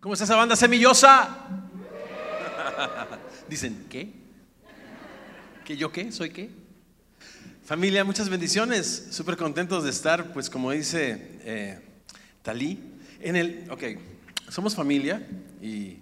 ¿Cómo 0.00 0.14
está 0.14 0.24
esa 0.24 0.36
banda 0.36 0.56
semillosa? 0.56 1.46
Dicen, 3.50 3.84
¿qué? 3.90 4.10
¿Que 5.62 5.76
yo 5.76 5.92
qué? 5.92 6.10
¿Soy 6.10 6.30
qué? 6.30 6.48
Familia, 7.62 8.02
muchas 8.02 8.30
bendiciones. 8.30 9.08
Súper 9.10 9.36
contentos 9.36 9.84
de 9.84 9.90
estar, 9.90 10.32
pues 10.32 10.48
como 10.48 10.70
dice 10.70 11.38
eh, 11.44 11.80
Talí, 12.40 12.82
en 13.20 13.36
el, 13.36 13.66
ok, 13.70 13.82
somos 14.48 14.74
familia 14.74 15.28
y, 15.60 15.98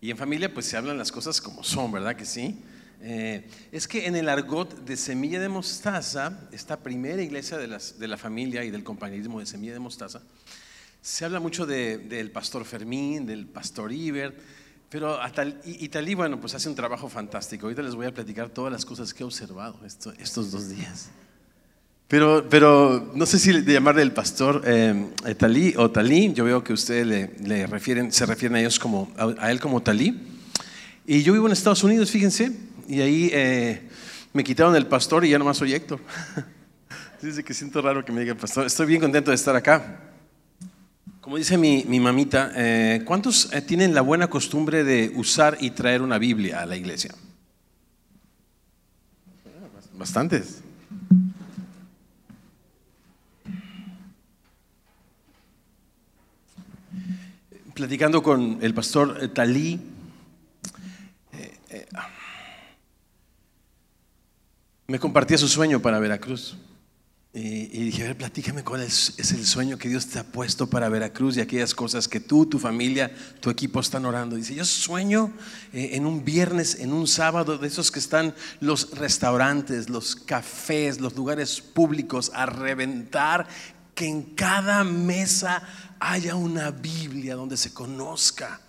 y 0.00 0.12
en 0.12 0.16
familia 0.16 0.54
pues 0.54 0.66
se 0.66 0.76
hablan 0.76 0.96
las 0.96 1.10
cosas 1.10 1.40
como 1.40 1.64
son, 1.64 1.90
¿verdad 1.90 2.14
que 2.14 2.24
sí? 2.24 2.62
Eh, 3.00 3.44
es 3.72 3.88
que 3.88 4.06
en 4.06 4.14
el 4.14 4.28
argot 4.28 4.84
de 4.84 4.96
Semilla 4.96 5.40
de 5.40 5.48
Mostaza, 5.48 6.38
esta 6.52 6.76
primera 6.76 7.20
iglesia 7.20 7.58
de, 7.58 7.66
las, 7.66 7.98
de 7.98 8.06
la 8.06 8.16
familia 8.16 8.62
y 8.62 8.70
del 8.70 8.84
compañerismo 8.84 9.40
de 9.40 9.46
Semilla 9.46 9.72
de 9.72 9.80
Mostaza, 9.80 10.22
se 11.02 11.24
habla 11.24 11.40
mucho 11.40 11.66
de- 11.66 11.98
del 11.98 12.30
pastor 12.30 12.64
Fermín, 12.64 13.26
del 13.26 13.46
pastor 13.46 13.92
Iber, 13.92 14.34
pero 14.88 15.20
Atal- 15.20 15.58
y, 15.64 15.84
y 15.84 15.88
Talí, 15.88 16.14
bueno, 16.14 16.40
pues 16.40 16.54
hace 16.54 16.68
un 16.68 16.74
trabajo 16.74 17.08
fantástico. 17.08 17.66
Ahorita 17.66 17.82
les 17.82 17.94
voy 17.94 18.06
a 18.06 18.14
platicar 18.14 18.48
todas 18.50 18.72
las 18.72 18.84
cosas 18.84 19.12
que 19.12 19.22
he 19.22 19.26
observado 19.26 19.78
esto- 19.84 20.12
estos 20.18 20.50
dos 20.52 20.68
días. 20.68 21.10
Pero, 22.08 22.46
pero 22.48 23.10
no 23.14 23.24
sé 23.26 23.38
si 23.38 23.52
llamarle 23.64 24.02
el 24.02 24.12
pastor 24.12 24.62
eh, 24.66 25.08
eh, 25.24 25.34
Talí 25.34 25.74
o 25.76 25.90
Talí, 25.90 26.32
yo 26.34 26.44
veo 26.44 26.62
que 26.62 26.74
ustedes 26.74 27.06
le, 27.06 28.10
se 28.12 28.26
refieren 28.26 28.54
a 28.56 28.60
ellos 28.60 28.78
como, 28.78 29.10
a 29.16 29.50
él 29.50 29.58
como 29.60 29.82
Talí. 29.82 30.20
Y 31.06 31.22
yo 31.22 31.32
vivo 31.32 31.46
en 31.46 31.52
Estados 31.52 31.82
Unidos, 31.82 32.10
fíjense, 32.10 32.52
y 32.86 33.00
ahí 33.00 33.30
eh, 33.32 33.88
me 34.34 34.44
quitaron 34.44 34.76
el 34.76 34.86
pastor 34.86 35.24
y 35.24 35.30
ya 35.30 35.38
nomás 35.38 35.56
soy 35.56 35.72
Héctor. 35.72 35.98
Dice 37.22 37.42
que 37.42 37.54
siento 37.54 37.80
raro 37.80 38.04
que 38.04 38.12
me 38.12 38.20
diga 38.20 38.34
pastor. 38.34 38.66
Estoy 38.66 38.86
bien 38.86 39.00
contento 39.00 39.30
de 39.30 39.34
estar 39.36 39.56
acá. 39.56 40.11
Como 41.22 41.36
dice 41.36 41.56
mi, 41.56 41.84
mi 41.86 42.00
mamita, 42.00 42.50
eh, 42.56 43.02
¿cuántos 43.04 43.52
eh, 43.52 43.62
tienen 43.62 43.94
la 43.94 44.00
buena 44.00 44.28
costumbre 44.28 44.82
de 44.82 45.12
usar 45.14 45.56
y 45.60 45.70
traer 45.70 46.02
una 46.02 46.18
Biblia 46.18 46.60
a 46.60 46.66
la 46.66 46.74
iglesia? 46.74 47.14
Bastantes. 49.94 50.62
Platicando 57.72 58.20
con 58.20 58.58
el 58.60 58.74
pastor 58.74 59.18
eh, 59.22 59.28
Talí, 59.28 59.80
me 64.88 64.98
compartía 64.98 65.38
su 65.38 65.46
sueño 65.46 65.78
para 65.80 66.00
Veracruz. 66.00 66.56
Y, 67.34 67.70
y 67.72 67.84
dije, 67.84 68.02
a 68.02 68.06
ver, 68.08 68.18
platícame 68.18 68.62
cuál 68.62 68.82
es, 68.82 69.14
el 69.18 69.46
sueño 69.46 69.78
que 69.78 69.88
Dios 69.88 70.06
te 70.06 70.18
ha 70.18 70.24
puesto 70.24 70.68
para 70.68 70.90
Veracruz 70.90 71.38
y 71.38 71.40
aquellas 71.40 71.74
cosas 71.74 72.06
que 72.06 72.20
tú, 72.20 72.44
tu 72.44 72.58
familia, 72.58 73.10
tu 73.40 73.48
equipo 73.48 73.80
están 73.80 74.04
orando. 74.04 74.36
Dice, 74.36 74.54
yo 74.54 74.66
sueño 74.66 75.32
eh, 75.72 75.90
en 75.92 76.04
un 76.04 76.26
viernes, 76.26 76.74
en 76.80 76.92
un 76.92 77.06
sábado, 77.06 77.56
de 77.56 77.68
esos 77.68 77.90
que 77.90 78.00
están 78.00 78.34
los 78.60 78.90
restaurantes, 78.98 79.88
los 79.88 80.14
cafés, 80.14 81.00
los 81.00 81.16
lugares 81.16 81.62
públicos 81.62 82.30
a 82.34 82.44
reventar, 82.44 83.48
que 83.94 84.06
en 84.06 84.22
cada 84.34 84.84
mesa 84.84 85.62
haya 86.00 86.34
una 86.34 86.70
Biblia 86.70 87.34
donde 87.34 87.56
se 87.56 87.72
conozca 87.72 88.60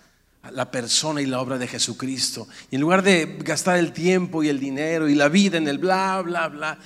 la 0.50 0.70
persona 0.70 1.20
y 1.20 1.26
la 1.26 1.40
obra 1.40 1.58
de 1.58 1.68
Jesucristo. 1.68 2.48
Y 2.70 2.76
en 2.76 2.80
lugar 2.80 3.02
de 3.02 3.38
gastar 3.40 3.76
el 3.76 3.92
tiempo 3.92 4.42
y 4.42 4.48
el 4.48 4.58
dinero 4.58 5.06
y 5.08 5.14
la 5.14 5.28
vida 5.28 5.58
en 5.58 5.68
el 5.68 5.78
bla, 5.78 6.22
bla, 6.22 6.48
bla, 6.48 6.78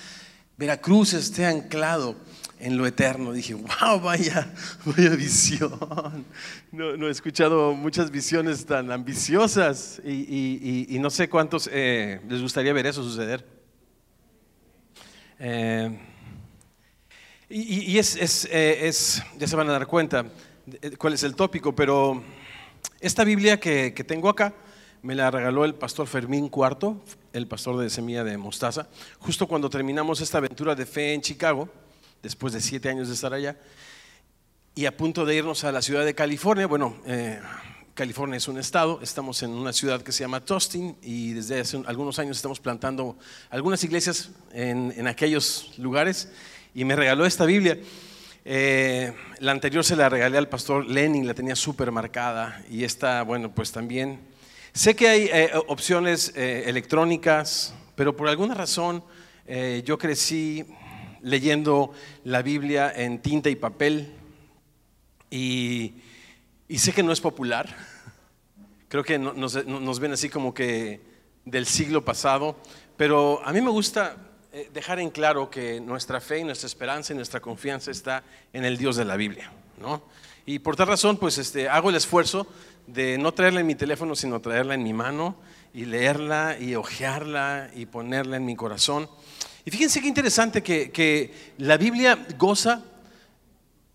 Veracruz 0.59 1.15
esté 1.15 1.47
anclado 1.47 2.17
en 2.59 2.77
lo 2.77 2.85
eterno. 2.87 3.33
Dije, 3.33 3.55
wow, 3.55 4.01
vaya, 4.03 4.53
vaya 4.85 5.11
visión. 5.11 5.79
No, 6.73 7.07
he 7.07 7.11
escuchado 7.11 7.75
muchas 7.75 8.11
visiones 8.11 8.67
tan 8.67 8.91
ambiciosas 8.91 10.03
y, 10.05 10.97
no 11.01 11.11
sé 11.11 11.29
cuántos 11.29 11.71
eh, 11.73 12.21
les 12.29 12.43
gustaría 12.43 12.73
ver 12.73 12.87
eso 12.87 13.03
suceder. 13.05 13.47
Eh, 15.39 15.97
y, 17.49 17.97
es, 17.97 18.17
es, 18.17 18.45
eh, 18.51 18.89
es- 18.89 19.23
ya 19.39 19.47
se 19.47 19.57
van 19.57 19.69
a 19.71 19.73
dar 19.73 19.87
cuenta 19.87 20.27
cuál 20.99 21.15
es 21.15 21.23
el 21.23 21.35
tópico, 21.37 21.75
pero 21.75 22.23
esta 23.01 23.25
Biblia 23.25 23.59
que, 23.61 23.95
que 23.95 24.05
tengo 24.05 24.29
acá 24.29 24.53
me 25.03 25.15
la 25.15 25.31
regaló 25.31 25.65
el 25.65 25.75
pastor 25.77 26.09
Fermín 26.09 26.49
Cuarto, 26.49 27.01
el 27.39 27.47
pastor 27.47 27.79
de 27.79 27.89
Semilla 27.89 28.25
de 28.25 28.37
Mostaza, 28.37 28.89
justo 29.21 29.47
cuando 29.47 29.71
terminamos 29.71 30.21
esta 30.21 30.39
aventura 30.39 30.75
de 30.75 30.85
fe 30.85 31.15
en 31.15 31.23
Chicago, 31.23 31.69
después 32.23 32.53
de 32.53 32.61
siete 32.61 32.89
años 32.91 33.09
de 33.09 33.15
estar 33.15 33.33
allá, 33.33 33.57
y 34.75 34.87
a 34.87 34.97
punto 34.97 35.25
de 35.25 35.37
irnos 35.37 35.65
a 35.65 35.73
la 35.73 35.81
ciudad 35.81 36.05
de 36.05 36.15
California. 36.15 36.67
Bueno, 36.67 36.97
eh, 37.07 37.41
California 37.95 38.37
es 38.37 38.47
un 38.49 38.59
estado, 38.59 39.01
estamos 39.03 39.43
en 39.43 39.51
una 39.51 39.73
ciudad 39.73 40.03
que 40.03 40.13
se 40.13 40.25
llama 40.25 40.45
Tustin 40.45 40.97
y 41.03 41.33
desde 41.33 41.61
hace 41.61 41.77
un- 41.79 41.87
algunos 41.87 42.19
años 42.19 42.37
estamos 42.37 42.61
plantando 42.61 43.17
algunas 43.51 43.83
iglesias 43.83 44.31
en, 44.53 44.93
en 44.97 45.07
aquellos 45.09 45.73
lugares 45.79 46.29
y 46.75 46.85
me 46.85 46.95
regaló 46.95 47.25
esta 47.27 47.45
Biblia. 47.45 47.79
Eh, 48.45 49.13
la 49.41 49.53
anterior 49.53 49.85
se 49.85 49.97
la 49.97 50.09
regalé 50.09 50.39
al 50.39 50.49
pastor 50.49 50.87
Lenin, 50.87 51.27
la 51.27 51.35
tenía 51.35 51.57
súper 51.57 51.91
marcada 51.91 52.65
y 52.71 52.85
esta, 52.85 53.23
bueno, 53.23 53.53
pues 53.55 53.73
también. 53.73 54.21
Sé 54.73 54.95
que 54.95 55.09
hay 55.09 55.23
eh, 55.33 55.51
opciones 55.67 56.33
eh, 56.37 56.65
electrónicas, 56.67 57.75
pero 57.97 58.17
por 58.17 58.29
alguna 58.29 58.55
razón 58.55 59.03
eh, 59.47 59.83
yo 59.85 59.99
crecí 59.99 60.65
leyendo 61.23 61.93
la 62.25 62.43
Biblia 62.43 62.93
en 62.95 63.21
tinta 63.21 63.51
y 63.51 63.57
papel 63.57 64.15
y, 65.31 65.95
sé 66.77 66.93
que 66.93 67.03
no 67.03 67.13
es 67.13 67.21
popular. 67.21 67.75
Creo 68.89 69.03
que 69.05 69.19
no- 69.19 69.33
nos, 69.33 69.65
nos 69.67 70.01
ven 70.01 70.13
así 70.13 70.29
como 70.29 70.55
que 70.55 71.01
del 71.45 71.67
siglo 71.67 72.05
pasado, 72.05 72.57
pero 72.97 73.41
a 73.45 73.53
mí 73.53 73.61
me 73.61 73.71
gusta 73.71 74.17
dejar 74.73 74.99
en 74.99 75.11
claro 75.11 75.51
que 75.51 75.81
nuestra 75.81 76.21
fe 76.21 76.39
y 76.41 76.45
nuestra 76.45 76.67
esperanza 76.67 77.13
y 77.13 77.17
nuestra 77.17 77.41
confianza 77.41 77.91
está 77.91 78.23
en 78.53 78.65
el 78.65 78.77
Dios 78.77 78.97
de 78.97 79.05
la 79.05 79.17
Biblia, 79.17 79.53
¿no? 79.79 80.03
Y 80.47 80.59
por 80.61 80.75
tal 80.77 80.89
razón, 80.89 81.17
pues 81.19 81.37
este, 81.39 81.69
hago 81.69 81.91
el 81.91 81.97
esfuerzo 81.97 82.47
de 82.89 83.19
no 83.19 83.33
traerla 83.33 83.61
en 83.61 83.67
mi 83.67 83.75
teléfono, 83.75 84.17
sino 84.17 84.41
traerla 84.41 84.75
en 84.75 84.83
mi 84.83 84.93
mano 84.93 85.37
y 85.73 85.85
leerla 85.85 86.59
y 86.59 86.75
hojearla 86.75 87.71
y 87.75 87.87
ponerla 87.87 88.37
en 88.37 88.45
mi 88.45 88.57
corazón. 88.57 89.09
Y 89.65 89.71
fíjense 89.71 90.01
qué 90.01 90.09
interesante 90.09 90.63
que, 90.63 90.91
que 90.91 91.53
la 91.59 91.77
Biblia 91.77 92.27
goza 92.39 92.83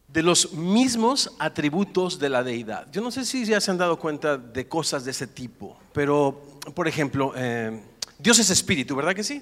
de 0.08 0.22
los 0.22 0.54
mismos 0.54 1.34
atributos 1.40 2.20
de 2.20 2.30
la 2.30 2.44
deidad. 2.44 2.88
Yo 2.92 3.02
no 3.02 3.10
sé 3.10 3.26
si 3.26 3.46
ya 3.46 3.60
se 3.60 3.72
han 3.72 3.80
dado 3.80 3.98
cuenta 3.98 4.38
de 4.38 4.68
cosas 4.68 5.04
de 5.06 5.12
ese 5.12 5.26
tipo, 5.26 5.80
pero, 5.92 6.60
por 6.76 6.88
ejemplo, 6.88 7.34
eh, 7.36 7.82
Dios 8.20 8.38
es 8.38 8.52
espíritu, 8.52 8.96
¿verdad 8.96 9.16
que 9.16 9.24
sí? 9.24 9.42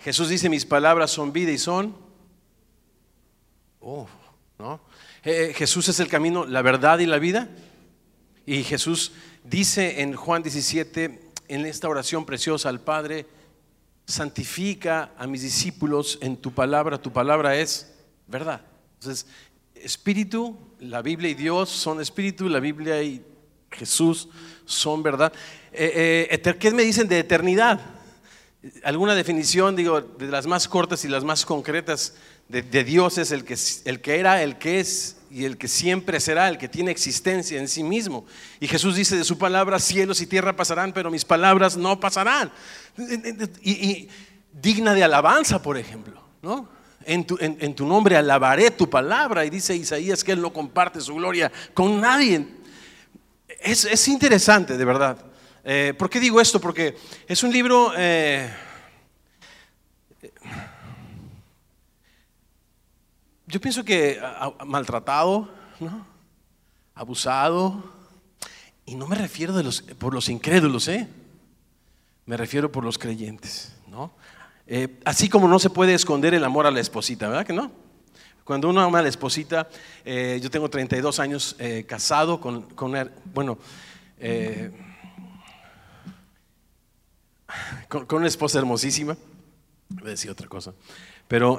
Jesús 0.00 0.28
dice, 0.28 0.50
mis 0.50 0.66
palabras 0.66 1.10
son 1.10 1.32
vida 1.32 1.50
y 1.50 1.58
son... 1.58 1.96
Oh, 3.80 4.06
¿no? 4.58 4.80
Eh, 5.24 5.52
Jesús 5.54 5.88
es 5.88 5.98
el 6.00 6.08
camino, 6.08 6.44
la 6.44 6.62
verdad 6.62 6.98
y 6.98 7.06
la 7.06 7.18
vida. 7.18 7.48
Y 8.48 8.64
Jesús 8.64 9.12
dice 9.44 10.00
en 10.00 10.16
Juan 10.16 10.42
17, 10.42 11.20
en 11.48 11.66
esta 11.66 11.86
oración 11.86 12.24
preciosa 12.24 12.70
al 12.70 12.80
Padre, 12.80 13.26
santifica 14.06 15.12
a 15.18 15.26
mis 15.26 15.42
discípulos 15.42 16.18
en 16.22 16.34
tu 16.38 16.50
palabra, 16.54 16.96
tu 16.96 17.12
palabra 17.12 17.56
es 17.56 17.92
verdad. 18.26 18.62
Entonces, 18.94 19.26
espíritu, 19.74 20.56
la 20.80 21.02
Biblia 21.02 21.28
y 21.28 21.34
Dios 21.34 21.68
son 21.68 22.00
espíritu, 22.00 22.48
la 22.48 22.58
Biblia 22.58 23.02
y 23.02 23.22
Jesús 23.70 24.30
son 24.64 25.02
verdad. 25.02 25.30
Eh, 25.70 26.28
eh, 26.30 26.56
¿Qué 26.58 26.70
me 26.70 26.84
dicen 26.84 27.06
de 27.06 27.18
eternidad? 27.18 27.78
¿Alguna 28.82 29.14
definición, 29.14 29.76
digo, 29.76 30.00
de 30.00 30.28
las 30.28 30.46
más 30.46 30.68
cortas 30.68 31.04
y 31.04 31.08
las 31.08 31.22
más 31.22 31.44
concretas 31.44 32.14
de, 32.48 32.62
de 32.62 32.84
Dios 32.84 33.18
es 33.18 33.30
el 33.30 33.44
que, 33.44 33.56
el 33.84 34.00
que 34.00 34.18
era, 34.18 34.42
el 34.42 34.58
que 34.58 34.80
es 34.80 35.16
y 35.30 35.44
el 35.44 35.58
que 35.58 35.68
siempre 35.68 36.20
será, 36.20 36.48
el 36.48 36.58
que 36.58 36.68
tiene 36.68 36.90
existencia 36.90 37.58
en 37.58 37.68
sí 37.68 37.82
mismo? 37.82 38.24
Y 38.60 38.68
Jesús 38.68 38.96
dice 38.96 39.16
de 39.16 39.24
su 39.24 39.38
palabra, 39.38 39.78
cielos 39.78 40.20
y 40.20 40.26
tierra 40.26 40.56
pasarán, 40.56 40.92
pero 40.92 41.10
mis 41.10 41.24
palabras 41.24 41.76
no 41.76 42.00
pasarán. 42.00 42.50
Y, 43.62 44.08
digna 44.52 44.94
de 44.94 45.04
alabanza, 45.04 45.62
por 45.62 45.76
ejemplo, 45.76 46.20
¿no? 46.42 46.68
En 47.04 47.24
tu, 47.24 47.38
en 47.40 47.74
tu 47.74 47.86
nombre 47.86 48.16
alabaré 48.16 48.70
tu 48.70 48.90
palabra. 48.90 49.44
Y 49.44 49.50
dice 49.50 49.74
Isaías 49.74 50.24
que 50.24 50.32
Él 50.32 50.42
no 50.42 50.52
comparte 50.52 51.00
su 51.00 51.14
gloria 51.14 51.50
con 51.72 52.00
nadie. 52.00 52.46
Es, 53.60 53.84
es 53.84 54.08
interesante, 54.08 54.76
de 54.76 54.84
verdad. 54.84 55.18
Eh, 55.64 55.94
¿Por 55.98 56.08
qué 56.08 56.20
digo 56.20 56.40
esto? 56.40 56.60
Porque 56.60 56.96
es 57.26 57.42
un 57.42 57.52
libro 57.52 57.92
eh, 57.96 58.48
yo 63.48 63.60
pienso 63.60 63.84
que 63.84 64.20
maltratado, 64.66 65.48
¿no? 65.80 66.06
abusado, 66.94 67.82
y 68.84 68.94
no 68.94 69.06
me 69.06 69.16
refiero 69.16 69.54
por 69.98 70.14
los 70.14 70.28
incrédulos, 70.28 70.88
¿eh? 70.88 71.08
me 72.26 72.36
refiero 72.36 72.70
por 72.70 72.84
los 72.84 72.98
creyentes. 72.98 73.72
¿no? 73.86 74.12
Eh, 74.66 75.00
así 75.04 75.28
como 75.28 75.48
no 75.48 75.58
se 75.58 75.70
puede 75.70 75.94
esconder 75.94 76.34
el 76.34 76.44
amor 76.44 76.66
a 76.66 76.70
la 76.70 76.80
esposita, 76.80 77.28
¿verdad 77.28 77.46
que 77.46 77.54
no? 77.54 77.70
Cuando 78.44 78.68
uno 78.70 78.80
ama 78.80 79.00
a 79.00 79.02
la 79.02 79.08
esposita, 79.08 79.68
eh, 80.04 80.40
yo 80.42 80.50
tengo 80.50 80.70
32 80.70 81.18
años 81.20 81.54
eh, 81.58 81.84
casado 81.86 82.40
con, 82.40 82.62
con, 82.62 83.10
bueno, 83.34 83.58
eh, 84.18 84.70
con, 87.88 88.06
con, 88.06 88.18
una 88.20 88.28
esposa 88.28 88.58
hermosísima. 88.58 89.18
Voy 89.90 90.06
a 90.06 90.10
decir 90.12 90.30
otra 90.30 90.48
cosa. 90.48 90.72
Pero 91.28 91.58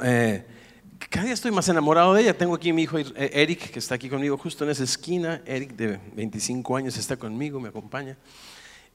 cada 1.08 1.26
día 1.26 1.34
estoy 1.34 1.52
más 1.52 1.70
enamorado 1.70 2.14
de 2.14 2.22
ella. 2.22 2.38
Tengo 2.38 2.56
aquí 2.56 2.70
a 2.70 2.74
mi 2.74 2.84
hijo 2.84 2.98
Eric, 2.98 3.72
que 3.72 3.80
está 3.80 3.96
aquí 3.96 4.10
conmigo 4.10 4.38
justo 4.38 4.64
en 4.64 4.72
esa 4.72 4.84
esquina. 4.84 5.42
Eric, 5.46 5.76
de 5.76 6.00
25 6.16 6.76
años, 6.76 6.98
está 6.98 7.18
conmigo, 7.18 7.60
me 7.60 7.70
acompaña. 7.70 8.18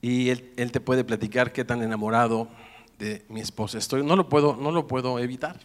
Y 0.03 0.29
él, 0.29 0.53
él 0.57 0.71
te 0.71 0.81
puede 0.81 1.05
platicar 1.05 1.53
qué 1.53 1.65
tan 1.65 1.83
enamorado 1.83 2.49
de 2.99 3.25
mi 3.29 3.41
esposa 3.41 3.79
estoy. 3.79 4.05
No 4.05 4.17
lo 4.17 4.29
puedo, 4.29 4.57
no 4.57 4.71
lo 4.71 4.87
puedo 4.87 5.19
evitar. 5.19 5.59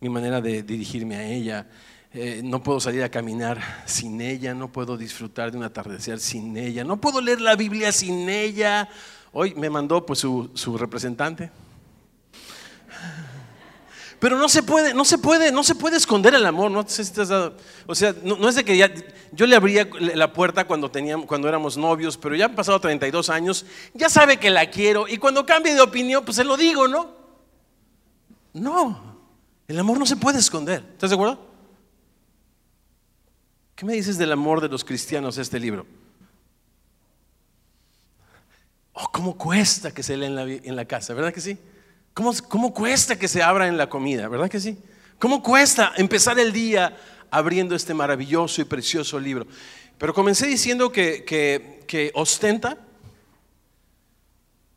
Mi 0.00 0.08
manera 0.08 0.40
de 0.40 0.62
dirigirme 0.62 1.16
a 1.16 1.26
ella. 1.26 1.66
Eh, 2.14 2.42
no 2.44 2.62
puedo 2.62 2.78
salir 2.78 3.02
a 3.02 3.08
caminar 3.08 3.58
sin 3.86 4.20
ella, 4.20 4.52
no 4.52 4.70
puedo 4.70 4.98
disfrutar 4.98 5.50
de 5.50 5.56
un 5.56 5.64
atardecer 5.64 6.20
sin 6.20 6.54
ella, 6.58 6.84
no 6.84 7.00
puedo 7.00 7.22
leer 7.22 7.40
la 7.40 7.56
Biblia 7.56 7.90
sin 7.90 8.28
ella. 8.28 8.86
Hoy 9.32 9.54
me 9.54 9.70
mandó 9.70 10.04
pues 10.04 10.18
su, 10.18 10.50
su 10.52 10.76
representante, 10.76 11.50
pero 14.22 14.38
no 14.38 14.48
se 14.48 14.62
puede, 14.62 14.94
no 14.94 15.04
se 15.04 15.18
puede, 15.18 15.50
no 15.50 15.64
se 15.64 15.74
puede 15.74 15.96
esconder 15.96 16.32
el 16.32 16.46
amor. 16.46 16.70
No 16.70 16.86
sé 16.86 17.04
si 17.04 17.12
te 17.12 17.22
has 17.22 17.28
dado, 17.28 17.56
o 17.88 17.94
sea, 17.96 18.14
no, 18.22 18.48
es 18.48 18.54
de 18.54 18.64
que 18.64 18.76
ya, 18.76 18.88
yo 19.32 19.46
le 19.46 19.56
abría 19.56 19.88
la 20.14 20.32
puerta 20.32 20.64
cuando, 20.64 20.92
teníamos, 20.92 21.26
cuando 21.26 21.48
éramos 21.48 21.76
novios, 21.76 22.16
pero 22.16 22.36
ya 22.36 22.44
han 22.44 22.54
pasado 22.54 22.78
32 22.78 23.28
años, 23.30 23.66
ya 23.94 24.08
sabe 24.08 24.36
que 24.36 24.48
la 24.48 24.70
quiero 24.70 25.08
y 25.08 25.18
cuando 25.18 25.44
cambie 25.44 25.74
de 25.74 25.80
opinión, 25.80 26.24
pues 26.24 26.36
se 26.36 26.44
lo 26.44 26.56
digo, 26.56 26.86
¿no? 26.86 27.16
No, 28.52 29.18
el 29.66 29.76
amor 29.80 29.98
no 29.98 30.06
se 30.06 30.14
puede 30.14 30.38
esconder. 30.38 30.84
¿Estás 30.92 31.10
de 31.10 31.14
acuerdo? 31.16 31.44
¿Qué 33.74 33.84
me 33.84 33.94
dices 33.94 34.18
del 34.18 34.30
amor 34.30 34.60
de 34.60 34.68
los 34.68 34.84
cristianos 34.84 35.36
este 35.36 35.58
libro? 35.58 35.84
Oh, 38.92 39.08
cómo 39.10 39.36
cuesta 39.36 39.90
que 39.90 40.04
se 40.04 40.16
lea 40.16 40.28
en 40.28 40.36
la, 40.36 40.44
en 40.44 40.76
la 40.76 40.84
casa, 40.84 41.12
¿verdad 41.12 41.34
que 41.34 41.40
sí? 41.40 41.58
¿Cómo, 42.14 42.74
cuesta 42.74 43.18
que 43.18 43.26
se 43.26 43.42
abra 43.42 43.68
en 43.68 43.78
la 43.78 43.88
comida? 43.88 44.28
¿Verdad 44.28 44.50
que 44.50 44.60
sí? 44.60 44.76
¿Cómo 45.18 45.42
cuesta 45.42 45.92
empezar 45.96 46.38
el 46.38 46.52
día 46.52 46.96
abriendo 47.30 47.74
este 47.74 47.94
maravilloso 47.94 48.60
y 48.60 48.64
precioso 48.64 49.18
libro? 49.18 49.46
Pero 49.96 50.12
comencé 50.12 50.46
diciendo 50.46 50.92
que, 50.92 51.24
que, 51.24 52.10
ostenta 52.14 52.76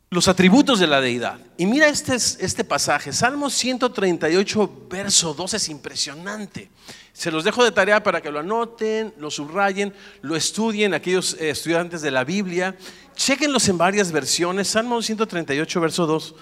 los 0.08 0.28
atributos 0.28 0.78
de 0.78 0.86
la 0.86 1.00
deidad. 1.00 1.38
Y 1.58 1.66
mira 1.66 1.88
este, 1.88 2.14
este 2.14 2.64
pasaje, 2.64 3.12
Salmo 3.12 3.50
138, 3.50 4.86
verso 4.88 5.34
2 5.34 5.54
es 5.54 5.68
impresionante. 5.68 6.70
Se 7.12 7.30
los 7.30 7.44
dejo 7.44 7.64
de 7.64 7.72
tarea 7.72 8.02
para 8.02 8.22
que 8.22 8.30
lo 8.30 8.38
anoten, 8.38 9.12
lo 9.18 9.30
subrayen, 9.30 9.92
lo 10.22 10.36
estudien 10.36 10.94
aquellos 10.94 11.34
eh, 11.34 11.50
estudiantes 11.50 12.00
de 12.02 12.10
la 12.10 12.24
Biblia. 12.24 12.76
Chequenlos 13.14 13.68
en 13.68 13.78
varias 13.78 14.12
versiones. 14.12 14.68
Salmo 14.68 15.02
138, 15.02 15.80
verso 15.80 16.06
2 16.06 16.34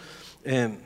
eh, 0.45 0.79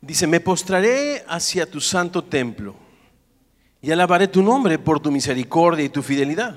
dice, 0.00 0.26
me 0.26 0.40
postraré 0.40 1.24
hacia 1.28 1.70
tu 1.70 1.80
santo 1.80 2.24
templo 2.24 2.74
y 3.80 3.90
alabaré 3.92 4.26
tu 4.26 4.42
nombre 4.42 4.78
por 4.78 5.00
tu 5.00 5.10
misericordia 5.12 5.84
y 5.84 5.88
tu 5.88 6.02
fidelidad, 6.02 6.56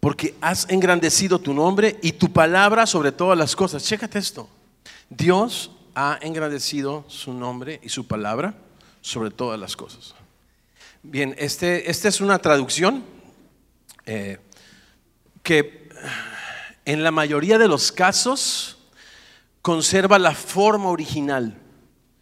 porque 0.00 0.34
has 0.40 0.68
engrandecido 0.68 1.38
tu 1.38 1.54
nombre 1.54 1.98
y 2.02 2.12
tu 2.12 2.32
palabra 2.32 2.86
sobre 2.86 3.12
todas 3.12 3.38
las 3.38 3.54
cosas. 3.54 3.84
Chécate 3.84 4.18
esto. 4.18 4.48
Dios 5.08 5.70
ha 5.94 6.18
engrandecido 6.20 7.04
su 7.06 7.32
nombre 7.32 7.78
y 7.82 7.88
su 7.88 8.06
palabra 8.06 8.54
sobre 9.00 9.30
todas 9.30 9.60
las 9.60 9.76
cosas. 9.76 10.14
Bien, 11.02 11.34
este, 11.38 11.90
esta 11.90 12.08
es 12.08 12.20
una 12.20 12.38
traducción 12.38 13.13
eh, 14.06 14.38
que 15.42 15.88
en 16.84 17.02
la 17.02 17.10
mayoría 17.10 17.58
de 17.58 17.68
los 17.68 17.92
casos 17.92 18.78
conserva 19.62 20.18
la 20.18 20.34
forma 20.34 20.90
original. 20.90 21.58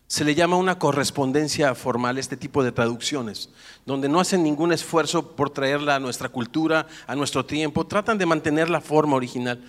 Se 0.06 0.24
le 0.24 0.34
llama 0.34 0.56
una 0.56 0.78
correspondencia 0.78 1.74
formal 1.74 2.18
este 2.18 2.36
tipo 2.36 2.62
de 2.62 2.70
traducciones, 2.70 3.48
donde 3.86 4.08
no 4.08 4.20
hacen 4.20 4.42
ningún 4.42 4.72
esfuerzo 4.72 5.34
por 5.34 5.50
traerla 5.50 5.96
a 5.96 6.00
nuestra 6.00 6.28
cultura, 6.28 6.86
a 7.06 7.16
nuestro 7.16 7.46
tiempo, 7.46 7.86
tratan 7.86 8.18
de 8.18 8.26
mantener 8.26 8.68
la 8.68 8.80
forma 8.80 9.16
original. 9.16 9.64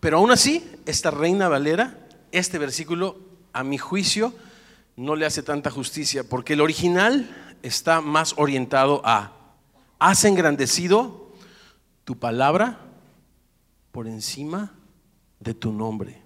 Pero 0.00 0.18
aún 0.18 0.30
así, 0.30 0.64
esta 0.86 1.10
Reina 1.10 1.48
Valera, 1.48 1.98
este 2.32 2.58
versículo, 2.58 3.18
a 3.52 3.64
mi 3.64 3.78
juicio, 3.78 4.32
no 4.96 5.16
le 5.16 5.26
hace 5.26 5.42
tanta 5.42 5.70
justicia, 5.70 6.24
porque 6.24 6.52
el 6.52 6.60
original 6.60 7.28
está 7.62 8.00
más 8.00 8.34
orientado 8.36 9.02
a 9.04 9.32
has 9.98 10.24
engrandecido 10.24 11.32
tu 12.04 12.18
palabra 12.18 12.80
por 13.92 14.06
encima 14.06 14.72
de 15.40 15.54
tu 15.54 15.72
nombre. 15.72 16.22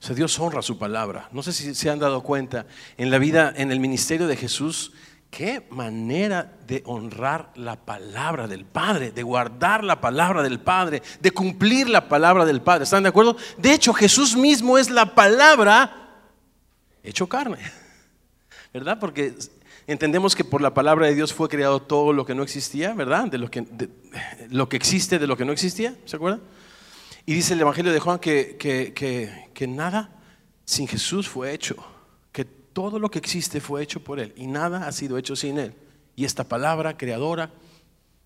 O 0.00 0.04
sea, 0.04 0.14
Dios 0.14 0.38
honra 0.38 0.62
su 0.62 0.78
palabra. 0.78 1.28
No 1.32 1.42
sé 1.42 1.52
si 1.52 1.74
se 1.74 1.90
han 1.90 1.98
dado 1.98 2.22
cuenta 2.22 2.66
en 2.96 3.10
la 3.10 3.18
vida, 3.18 3.52
en 3.56 3.72
el 3.72 3.80
ministerio 3.80 4.26
de 4.26 4.36
Jesús, 4.36 4.92
qué 5.30 5.66
manera 5.70 6.56
de 6.66 6.82
honrar 6.86 7.50
la 7.56 7.76
palabra 7.76 8.46
del 8.46 8.64
Padre, 8.64 9.10
de 9.10 9.22
guardar 9.22 9.84
la 9.84 10.00
palabra 10.00 10.42
del 10.42 10.60
Padre, 10.60 11.02
de 11.20 11.30
cumplir 11.30 11.88
la 11.88 12.08
palabra 12.08 12.44
del 12.44 12.62
Padre. 12.62 12.84
¿Están 12.84 13.02
de 13.02 13.08
acuerdo? 13.08 13.36
De 13.56 13.72
hecho, 13.72 13.92
Jesús 13.92 14.36
mismo 14.36 14.78
es 14.78 14.90
la 14.90 15.14
palabra 15.14 16.20
hecho 17.02 17.28
carne. 17.28 17.58
¿Verdad? 18.72 18.98
Porque 19.00 19.34
Entendemos 19.88 20.36
que 20.36 20.44
por 20.44 20.60
la 20.60 20.74
palabra 20.74 21.06
de 21.06 21.14
Dios 21.14 21.32
fue 21.32 21.48
creado 21.48 21.80
todo 21.80 22.12
lo 22.12 22.26
que 22.26 22.34
no 22.34 22.42
existía, 22.42 22.92
¿verdad? 22.92 23.26
De 23.28 23.38
lo 23.38 23.50
que, 23.50 23.64
lo 24.50 24.68
que 24.68 24.76
existe 24.76 25.18
de 25.18 25.26
lo 25.26 25.34
que 25.34 25.46
no 25.46 25.52
existía, 25.52 25.96
¿se 26.04 26.16
acuerdan? 26.16 26.42
Y 27.24 27.32
dice 27.32 27.54
el 27.54 27.62
Evangelio 27.62 27.90
de 27.90 27.98
Juan 27.98 28.18
que, 28.18 28.58
que, 28.58 29.66
nada 29.66 30.14
sin 30.66 30.86
Jesús 30.86 31.26
fue 31.26 31.54
hecho, 31.54 31.74
que 32.32 32.44
todo 32.44 32.98
lo 32.98 33.10
que 33.10 33.18
existe 33.18 33.62
fue 33.62 33.82
hecho 33.82 34.04
por 34.04 34.20
Él 34.20 34.34
y 34.36 34.46
nada 34.46 34.86
ha 34.86 34.92
sido 34.92 35.16
hecho 35.16 35.34
sin 35.34 35.58
Él. 35.58 35.72
Y 36.14 36.26
esta 36.26 36.44
palabra 36.44 36.98
creadora 36.98 37.50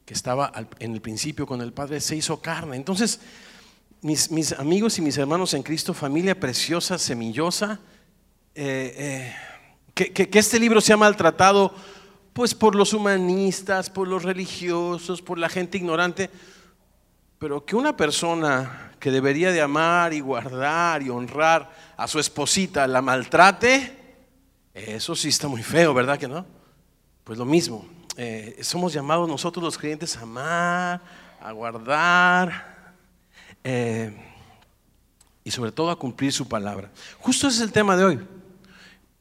que 0.04 0.14
estaba 0.14 0.52
en 0.80 0.94
el 0.94 1.00
principio 1.00 1.46
con 1.46 1.60
el 1.60 1.72
Padre 1.72 2.00
se 2.00 2.16
hizo 2.16 2.42
carne. 2.42 2.74
Entonces, 2.74 3.20
mis, 4.00 4.32
mis 4.32 4.50
amigos 4.50 4.98
y 4.98 5.00
mis 5.00 5.16
hermanos 5.16 5.54
en 5.54 5.62
Cristo, 5.62 5.94
familia 5.94 6.40
preciosa, 6.40 6.98
semillosa, 6.98 7.78
eh, 8.56 8.94
eh, 8.96 9.34
que, 9.94 10.28
este 10.32 10.58
libro 10.58 10.80
se 10.80 10.92
ha 10.92 10.96
maltratado 10.96 11.74
pues 12.32 12.54
por 12.54 12.74
los 12.74 12.94
humanistas, 12.94 13.90
por 13.90 14.08
los 14.08 14.22
religiosos, 14.22 15.20
por 15.20 15.38
la 15.38 15.48
gente 15.48 15.76
ignorante, 15.76 16.30
pero 17.38 17.64
que 17.64 17.76
una 17.76 17.96
persona 17.96 18.92
que 18.98 19.10
debería 19.10 19.52
de 19.52 19.60
amar 19.60 20.14
y 20.14 20.20
guardar 20.20 21.02
y 21.02 21.10
honrar 21.10 21.70
a 21.96 22.08
su 22.08 22.18
esposita 22.18 22.86
la 22.86 23.02
maltrate, 23.02 23.98
eso 24.72 25.14
sí 25.14 25.28
está 25.28 25.48
muy 25.48 25.62
feo, 25.62 25.92
¿verdad 25.92 26.18
que 26.18 26.28
no? 26.28 26.46
Pues 27.24 27.38
lo 27.38 27.44
mismo, 27.44 27.86
eh, 28.16 28.58
somos 28.62 28.92
llamados 28.92 29.28
nosotros 29.28 29.62
los 29.62 29.76
creyentes 29.76 30.16
a 30.16 30.22
amar, 30.22 31.00
a 31.40 31.52
guardar 31.52 32.94
eh, 33.64 34.14
y 35.44 35.50
sobre 35.50 35.72
todo 35.72 35.90
a 35.90 35.98
cumplir 35.98 36.32
su 36.32 36.48
palabra. 36.48 36.90
Justo 37.18 37.48
ese 37.48 37.58
es 37.58 37.62
el 37.62 37.72
tema 37.72 37.96
de 37.96 38.04
hoy. 38.04 38.20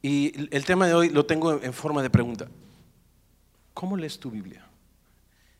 Y 0.02 0.48
el 0.54 0.64
tema 0.64 0.88
de 0.88 0.94
hoy 0.94 1.10
lo 1.10 1.24
tengo 1.24 1.62
en 1.62 1.72
forma 1.72 2.02
de 2.02 2.10
pregunta. 2.10 2.48
¿Cómo 3.72 3.96
lees 3.96 4.18
tu 4.18 4.30
Biblia? 4.30 4.66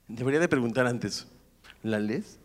Debería 0.09 0.41
de 0.41 0.49
preguntar 0.49 0.87
antes, 0.87 1.27
¿la 1.83 2.01
lees? 2.01 2.39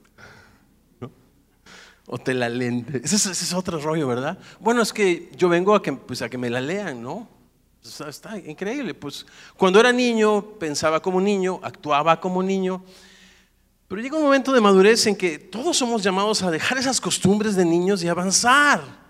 ¿O 2.06 2.18
te 2.18 2.34
la 2.34 2.48
leen? 2.48 2.86
Ese 3.04 3.16
es, 3.16 3.54
otro 3.54 3.80
rollo, 3.80 4.08
¿verdad? 4.08 4.38
Bueno, 4.62 4.82
es 4.82 4.94
que 4.94 5.30
yo 5.36 5.50
vengo 5.50 5.76
a 5.76 5.82
que, 5.82 5.92
pues, 5.92 6.22
a 6.22 6.30
que 6.30 6.38
me 6.38 6.50
la 6.50 6.62
lean, 6.62 7.02
¿no? 7.02 7.28
Está, 8.08 8.38
increíble. 8.38 8.94
Pues 8.94 9.26
cuando 9.58 9.80
era 9.80 9.92
niño, 9.92 10.42
pensaba 10.58 11.02
como 11.02 11.20
niño, 11.20 11.60
actuaba 11.64 12.20
como 12.22 12.42
niño. 12.42 12.84
Pero 13.88 14.02
llega 14.02 14.18
un 14.18 14.24
momento 14.24 14.54
de 14.54 14.62
madurez 14.62 15.06
en 15.08 15.16
que 15.16 15.38
todos 15.38 15.78
somos 15.78 16.04
llamados 16.04 16.44
a 16.44 16.52
dejar 16.52 16.78
esas 16.78 17.02
costumbres 17.02 17.56
de 17.56 17.66
niños 17.66 18.04
y 18.04 18.08
avanzar. 18.08 19.07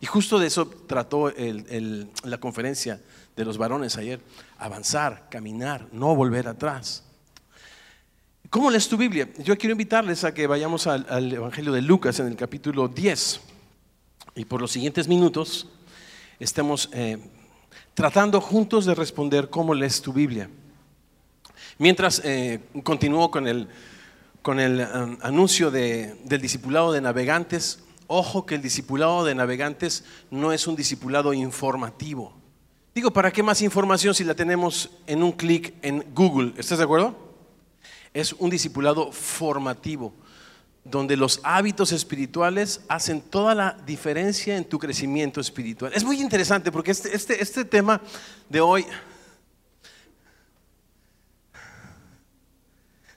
Y 0.00 0.06
justo 0.06 0.38
de 0.38 0.46
eso 0.46 0.66
trató 0.68 1.32
la 2.24 2.38
conferencia 2.38 3.00
de 3.36 3.44
los 3.44 3.58
varones 3.58 3.96
ayer, 3.96 4.20
avanzar, 4.58 5.28
caminar, 5.30 5.88
no 5.92 6.14
volver 6.14 6.48
atrás. 6.48 7.04
¿Cómo 8.50 8.70
lees 8.70 8.88
tu 8.88 8.96
Biblia? 8.96 9.28
Yo 9.38 9.56
quiero 9.56 9.72
invitarles 9.72 10.24
a 10.24 10.34
que 10.34 10.46
vayamos 10.46 10.86
al, 10.86 11.32
Evangelio 11.32 11.72
de 11.72 11.82
Lucas 11.82 12.18
en 12.18 12.26
el 12.26 12.36
capítulo 12.36 12.88
10 12.88 13.40
y 14.34 14.44
por 14.44 14.60
los 14.60 14.72
siguientes 14.72 15.06
minutos 15.06 15.68
estemos 16.40 16.88
eh, 16.92 17.18
tratando 17.94 18.40
juntos 18.40 18.86
de 18.86 18.94
responder 18.94 19.50
cómo 19.50 19.72
lees 19.72 20.02
tu 20.02 20.12
Biblia. 20.12 20.50
Mientras 21.78 22.20
eh, 22.24 22.60
continúo 22.82 23.30
con 23.30 23.46
el 23.46 23.68
um, 24.42 25.16
anuncio 25.22 25.70
de- 25.70 26.16
del 26.24 26.40
discipulado 26.40 26.92
de 26.92 27.00
navegantes. 27.00 27.80
Ojo 28.12 28.44
que 28.44 28.56
el 28.56 28.60
discipulado 28.60 29.24
de 29.24 29.36
navegantes 29.36 30.02
no 30.32 30.52
es 30.52 30.66
un 30.66 30.74
discipulado 30.74 31.32
informativo. 31.32 32.34
Digo, 32.92 33.12
¿para 33.12 33.30
qué 33.30 33.40
más 33.40 33.62
información 33.62 34.16
si 34.16 34.24
la 34.24 34.34
tenemos 34.34 34.90
en 35.06 35.22
un 35.22 35.30
clic 35.30 35.74
en 35.80 36.04
Google? 36.12 36.52
¿Estás 36.56 36.78
de 36.78 36.84
acuerdo? 36.84 37.16
Es 38.12 38.32
un 38.32 38.50
discipulado 38.50 39.12
formativo, 39.12 40.12
donde 40.82 41.16
los 41.16 41.38
hábitos 41.44 41.92
espirituales 41.92 42.80
hacen 42.88 43.20
toda 43.20 43.54
la 43.54 43.76
diferencia 43.86 44.56
en 44.56 44.64
tu 44.64 44.80
crecimiento 44.80 45.40
espiritual. 45.40 45.92
Es 45.94 46.02
muy 46.02 46.20
interesante 46.20 46.72
porque 46.72 46.90
este, 46.90 47.14
este, 47.14 47.40
este 47.40 47.64
tema 47.64 48.00
de 48.48 48.60
hoy, 48.60 48.86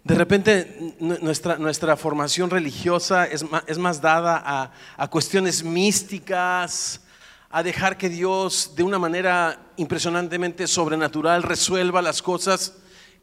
de 0.03 0.15
repente 0.15 0.95
nu- 0.99 1.17
nuestra, 1.21 1.57
nuestra 1.57 1.95
formación 1.95 2.49
religiosa 2.49 3.25
es 3.25 3.49
más, 3.49 3.63
es 3.67 3.77
más 3.77 4.01
dada 4.01 4.41
a, 4.43 4.71
a 4.97 5.09
cuestiones 5.09 5.63
místicas, 5.63 7.01
a 7.49 7.63
dejar 7.63 7.97
que 7.97 8.09
Dios 8.09 8.73
de 8.75 8.83
una 8.83 8.99
manera 8.99 9.59
impresionantemente 9.77 10.67
sobrenatural 10.67 11.43
resuelva 11.43 12.01
las 12.01 12.21
cosas 12.21 12.73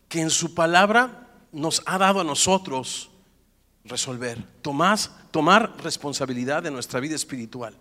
que 0.09 0.21
en 0.21 0.31
su 0.31 0.55
palabra 0.55 1.29
nos 1.53 1.83
ha 1.85 1.99
dado 1.99 2.21
a 2.21 2.25
nosotros 2.25 3.11
resolver, 3.85 4.43
tomar, 4.63 4.99
tomar 5.31 5.77
responsabilidad 5.83 6.63
de 6.63 6.71
nuestra 6.71 7.01
vida 7.01 7.17
espiritual. 7.17 7.75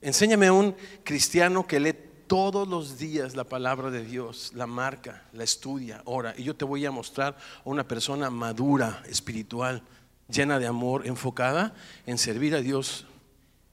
Enséñame 0.00 0.46
a 0.46 0.52
un 0.52 0.76
cristiano 1.04 1.66
que 1.66 1.80
lee 1.80 1.94
todos 2.26 2.66
los 2.68 2.98
días 2.98 3.34
la 3.36 3.44
palabra 3.44 3.90
de 3.90 4.04
Dios, 4.04 4.52
la 4.54 4.66
marca, 4.66 5.22
la 5.32 5.44
estudia, 5.44 6.02
ora, 6.04 6.34
y 6.36 6.44
yo 6.44 6.56
te 6.56 6.64
voy 6.64 6.84
a 6.86 6.90
mostrar 6.90 7.36
a 7.36 7.60
una 7.68 7.86
persona 7.86 8.30
madura, 8.30 9.02
espiritual, 9.08 9.82
llena 10.28 10.58
de 10.58 10.66
amor, 10.66 11.06
enfocada 11.06 11.74
en 12.06 12.18
servir 12.18 12.54
a 12.54 12.60
Dios 12.60 13.06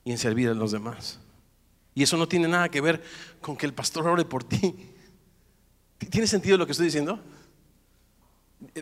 y 0.04 0.12
en 0.12 0.18
servir 0.18 0.50
a 0.50 0.54
los 0.54 0.72
demás. 0.72 1.20
Y 1.96 2.04
eso 2.04 2.18
no 2.18 2.28
tiene 2.28 2.48
nada 2.48 2.70
que 2.70 2.82
ver 2.82 3.04
con 3.42 3.56
que 3.58 3.66
el 3.66 3.74
pastor 3.74 4.08
ore 4.08 4.26
por 4.26 4.44
ti. 4.44 4.92
¿Tiene 6.10 6.28
sentido 6.28 6.58
lo 6.58 6.66
que 6.66 6.72
estoy 6.74 6.86
diciendo? 6.88 7.20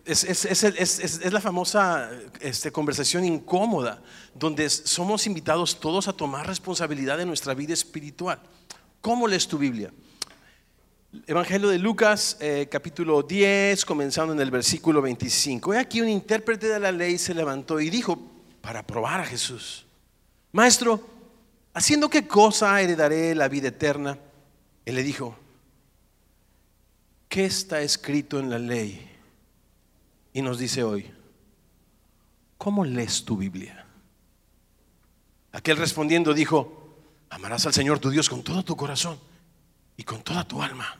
Es, 0.05 0.23
es- 0.23 0.45
es 0.45 0.63
es 0.99 1.33
la 1.33 1.39
famosa 1.41 2.09
este, 2.39 2.71
conversación 2.71 3.25
incómoda, 3.25 4.01
donde 4.33 4.69
somos 4.69 5.27
invitados 5.27 5.79
todos 5.79 6.07
a 6.07 6.13
tomar 6.13 6.47
responsabilidad 6.47 7.17
de 7.17 7.25
nuestra 7.25 7.53
vida 7.53 7.73
espiritual. 7.73 8.39
¿Cómo 9.07 9.25
lees 9.25 9.47
tu 9.47 9.57
Biblia? 9.57 9.89
Evangelio 11.25 11.69
de 11.69 11.79
Lucas, 11.79 12.35
eh, 12.41 12.67
capítulo 12.69 13.23
10, 13.23 13.85
comenzando 13.85 14.33
en 14.33 14.41
el 14.41 14.51
versículo 14.51 15.01
25. 15.01 15.73
He 15.73 15.79
aquí 15.79 16.01
un 16.01 16.09
intérprete 16.09 16.67
de 16.67 16.77
la 16.77 16.91
ley 16.91 17.17
se 17.17 17.33
levantó 17.33 17.79
y 17.79 17.89
dijo, 17.89 18.19
para 18.59 18.85
probar 18.85 19.21
a 19.21 19.25
Jesús, 19.25 19.85
Maestro, 20.51 20.99
¿haciendo 21.73 22.09
qué 22.09 22.27
cosa 22.27 22.81
heredaré 22.81 23.33
la 23.33 23.47
vida 23.47 23.69
eterna? 23.69 24.19
Él 24.83 24.95
le 24.95 25.03
dijo, 25.03 25.37
¿qué 27.29 27.45
está 27.45 27.79
escrito 27.81 28.41
en 28.41 28.49
la 28.49 28.59
ley? 28.59 29.09
Y 30.33 30.41
nos 30.41 30.59
dice 30.59 30.83
hoy, 30.83 31.09
¿cómo 32.57 32.83
lees 32.83 33.23
tu 33.23 33.37
Biblia? 33.37 33.85
Aquel 35.53 35.77
respondiendo 35.77 36.33
dijo, 36.33 36.86
amarás 37.29 37.65
al 37.65 37.73
Señor 37.73 37.99
tu 37.99 38.09
Dios 38.09 38.29
con 38.29 38.43
todo 38.43 38.63
tu 38.63 38.75
corazón 38.75 39.19
y 39.95 40.03
con 40.03 40.21
toda 40.21 40.47
tu 40.47 40.61
alma 40.61 40.97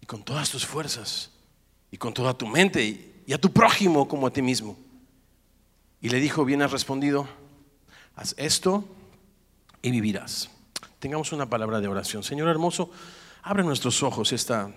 y 0.00 0.06
con 0.06 0.24
todas 0.24 0.50
tus 0.50 0.66
fuerzas 0.66 1.30
y 1.90 1.96
con 1.96 2.14
toda 2.14 2.34
tu 2.34 2.46
mente 2.46 2.84
y, 3.26 3.32
a 3.32 3.38
tu 3.38 3.52
prójimo 3.52 4.06
como 4.06 4.26
a 4.26 4.32
ti 4.32 4.42
mismo. 4.42 4.76
Y 6.00 6.08
le 6.10 6.20
dijo, 6.20 6.44
bien 6.44 6.62
has 6.62 6.70
respondido, 6.70 7.28
haz 8.14 8.34
esto 8.38 8.84
y 9.82 9.90
vivirás. 9.90 10.50
Tengamos 10.98 11.32
una 11.32 11.48
palabra 11.48 11.80
de 11.80 11.88
oración. 11.88 12.22
Señor 12.22 12.48
hermoso, 12.48 12.90
abre 13.42 13.64
nuestros 13.64 14.02
ojos 14.02 14.32
esta 14.32 14.72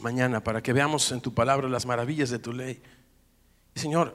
mañana 0.00 0.42
para 0.42 0.62
que 0.62 0.72
veamos 0.72 1.10
en 1.12 1.20
tu 1.20 1.32
palabra 1.32 1.68
las 1.68 1.86
maravillas 1.86 2.30
de 2.30 2.38
tu 2.38 2.52
ley. 2.52 2.82
Señor, 3.74 4.14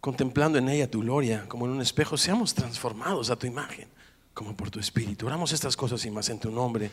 contemplando 0.00 0.58
en 0.58 0.68
ella 0.68 0.90
tu 0.90 1.00
gloria 1.00 1.48
como 1.48 1.66
en 1.66 1.72
un 1.72 1.80
espejo, 1.80 2.16
seamos 2.16 2.54
transformados 2.54 3.30
a 3.30 3.36
tu 3.36 3.46
imagen, 3.46 3.88
como 4.34 4.56
por 4.56 4.70
tu 4.70 4.80
espíritu. 4.80 5.26
Oramos 5.26 5.52
estas 5.52 5.76
cosas 5.76 6.04
y 6.04 6.10
más 6.10 6.28
en 6.28 6.38
tu 6.40 6.50
nombre. 6.50 6.90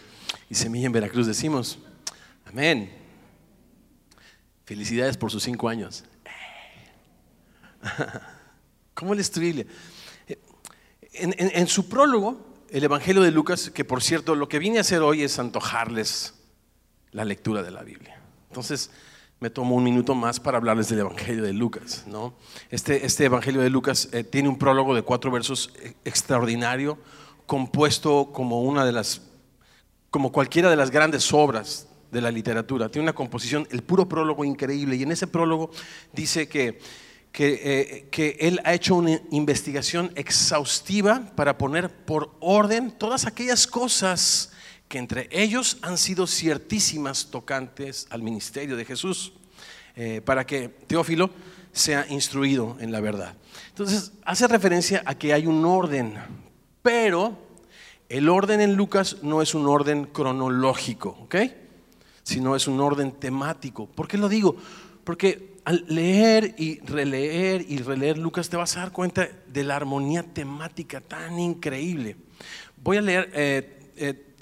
Y 0.50 0.56
Semilla 0.56 0.86
en 0.86 0.92
Veracruz 0.94 1.28
decimos, 1.28 1.80
amén. 2.46 2.92
Felicidades 4.66 5.18
por 5.18 5.32
sus 5.32 5.44
cinco 5.44 5.68
años. 5.68 6.04
¿Cómo 8.94 9.16
tu 9.32 9.40
Biblia? 9.40 9.66
En, 11.14 11.34
en- 11.38 11.52
en 11.54 11.68
su 11.68 11.90
prólogo, 11.90 12.46
el 12.70 12.84
Evangelio 12.84 13.22
de 13.22 13.32
Lucas, 13.32 13.70
que 13.72 13.84
por 13.84 14.02
cierto 14.02 14.36
lo 14.36 14.48
que 14.48 14.60
vine 14.60 14.78
a 14.78 14.82
hacer 14.82 15.02
hoy 15.02 15.24
es 15.24 15.40
antojarles 15.40 16.36
la 17.12 17.26
lectura 17.26 17.64
de 17.64 17.72
la 17.72 17.84
Biblia. 17.84 18.22
Entonces, 18.50 18.92
me 19.40 19.50
tomo 19.50 19.76
un 19.76 19.84
minuto 19.84 20.14
más 20.16 20.40
para 20.40 20.58
hablarles 20.58 20.88
del 20.90 21.00
Evangelio 21.00 21.44
de 21.44 21.52
Lucas. 21.54 22.04
¿no? 22.08 22.36
Este, 22.70 23.06
este 23.06 23.26
Evangelio 23.26 23.62
de 23.62 23.70
Lucas 23.70 24.08
eh, 24.14 24.24
tiene 24.24 24.48
un 24.48 24.58
prólogo 24.58 24.94
de 24.96 25.02
cuatro 25.02 25.32
versos 25.32 25.72
eh, 25.82 25.96
extraordinario, 26.06 26.98
compuesto 27.52 28.32
como 28.32 28.62
una 28.62 28.86
de 28.86 28.94
las, 28.94 29.24
como 30.10 30.32
cualquiera 30.32 30.70
de 30.70 30.78
las 30.78 30.90
grandes 30.90 31.34
obras 31.34 31.86
de 32.10 32.22
la 32.22 32.32
literatura. 32.32 32.88
Tiene 32.88 33.04
una 33.04 33.14
composición, 33.14 33.68
el 33.72 33.84
puro 33.84 34.08
prólogo 34.08 34.46
increíble. 34.46 34.96
Y 34.96 35.04
en 35.04 35.12
ese 35.12 35.28
prólogo 35.28 35.70
dice 36.14 36.48
que, 36.48 36.80
que, 37.34 37.60
eh, 37.62 38.08
que 38.10 38.38
él 38.40 38.62
ha 38.64 38.74
hecho 38.74 38.96
una 38.96 39.20
investigación 39.32 40.14
exhaustiva 40.16 41.34
para 41.36 41.58
poner 41.58 41.94
por 41.94 42.34
orden 42.40 42.90
todas 42.90 43.26
aquellas 43.26 43.68
cosas 43.68 44.54
que 44.88 44.98
entre 44.98 45.28
ellos 45.30 45.78
han 45.82 45.98
sido 45.98 46.28
ciertísimas 46.28 47.32
tocantes 47.32 48.08
al 48.12 48.24
ministerio 48.24 48.78
de 48.78 48.86
Jesús, 48.86 49.34
eh, 49.98 50.22
para 50.24 50.46
que 50.46 50.70
Teófilo 50.70 51.30
sea 51.74 52.08
instruido 52.08 52.78
en 52.80 52.94
la 52.94 53.02
verdad. 53.02 53.36
Entonces, 53.68 54.14
hace 54.24 54.48
referencia 54.48 55.04
a 55.06 55.16
que 55.16 55.34
hay 55.34 55.48
un 55.48 55.66
orden, 55.66 56.16
pero 56.82 57.38
el 58.10 58.30
orden 58.30 58.62
en 58.62 58.76
Lucas 58.76 59.18
no 59.22 59.42
es 59.42 59.54
un 59.54 59.68
orden 59.68 60.06
cronológico, 60.06 61.18
¿ok? 61.22 61.36
Sino 62.24 62.56
es 62.56 62.68
un 62.68 62.80
orden 62.80 63.14
temático. 63.14 63.88
¿Por 63.88 64.08
qué 64.08 64.18
lo 64.18 64.30
digo? 64.30 64.56
Porque 65.04 65.52
al 65.64 65.86
leer 65.88 66.56
y 66.58 66.80
releer 66.80 67.66
y 67.68 67.78
releer 67.78 68.18
Lucas 68.18 68.50
te 68.50 68.58
vas 68.58 68.76
a 68.76 68.82
dar 68.82 68.92
cuenta 68.92 69.30
de 69.48 69.64
la 69.64 69.76
armonía 69.76 70.24
temática 70.24 71.02
tan 71.02 71.40
increíble. 71.40 72.18
Voy 72.84 72.98
a 72.98 73.02
leer 73.02 73.30
eh, 73.34 73.92
eh, 73.96 74.34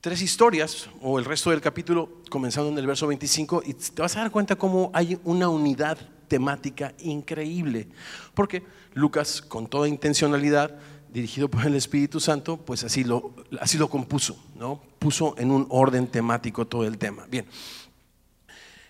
tres 0.00 0.20
historias, 0.20 0.90
o 1.00 1.18
el 1.18 1.24
resto 1.24 1.50
del 1.50 1.60
capítulo, 1.60 2.20
comenzando 2.28 2.70
en 2.70 2.76
el 2.76 2.86
verso 2.86 3.06
25, 3.06 3.62
y 3.64 3.74
te 3.74 4.02
vas 4.02 4.16
a 4.16 4.20
dar 4.20 4.30
cuenta 4.30 4.56
cómo 4.56 4.90
hay 4.92 5.18
una 5.24 5.48
unidad 5.48 5.96
temática 6.28 6.92
increíble. 6.98 7.88
Porque 8.34 8.62
Lucas, 8.92 9.40
con 9.40 9.66
toda 9.66 9.88
intencionalidad, 9.88 10.76
dirigido 11.14 11.48
por 11.48 11.64
el 11.64 11.76
Espíritu 11.76 12.18
Santo, 12.18 12.56
pues 12.56 12.82
así 12.82 13.04
lo, 13.04 13.32
así 13.60 13.78
lo 13.78 13.88
compuso, 13.88 14.36
¿no? 14.56 14.82
Puso 14.98 15.36
en 15.38 15.52
un 15.52 15.64
orden 15.70 16.08
temático 16.08 16.66
todo 16.66 16.84
el 16.84 16.98
tema. 16.98 17.24
Bien. 17.30 17.46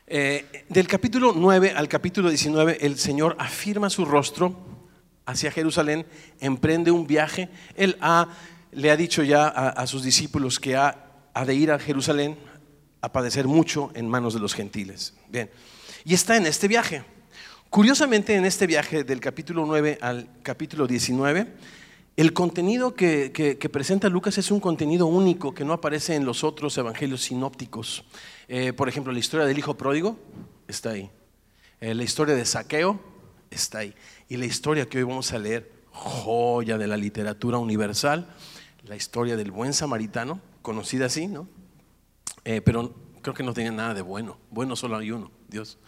Eh, 0.07 0.65
del 0.71 0.89
capítulo 0.89 1.35
9 1.37 1.75
al 1.77 1.87
capítulo 1.87 2.31
19, 2.31 2.79
el 2.81 2.99
Señor 2.99 3.37
afirma 3.39 3.91
su 3.91 4.07
rostro 4.07 4.57
hacia 5.27 5.51
Jerusalén, 5.51 6.07
emprende 6.41 6.91
un 6.91 7.07
viaje. 7.07 7.51
Él 7.77 7.99
ha, 8.01 8.29
le 8.73 8.91
ha 8.91 8.97
dicho 8.97 9.23
ya 9.23 9.47
a, 9.47 9.87
sus 9.87 10.03
discípulos 10.03 10.59
que 10.59 10.77
ha, 10.77 11.05
ha 11.35 11.45
de 11.45 11.55
ir 11.55 11.71
a 11.71 11.79
Jerusalén 11.79 12.39
a 13.03 13.13
padecer 13.13 13.47
mucho 13.47 13.91
en 13.95 14.09
manos 14.09 14.33
de 14.33 14.41
los 14.41 14.55
gentiles. 14.55 15.13
Bien, 15.29 15.51
y 16.07 16.15
está 16.15 16.39
en 16.39 16.47
este 16.47 16.69
viaje. 16.69 17.05
Curiosamente, 17.69 18.35
en 18.35 18.47
este 18.47 18.67
viaje 18.67 19.05
del 19.05 19.21
capítulo 19.21 19.67
9 19.67 19.99
al 20.01 20.27
capítulo 20.43 20.87
19, 20.87 21.49
el 22.17 22.33
contenido 22.33 22.95
que, 22.95 23.69
presenta 23.73 24.09
Lucas 24.09 24.39
es 24.39 24.51
un 24.51 24.61
contenido 24.61 25.07
único 25.07 25.53
que 25.53 25.65
no 25.65 25.73
aparece 25.73 26.15
en 26.15 26.25
los 26.25 26.45
otros 26.45 26.79
evangelios 26.79 27.23
sinópticos. 27.23 28.05
Eh, 28.47 28.73
por 28.73 28.89
ejemplo, 28.89 29.13
la 29.13 29.19
historia 29.19 29.47
del 29.47 29.59
hijo 29.59 29.77
pródigo 29.77 30.17
está 30.69 30.91
ahí. 30.91 31.11
Eh, 31.81 31.93
la 31.93 32.05
historia 32.05 32.37
de 32.37 32.45
Saqueo 32.45 33.01
está 33.51 33.79
ahí. 33.79 33.95
Y 34.29 34.37
la 34.37 34.47
historia 34.47 34.89
que 34.89 34.99
hoy 34.99 35.05
vamos 35.05 35.33
a 35.33 35.39
leer, 35.39 35.73
joya 35.91 36.79
de 36.79 36.87
la 36.87 36.97
literatura 36.97 37.59
universal, 37.59 38.33
la 38.85 38.95
historia 38.95 39.37
del 39.37 39.51
buen 39.51 39.73
samaritano, 39.73 40.41
conocida 40.63 41.07
así, 41.07 41.27
¿no? 41.27 41.49
Eh, 42.45 42.61
pero 42.61 42.95
creo 43.23 43.35
que 43.35 43.43
no 43.43 43.55
tenía 43.55 43.73
nada 43.73 43.93
de 43.93 44.03
bueno. 44.03 44.39
Bueno 44.51 44.77
solo 44.77 44.99
hay 44.99 45.11
uno, 45.11 45.33
Dios. 45.49 45.79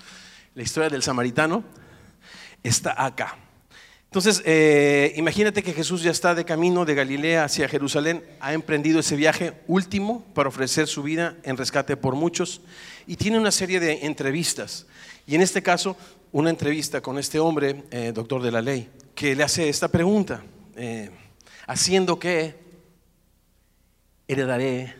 La 0.54 0.62
historia 0.64 0.90
del 0.90 1.02
samaritano 1.02 1.62
está 2.62 3.04
acá. 3.04 3.45
Entonces, 4.10 4.42
eh, 4.46 5.12
imagínate 5.16 5.62
que 5.62 5.72
Jesús 5.72 6.02
ya 6.02 6.10
está 6.10 6.34
de 6.34 6.44
camino 6.44 6.84
de 6.84 6.94
Galilea 6.94 7.44
hacia 7.44 7.68
Jerusalén, 7.68 8.24
ha 8.40 8.54
emprendido 8.54 9.00
ese 9.00 9.16
viaje 9.16 9.54
último 9.66 10.24
para 10.32 10.48
ofrecer 10.48 10.86
su 10.86 11.02
vida 11.02 11.36
en 11.42 11.56
rescate 11.56 11.96
por 11.96 12.14
muchos 12.14 12.62
y 13.06 13.16
tiene 13.16 13.38
una 13.38 13.50
serie 13.50 13.80
de 13.80 14.06
entrevistas. 14.06 14.86
Y 15.26 15.34
en 15.34 15.42
este 15.42 15.62
caso, 15.62 15.96
una 16.32 16.50
entrevista 16.50 17.00
con 17.00 17.18
este 17.18 17.38
hombre, 17.38 17.84
eh, 17.90 18.12
doctor 18.14 18.42
de 18.42 18.52
la 18.52 18.62
ley, 18.62 18.88
que 19.14 19.34
le 19.34 19.42
hace 19.42 19.68
esta 19.68 19.88
pregunta, 19.88 20.42
eh, 20.76 21.10
haciendo 21.66 22.18
que 22.18 22.54
heredaré 24.28 24.94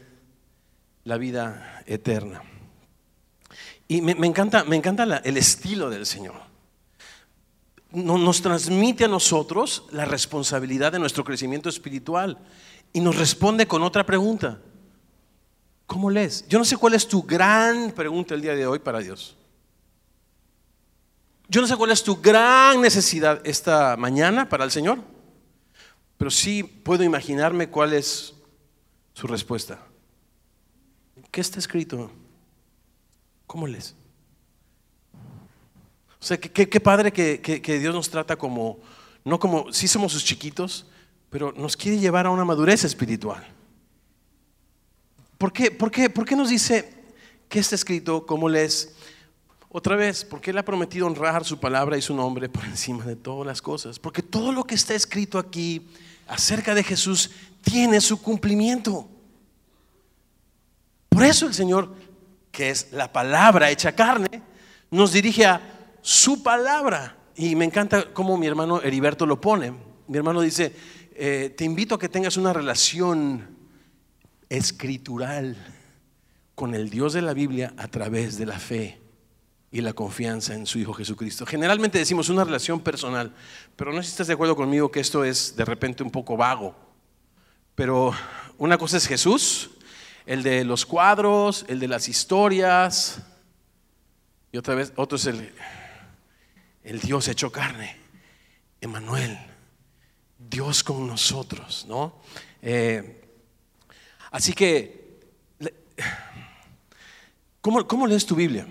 la 1.04 1.16
vida 1.16 1.82
eterna. 1.86 2.42
Y 3.88 4.00
me, 4.00 4.26
encanta, 4.26 4.64
me 4.64 4.74
encanta 4.74 5.22
el 5.24 5.36
estilo 5.36 5.88
del 5.90 6.06
Señor 6.06 6.55
nos 7.92 8.42
transmite 8.42 9.04
a 9.04 9.08
nosotros 9.08 9.84
la 9.90 10.04
responsabilidad 10.04 10.92
de 10.92 10.98
nuestro 10.98 11.24
crecimiento 11.24 11.68
espiritual 11.68 12.38
y 12.92 13.00
nos 13.00 13.16
responde 13.16 13.66
con 13.66 13.82
otra 13.82 14.04
pregunta. 14.04 14.60
¿Cómo 15.86 16.10
lees? 16.10 16.46
Yo 16.48 16.58
no 16.58 16.64
sé 16.64 16.76
cuál 16.76 16.94
es 16.94 17.06
tu 17.06 17.22
gran 17.22 17.92
pregunta 17.92 18.34
el 18.34 18.42
día 18.42 18.54
de 18.54 18.66
hoy 18.66 18.80
para 18.80 18.98
Dios. 18.98 19.36
Yo 21.48 21.60
no 21.60 21.66
sé 21.66 21.76
cuál 21.76 21.92
es 21.92 22.02
tu 22.02 22.16
gran 22.20 22.80
necesidad 22.80 23.40
esta 23.44 23.96
mañana 23.96 24.48
para 24.48 24.64
el 24.64 24.72
Señor, 24.72 24.98
pero 26.18 26.30
sí 26.30 26.64
puedo 26.64 27.04
imaginarme 27.04 27.68
cuál 27.70 27.92
es 27.92 28.34
su 29.14 29.28
respuesta. 29.28 29.80
¿Qué 31.30 31.40
está 31.40 31.60
escrito? 31.60 32.10
¿Cómo 33.46 33.66
lees? 33.66 33.94
O 36.26 36.28
sea, 36.28 36.40
qué, 36.40 36.80
padre 36.80 37.12
que, 37.12 37.78
Dios 37.78 37.94
nos 37.94 38.10
trata 38.10 38.34
como, 38.34 38.80
no 39.24 39.38
como, 39.38 39.72
sí 39.72 39.86
somos 39.86 40.10
sus 40.10 40.24
chiquitos, 40.24 40.84
pero 41.30 41.52
nos 41.52 41.76
quiere 41.76 42.00
llevar 42.00 42.26
a 42.26 42.30
una 42.30 42.44
madurez 42.44 42.82
espiritual. 42.82 43.46
¿Por 45.38 45.52
qué, 45.52 45.70
por 45.70 45.88
qué, 45.88 46.10
por 46.10 46.24
qué 46.24 46.34
nos 46.34 46.48
dice 46.48 46.92
qué 47.48 47.60
está 47.60 47.76
escrito, 47.76 48.26
cómo 48.26 48.48
lees? 48.48 48.96
Otra 49.68 49.94
vez, 49.94 50.24
porque 50.24 50.50
Él 50.50 50.58
ha 50.58 50.64
prometido 50.64 51.06
honrar 51.06 51.44
su 51.44 51.60
palabra 51.60 51.96
y 51.96 52.02
su 52.02 52.12
nombre 52.12 52.48
por 52.48 52.64
encima 52.64 53.04
de 53.04 53.14
todas 53.14 53.46
las 53.46 53.62
cosas. 53.62 54.00
Porque 54.00 54.20
todo 54.20 54.50
lo 54.50 54.64
que 54.64 54.74
está 54.74 54.96
escrito 54.96 55.38
aquí 55.38 55.86
acerca 56.26 56.74
de 56.74 56.82
Jesús 56.82 57.30
tiene 57.62 58.00
su 58.00 58.20
cumplimiento. 58.20 59.08
Por 61.08 61.22
eso 61.22 61.46
el 61.46 61.54
Señor, 61.54 61.94
que 62.50 62.70
es 62.70 62.90
la 62.90 63.12
palabra 63.12 63.70
hecha 63.70 63.94
carne, 63.94 64.42
nos 64.90 65.12
dirige 65.12 65.46
a 65.46 65.74
su 66.06 66.40
palabra. 66.44 67.16
Y 67.34 67.56
me 67.56 67.64
encanta 67.64 68.12
cómo 68.12 68.36
mi 68.38 68.46
hermano 68.46 68.80
Heriberto 68.80 69.26
lo 69.26 69.40
pone. 69.40 69.74
Mi 70.06 70.16
hermano 70.16 70.40
dice, 70.40 70.72
eh, 71.16 71.52
te 71.56 71.64
invito 71.64 71.96
a 71.96 71.98
que 71.98 72.08
tengas 72.08 72.36
una 72.36 72.52
relación 72.52 73.56
escritural 74.48 75.56
con 76.54 76.76
el 76.76 76.90
Dios 76.90 77.12
de 77.12 77.22
la 77.22 77.34
Biblia 77.34 77.74
a 77.76 77.88
través 77.88 78.38
de 78.38 78.46
la 78.46 78.56
fe 78.56 79.00
y 79.72 79.80
la 79.80 79.94
confianza 79.94 80.54
en 80.54 80.66
su 80.66 80.78
Hijo 80.78 80.94
Jesucristo. 80.94 81.44
Generalmente 81.44 81.98
decimos 81.98 82.28
una 82.28 82.44
relación 82.44 82.78
personal, 82.78 83.34
pero 83.74 83.92
no 83.92 84.00
sé 84.00 84.04
si 84.04 84.12
estás 84.12 84.28
de 84.28 84.34
acuerdo 84.34 84.54
conmigo 84.54 84.92
que 84.92 85.00
esto 85.00 85.24
es 85.24 85.56
de 85.56 85.64
repente 85.64 86.04
un 86.04 86.12
poco 86.12 86.36
vago. 86.36 86.76
Pero 87.74 88.12
una 88.58 88.78
cosa 88.78 88.96
es 88.98 89.08
Jesús, 89.08 89.70
el 90.24 90.44
de 90.44 90.62
los 90.64 90.86
cuadros, 90.86 91.64
el 91.66 91.80
de 91.80 91.88
las 91.88 92.08
historias, 92.08 93.22
y 94.52 94.56
otra 94.56 94.76
vez, 94.76 94.92
otro 94.94 95.16
es 95.16 95.26
el, 95.26 95.52
el 96.86 97.00
Dios 97.00 97.26
hecho 97.26 97.50
carne, 97.50 97.96
Emanuel, 98.80 99.36
Dios 100.38 100.84
con 100.84 101.04
nosotros, 101.04 101.84
¿no? 101.88 102.20
Eh, 102.62 103.24
así 104.30 104.52
que, 104.52 105.18
¿cómo, 107.60 108.06
lees 108.06 108.24
tu 108.24 108.36
Biblia? 108.36 108.68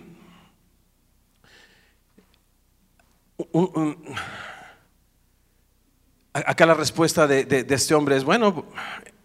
acá 6.32 6.66
la 6.66 6.74
respuesta 6.74 7.28
de, 7.28 7.44
de, 7.44 7.76
este 7.76 7.96
hombre 7.96 8.16
es, 8.16 8.24
bueno, 8.24 8.66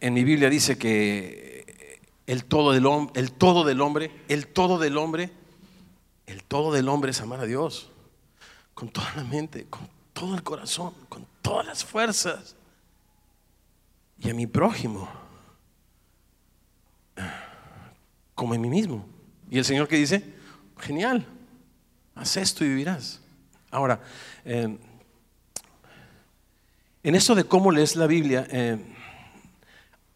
en 0.01 0.15
mi 0.15 0.25
Biblia 0.25 0.51
dice 0.51 0.77
que 0.77 2.01
el 2.27 2.45
todo, 2.45 2.73
del, 2.73 2.85
el 3.15 3.31
todo 3.31 3.63
del 3.63 3.81
hombre, 3.83 4.11
el 4.26 4.49
todo 4.49 4.81
del 4.81 4.99
hombre, 4.99 5.31
el 6.26 6.43
todo 6.43 6.73
del 6.73 6.89
hombre 6.89 7.13
es 7.13 7.21
amar 7.21 7.39
a 7.39 7.47
Dios 7.47 7.91
con 8.80 8.88
toda 8.88 9.12
la 9.14 9.25
mente, 9.25 9.66
con 9.69 9.86
todo 10.14 10.34
el 10.34 10.43
corazón, 10.43 10.95
con 11.10 11.26
todas 11.43 11.66
las 11.66 11.84
fuerzas. 11.84 12.56
Y 14.19 14.30
a 14.30 14.32
mi 14.32 14.47
prójimo, 14.47 15.06
como 18.34 18.54
a 18.54 18.56
mí 18.56 18.71
mismo. 18.71 19.04
Y 19.50 19.58
el 19.58 19.66
Señor 19.66 19.86
que 19.86 19.97
dice, 19.97 20.25
genial, 20.78 21.26
haz 22.14 22.38
esto 22.38 22.64
y 22.64 22.69
vivirás. 22.69 23.21
Ahora, 23.71 24.00
eh, 24.47 24.78
en 27.02 27.14
esto 27.14 27.34
de 27.34 27.45
cómo 27.45 27.71
lees 27.71 27.97
la 27.97 28.06
Biblia, 28.06 28.47
eh, 28.50 28.78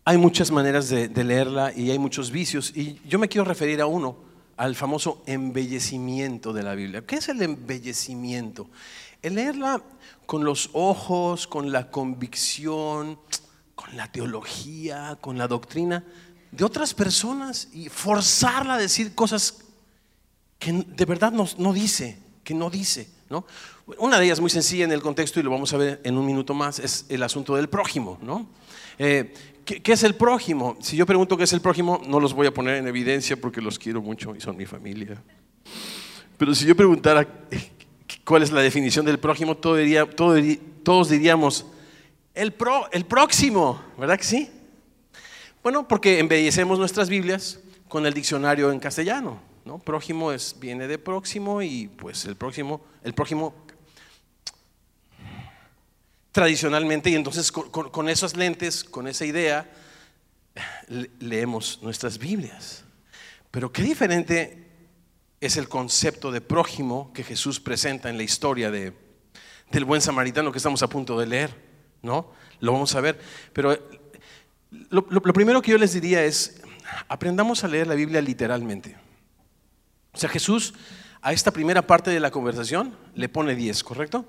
hay 0.07 0.16
muchas 0.16 0.50
maneras 0.50 0.88
de, 0.88 1.09
leerla 1.22 1.70
y 1.77 1.90
hay 1.90 1.98
muchos 1.98 2.31
vicios. 2.31 2.74
Y 2.74 2.98
yo 3.07 3.18
me 3.18 3.29
quiero 3.29 3.44
referir 3.44 3.83
a 3.83 3.87
uno 3.87 4.16
al 4.57 4.77
famoso 4.77 5.23
embellecimiento 5.27 6.53
de 6.53 6.62
la 6.62 6.75
Biblia. 6.75 7.05
¿Qué 7.07 7.17
es 7.17 7.29
el 7.29 7.43
embellecimiento? 7.43 8.69
El 9.23 9.35
leerla 9.35 9.83
con 10.27 10.45
los 10.45 10.71
ojos, 10.73 11.47
con 11.47 11.73
la 11.73 11.90
convicción, 11.90 13.19
con 13.75 13.97
la 13.97 14.11
teología, 14.11 15.19
con 15.21 15.38
la 15.38 15.49
doctrina 15.49 16.05
de 16.51 16.64
otras 16.64 16.95
personas 16.95 17.69
y 17.73 17.88
forzarla 17.88 18.75
a 18.75 18.79
decir 18.79 19.14
cosas 19.14 19.64
que 20.59 20.73
de 20.73 21.05
verdad 21.05 21.33
no, 21.33 21.73
dice, 21.73 22.19
que 22.45 22.55
no 22.55 22.71
dice. 22.71 23.11
¿no? 23.29 23.45
Una 23.99 24.19
de 24.19 24.27
ellas 24.27 24.40
muy 24.40 24.51
sencilla 24.51 24.85
en 24.85 24.93
el 24.93 25.03
contexto 25.03 25.40
y 25.40 25.43
lo 25.43 25.51
vamos 25.51 25.73
a 25.73 25.77
ver 25.77 26.01
en 26.05 26.17
un 26.17 26.25
minuto 26.25 26.55
más 26.55 26.79
es 26.79 27.07
el 27.09 27.23
asunto 27.23 27.57
del 27.57 27.69
prójimo. 27.69 28.19
¿no? 28.23 28.47
Eh, 28.99 29.33
¿Qué, 29.65 29.93
es 29.93 30.03
el 30.03 30.15
prójimo? 30.15 30.77
Si 30.81 30.97
yo 30.97 31.07
pregunto 31.07 31.37
qué 31.37 31.45
es 31.45 31.53
el 31.55 31.61
prójimo, 31.61 32.01
no 32.07 32.21
los 32.21 32.35
voy 32.35 32.47
a 32.47 32.53
poner 32.53 32.77
en 32.77 32.87
evidencia 32.87 33.37
porque 33.37 33.63
los 33.63 33.79
quiero 33.79 34.03
mucho 34.03 34.35
y 34.37 34.41
son 34.41 34.57
mi 34.57 34.67
familia. 34.67 35.23
Pero 36.37 36.55
si 36.55 36.67
yo 36.67 36.77
preguntara 36.77 37.27
cuál 38.25 38.43
es 38.43 38.53
la 38.53 38.61
definición 38.61 39.07
del 39.07 39.19
prójimo, 39.19 39.57
todos 39.57 41.09
diríamos, 41.09 41.67
el, 42.35 42.55
el 42.93 43.05
próximo, 43.07 43.83
¿verdad 43.97 44.19
que 44.19 44.25
sí? 44.25 44.51
Bueno, 45.63 45.89
porque 45.89 46.19
embellecemos 46.19 46.79
nuestras 46.79 47.09
Biblias 47.09 47.59
con 47.89 48.05
el 48.05 48.13
diccionario 48.13 48.71
en 48.71 48.81
castellano. 48.81 49.41
¿no? 49.65 49.79
Prójimo 49.79 50.31
es, 50.33 50.57
viene 50.61 50.87
de 50.87 50.99
próximo 50.99 51.63
y 51.63 51.89
pues 51.89 52.27
el 52.27 52.37
próximo, 52.37 52.83
el 53.03 53.15
prójimo 53.15 53.55
tradicionalmente 56.35 57.11
y 57.11 57.14
entonces 57.14 57.53
con, 57.53 58.09
esas 58.09 58.37
lentes, 58.37 58.83
con 58.83 59.07
esa 59.07 59.25
idea, 59.25 59.70
leemos 61.20 61.79
nuestras 61.81 62.18
Biblias. 62.18 62.83
Pero 63.53 63.70
qué 63.70 63.83
diferente 63.83 64.66
es 65.40 65.57
el 65.57 65.68
concepto 65.68 66.33
de 66.33 66.40
prójimo 66.40 67.12
que 67.12 67.23
Jesús 67.23 67.61
presenta 67.61 68.11
en 68.11 68.16
la 68.16 68.25
historia 68.25 68.73
de, 68.73 68.92
del 69.70 69.85
buen 69.85 70.01
samaritano 70.01 70.51
que 70.51 70.59
estamos 70.59 70.83
a 70.83 70.88
punto 70.88 71.16
de 71.20 71.29
leer, 71.29 71.55
¿no? 72.03 72.33
Lo 72.59 72.73
vamos 72.73 72.92
a 72.97 73.01
ver. 73.01 73.20
Pero 73.53 73.79
lo, 74.90 75.07
lo 75.09 75.33
primero 75.33 75.62
que 75.62 75.70
yo 75.70 75.79
les 75.79 75.92
diría 75.92 76.25
es, 76.25 76.61
aprendamos 77.07 77.62
a 77.62 77.68
leer 77.68 77.87
la 77.87 77.94
Biblia 77.94 78.20
literalmente. 78.20 78.97
O 80.12 80.18
sea, 80.18 80.29
Jesús 80.29 80.75
a 81.23 81.33
esta 81.33 81.53
primera 81.53 81.87
parte 81.87 82.11
de 82.11 82.18
la 82.18 82.33
conversación 82.33 82.97
le 83.14 83.29
pone 83.29 83.55
10, 83.55 83.85
¿correcto? 83.85 84.27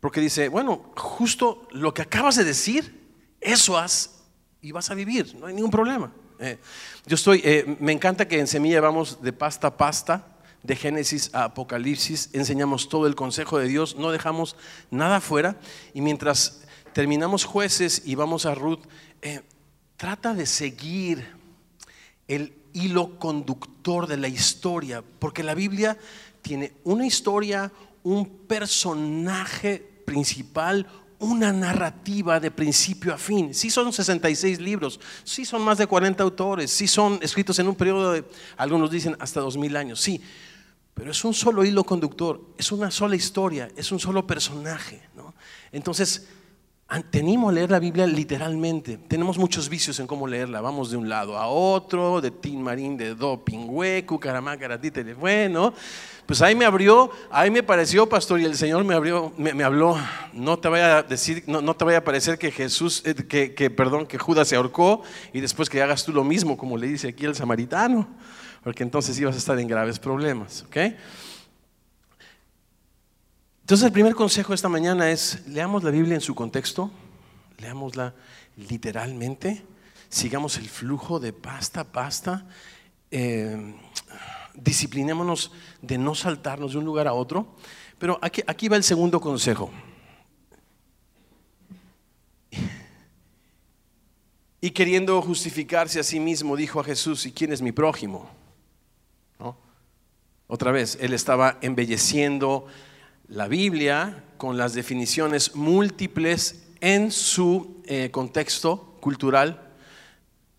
Porque 0.00 0.20
dice, 0.20 0.48
bueno, 0.48 0.92
justo 0.96 1.66
lo 1.72 1.92
que 1.92 2.02
acabas 2.02 2.36
de 2.36 2.44
decir, 2.44 3.08
eso 3.40 3.76
haz 3.76 4.22
y 4.60 4.72
vas 4.72 4.90
a 4.90 4.94
vivir, 4.94 5.36
no 5.36 5.46
hay 5.46 5.54
ningún 5.54 5.70
problema. 5.70 6.12
Eh, 6.38 6.58
yo 7.06 7.16
estoy, 7.16 7.40
eh, 7.44 7.76
me 7.80 7.92
encanta 7.92 8.28
que 8.28 8.38
en 8.38 8.46
Semilla 8.46 8.80
vamos 8.80 9.22
de 9.22 9.32
pasta 9.32 9.68
a 9.68 9.76
pasta, 9.76 10.38
de 10.62 10.76
Génesis 10.76 11.30
a 11.32 11.44
Apocalipsis, 11.44 12.30
enseñamos 12.32 12.88
todo 12.88 13.06
el 13.06 13.14
consejo 13.14 13.58
de 13.58 13.68
Dios, 13.68 13.96
no 13.96 14.10
dejamos 14.10 14.56
nada 14.90 15.20
fuera. 15.20 15.56
Y 15.94 16.00
mientras 16.00 16.62
terminamos 16.92 17.44
jueces 17.44 18.02
y 18.04 18.14
vamos 18.14 18.46
a 18.46 18.54
Ruth, 18.54 18.84
eh, 19.22 19.42
trata 19.96 20.34
de 20.34 20.46
seguir 20.46 21.26
el 22.26 22.54
hilo 22.72 23.18
conductor 23.18 24.06
de 24.06 24.16
la 24.16 24.28
historia, 24.28 25.02
porque 25.18 25.42
la 25.42 25.54
Biblia 25.54 25.96
tiene 26.42 26.74
una 26.84 27.06
historia, 27.06 27.72
un 28.02 28.28
personaje 28.46 29.87
principal, 30.08 30.86
una 31.18 31.52
narrativa 31.52 32.40
de 32.40 32.50
principio 32.50 33.12
a 33.12 33.18
fin. 33.18 33.52
Sí 33.52 33.68
son 33.68 33.92
66 33.92 34.58
libros, 34.58 34.98
sí 35.22 35.44
son 35.44 35.60
más 35.60 35.76
de 35.76 35.86
40 35.86 36.22
autores, 36.22 36.70
sí 36.70 36.88
son 36.88 37.18
escritos 37.20 37.58
en 37.58 37.68
un 37.68 37.74
periodo 37.74 38.12
de, 38.12 38.24
algunos 38.56 38.90
dicen, 38.90 39.16
hasta 39.20 39.40
2000 39.40 39.76
años, 39.76 40.00
sí, 40.00 40.22
pero 40.94 41.10
es 41.10 41.24
un 41.26 41.34
solo 41.34 41.62
hilo 41.62 41.84
conductor, 41.84 42.40
es 42.56 42.72
una 42.72 42.90
sola 42.90 43.16
historia, 43.16 43.68
es 43.76 43.92
un 43.92 44.00
solo 44.00 44.26
personaje. 44.26 45.02
Entonces, 45.72 46.26
tenemos 47.10 47.50
a 47.50 47.52
leer 47.52 47.70
la 47.70 47.78
Biblia 47.78 48.06
literalmente. 48.06 48.96
Tenemos 48.96 49.36
muchos 49.36 49.68
vicios 49.68 50.00
en 50.00 50.06
cómo 50.06 50.26
leerla. 50.26 50.62
Vamos 50.62 50.90
de 50.90 50.96
un 50.96 51.08
lado 51.08 51.36
a 51.36 51.46
otro, 51.46 52.20
de 52.22 52.30
Tin 52.30 52.62
Marín, 52.62 52.96
de 52.96 53.14
Do, 53.14 53.44
Pingüecu, 53.44 54.18
Caramacaratite, 54.18 55.12
bueno. 55.12 55.74
Pues 56.24 56.40
ahí 56.42 56.54
me 56.54 56.64
abrió, 56.64 57.10
ahí 57.30 57.50
me 57.50 57.62
pareció, 57.62 58.06
pastor, 58.06 58.40
y 58.40 58.44
el 58.44 58.54
Señor 58.54 58.84
me 58.84 58.94
abrió, 58.94 59.32
me, 59.36 59.62
habló. 59.64 59.98
No 60.32 60.58
te 60.58 60.68
vaya 60.68 60.98
a 60.98 61.02
decir, 61.02 61.44
no, 61.46 61.74
te 61.74 61.84
vaya 61.84 61.98
a 61.98 62.04
parecer 62.04 62.38
que 62.38 62.50
Jesús, 62.50 63.02
eh, 63.04 63.14
que, 63.14 63.54
que, 63.54 63.70
perdón, 63.70 64.06
que 64.06 64.18
Judas 64.18 64.48
se 64.48 64.56
ahorcó 64.56 65.02
y 65.32 65.40
después 65.40 65.68
que 65.68 65.82
hagas 65.82 66.04
tú 66.04 66.12
lo 66.12 66.24
mismo, 66.24 66.56
como 66.56 66.76
le 66.76 66.86
dice 66.86 67.08
aquí 67.08 67.24
el 67.24 67.34
samaritano, 67.34 68.08
porque 68.62 68.82
entonces 68.82 69.18
ibas 69.18 69.34
a 69.34 69.38
estar 69.38 69.58
en 69.58 69.68
graves 69.68 69.98
problemas, 69.98 70.64
¿ok? 70.68 70.76
Entonces 73.68 73.84
el 73.84 73.92
primer 73.92 74.14
consejo 74.14 74.54
esta 74.54 74.70
mañana 74.70 75.10
es, 75.10 75.46
leamos 75.46 75.84
la 75.84 75.90
Biblia 75.90 76.14
en 76.14 76.22
su 76.22 76.34
contexto, 76.34 76.90
leámosla 77.58 78.14
literalmente, 78.56 79.62
sigamos 80.08 80.56
el 80.56 80.70
flujo 80.70 81.20
de 81.20 81.34
pasta 81.34 81.84
pasta, 81.84 82.46
eh, 83.10 83.74
disciplinémonos 84.54 85.52
de 85.82 85.98
no 85.98 86.14
saltarnos 86.14 86.72
de 86.72 86.78
un 86.78 86.86
lugar 86.86 87.08
a 87.08 87.12
otro. 87.12 87.56
Pero 87.98 88.18
aquí, 88.22 88.42
aquí 88.46 88.68
va 88.68 88.76
el 88.76 88.84
segundo 88.84 89.20
consejo. 89.20 89.70
Y 94.62 94.70
queriendo 94.70 95.20
justificarse 95.20 96.00
a 96.00 96.04
sí 96.04 96.18
mismo, 96.18 96.56
dijo 96.56 96.80
a 96.80 96.84
Jesús, 96.84 97.26
¿y 97.26 97.32
quién 97.32 97.52
es 97.52 97.60
mi 97.60 97.72
prójimo? 97.72 98.30
Otra 100.46 100.72
vez, 100.72 100.96
él 101.02 101.12
estaba 101.12 101.58
embelleciendo 101.60 102.66
la 103.28 103.46
Biblia 103.48 104.24
con 104.36 104.56
las 104.56 104.72
definiciones 104.72 105.54
múltiples 105.54 106.64
en 106.80 107.10
su 107.10 107.82
eh, 107.84 108.10
contexto 108.10 108.96
cultural 109.00 109.72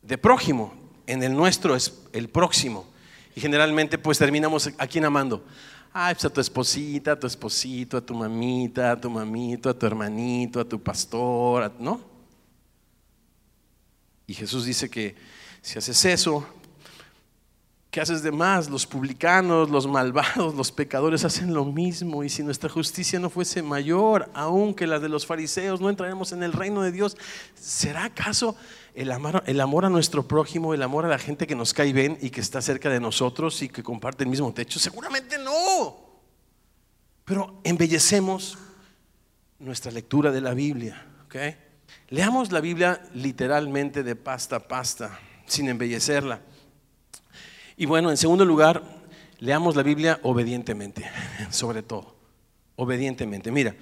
de 0.02 0.18
prójimo. 0.18 0.74
En 1.08 1.24
el 1.24 1.36
nuestro 1.36 1.76
es 1.76 1.94
el 2.14 2.30
próximo. 2.30 2.86
Y 3.36 3.42
generalmente 3.42 3.98
pues 3.98 4.18
terminamos 4.18 4.70
a 4.78 4.88
quién 4.88 5.06
amando. 5.06 5.44
Ah, 5.92 6.12
pues 6.14 6.26
a 6.26 6.30
tu 6.30 6.40
esposita, 6.40 7.14
a 7.14 7.20
tu 7.20 7.26
esposito, 7.26 7.98
a 7.98 8.02
tu 8.02 8.14
mamita, 8.14 8.92
a 8.92 9.02
tu 9.02 9.10
mamito, 9.10 9.70
a 9.70 9.74
tu 9.74 9.86
hermanito, 9.86 10.60
a 10.60 10.66
tu 10.66 10.82
pastor, 10.82 11.74
¿no? 11.80 12.02
Y 14.28 14.36
Jesús 14.36 14.66
dice 14.66 14.90
que 14.90 15.16
si 15.62 15.80
haces 15.80 16.06
eso, 16.06 16.48
¿Qué 17.92 18.02
haces 18.02 18.22
de 18.22 18.32
más? 18.32 18.70
Los 18.70 18.86
publicanos, 18.86 19.72
los 19.72 19.88
malvados, 19.88 20.54
los 20.54 20.72
pecadores 20.72 21.26
hacen 21.26 21.56
lo 21.56 21.66
mismo. 21.66 22.24
Y 22.24 22.30
si 22.30 22.44
nuestra 22.44 22.70
justicia 22.70 23.20
no 23.20 23.32
fuese 23.32 23.64
mayor, 23.64 24.30
aún 24.36 24.76
que 24.76 24.86
la 24.86 25.00
de 25.00 25.10
los 25.10 25.26
fariseos, 25.26 25.82
no 25.82 25.90
entraremos 25.90 26.32
en 26.32 26.44
el 26.44 26.54
reino 26.54 26.84
de 26.84 26.92
Dios. 26.92 27.18
¿Será 27.56 28.06
acaso 28.06 28.56
el 28.94 29.12
amor, 29.12 29.44
el 29.48 29.60
amor 29.60 29.86
a 29.86 29.90
nuestro 29.90 30.28
prójimo, 30.28 30.76
el 30.76 30.84
amor 30.84 31.06
a 31.06 31.08
la 31.08 31.18
gente 31.18 31.48
que 31.48 31.56
nos 31.56 31.74
cae 31.74 31.92
bien 31.92 32.20
y 32.22 32.30
que 32.30 32.42
está 32.42 32.62
cerca 32.62 32.90
de 32.90 33.00
nosotros 33.00 33.60
y 33.64 33.70
que 33.70 33.82
comparte 33.82 34.24
el 34.24 34.30
mismo 34.30 34.54
techo? 34.54 34.78
Seguramente 34.78 35.40
no. 35.40 36.10
Pero 37.26 37.60
embellecemos 37.64 38.56
nuestra 39.58 39.92
lectura 39.92 40.32
de 40.32 40.42
la 40.42 40.54
Biblia. 40.54 41.08
Leamos 42.10 42.52
la 42.52 42.62
Biblia 42.62 43.02
literalmente 43.16 44.04
de 44.04 44.16
pasta 44.16 44.58
a 44.58 44.68
pasta, 44.68 45.20
sin 45.48 45.70
embellecerla. 45.70 46.42
Y 47.80 47.86
bueno, 47.86 48.10
en 48.12 48.18
segundo 48.18 48.44
lugar, 48.44 48.84
leamos 49.38 49.78
la 49.78 49.84
Biblia 49.84 50.20
obedientemente, 50.24 51.10
sobre 51.50 51.82
todo, 51.82 52.14
obedientemente. 52.76 53.54
Mira, 53.54 53.74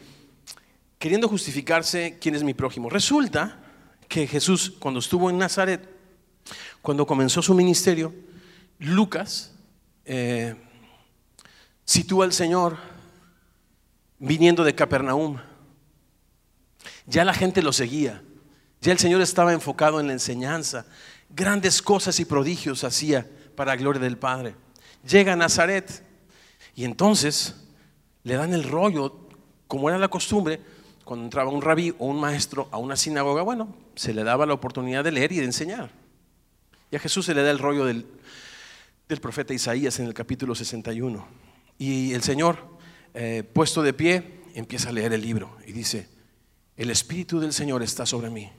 queriendo 0.99 1.27
justificarse 1.27 2.19
quién 2.21 2.35
es 2.35 2.43
mi 2.43 2.53
prójimo. 2.53 2.91
Resulta 2.91 3.59
que 4.07 4.27
Jesús, 4.27 4.75
cuando 4.77 4.99
estuvo 4.99 5.31
en 5.31 5.39
Nazaret, 5.39 5.89
cuando 6.83 7.07
comenzó 7.07 7.41
su 7.41 7.55
ministerio, 7.55 8.13
Lucas 8.77 9.55
eh, 10.05 10.53
sitúa 11.83 12.25
al 12.25 12.33
Señor 12.33 12.77
viniendo 14.19 14.63
de 14.63 14.75
Capernaum. 14.75 15.39
Ya 17.07 17.25
la 17.25 17.33
gente 17.33 17.63
lo 17.63 17.73
seguía, 17.73 18.21
ya 18.79 18.91
el 18.91 18.99
Señor 18.99 19.21
estaba 19.21 19.53
enfocado 19.53 19.99
en 19.99 20.05
la 20.05 20.13
enseñanza, 20.13 20.85
grandes 21.31 21.81
cosas 21.81 22.19
y 22.19 22.25
prodigios 22.25 22.83
hacía 22.83 23.27
para 23.57 23.75
gloria 23.75 23.99
del 23.99 24.17
Padre. 24.17 24.55
Llega 25.05 25.33
a 25.33 25.35
Nazaret 25.35 26.03
y 26.75 26.85
entonces 26.85 27.55
le 28.23 28.35
dan 28.35 28.53
el 28.53 28.63
rollo, 28.63 29.27
como 29.67 29.89
era 29.89 29.97
la 29.97 30.07
costumbre, 30.07 30.61
cuando 31.03 31.25
entraba 31.25 31.49
un 31.49 31.61
rabí 31.61 31.93
o 31.97 32.05
un 32.05 32.19
maestro 32.19 32.69
a 32.71 32.77
una 32.77 32.95
sinagoga, 32.95 33.41
bueno, 33.41 33.75
se 33.95 34.13
le 34.13 34.23
daba 34.23 34.45
la 34.45 34.53
oportunidad 34.53 35.03
de 35.03 35.11
leer 35.11 35.31
y 35.31 35.37
de 35.37 35.45
enseñar. 35.45 35.89
Y 36.91 36.97
a 36.97 36.99
Jesús 36.99 37.25
se 37.25 37.33
le 37.33 37.41
da 37.41 37.49
el 37.49 37.57
rollo 37.57 37.83
del, 37.85 38.05
del 39.09 39.19
profeta 39.19 39.53
Isaías 39.53 39.99
en 39.99 40.05
el 40.05 40.13
capítulo 40.13 40.53
61. 40.53 41.25
Y 41.79 42.13
el 42.13 42.21
Señor, 42.21 42.59
eh, 43.15 43.43
puesto 43.53 43.81
de 43.81 43.93
pie, 43.93 44.41
empieza 44.53 44.89
a 44.89 44.91
leer 44.91 45.13
el 45.13 45.21
libro 45.21 45.57
y 45.65 45.71
dice, 45.71 46.07
el 46.75 46.91
Espíritu 46.91 47.39
del 47.39 47.53
Señor 47.53 47.81
está 47.81 48.05
sobre 48.05 48.29
mí, 48.29 48.51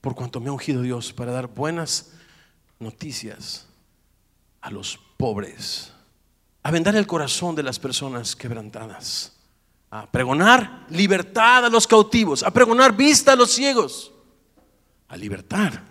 por 0.00 0.14
cuanto 0.14 0.40
me 0.40 0.48
ha 0.48 0.52
ungido 0.52 0.82
Dios 0.82 1.12
para 1.12 1.32
dar 1.32 1.48
buenas 1.48 2.12
noticias 2.78 3.66
a 4.60 4.70
los 4.70 4.98
pobres, 5.16 5.92
a 6.62 6.70
vendar 6.70 6.96
el 6.96 7.06
corazón 7.06 7.54
de 7.54 7.62
las 7.62 7.78
personas 7.78 8.36
quebrantadas, 8.36 9.36
a 9.90 10.10
pregonar 10.10 10.86
libertad 10.90 11.64
a 11.64 11.68
los 11.68 11.86
cautivos, 11.86 12.42
a 12.42 12.50
pregonar 12.50 12.96
vista 12.96 13.32
a 13.32 13.36
los 13.36 13.50
ciegos, 13.50 14.12
a 15.08 15.16
libertar 15.16 15.84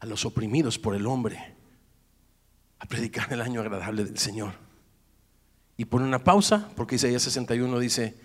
a 0.00 0.06
los 0.06 0.24
oprimidos 0.24 0.78
por 0.78 0.94
el 0.94 1.06
hombre, 1.06 1.54
a 2.78 2.86
predicar 2.86 3.32
el 3.32 3.42
año 3.42 3.60
agradable 3.60 4.04
del 4.04 4.18
Señor. 4.18 4.54
Y 5.76 5.86
pone 5.86 6.04
una 6.04 6.22
pausa, 6.22 6.68
porque 6.76 6.96
Isaías 6.96 7.22
61 7.22 7.78
dice, 7.78 8.18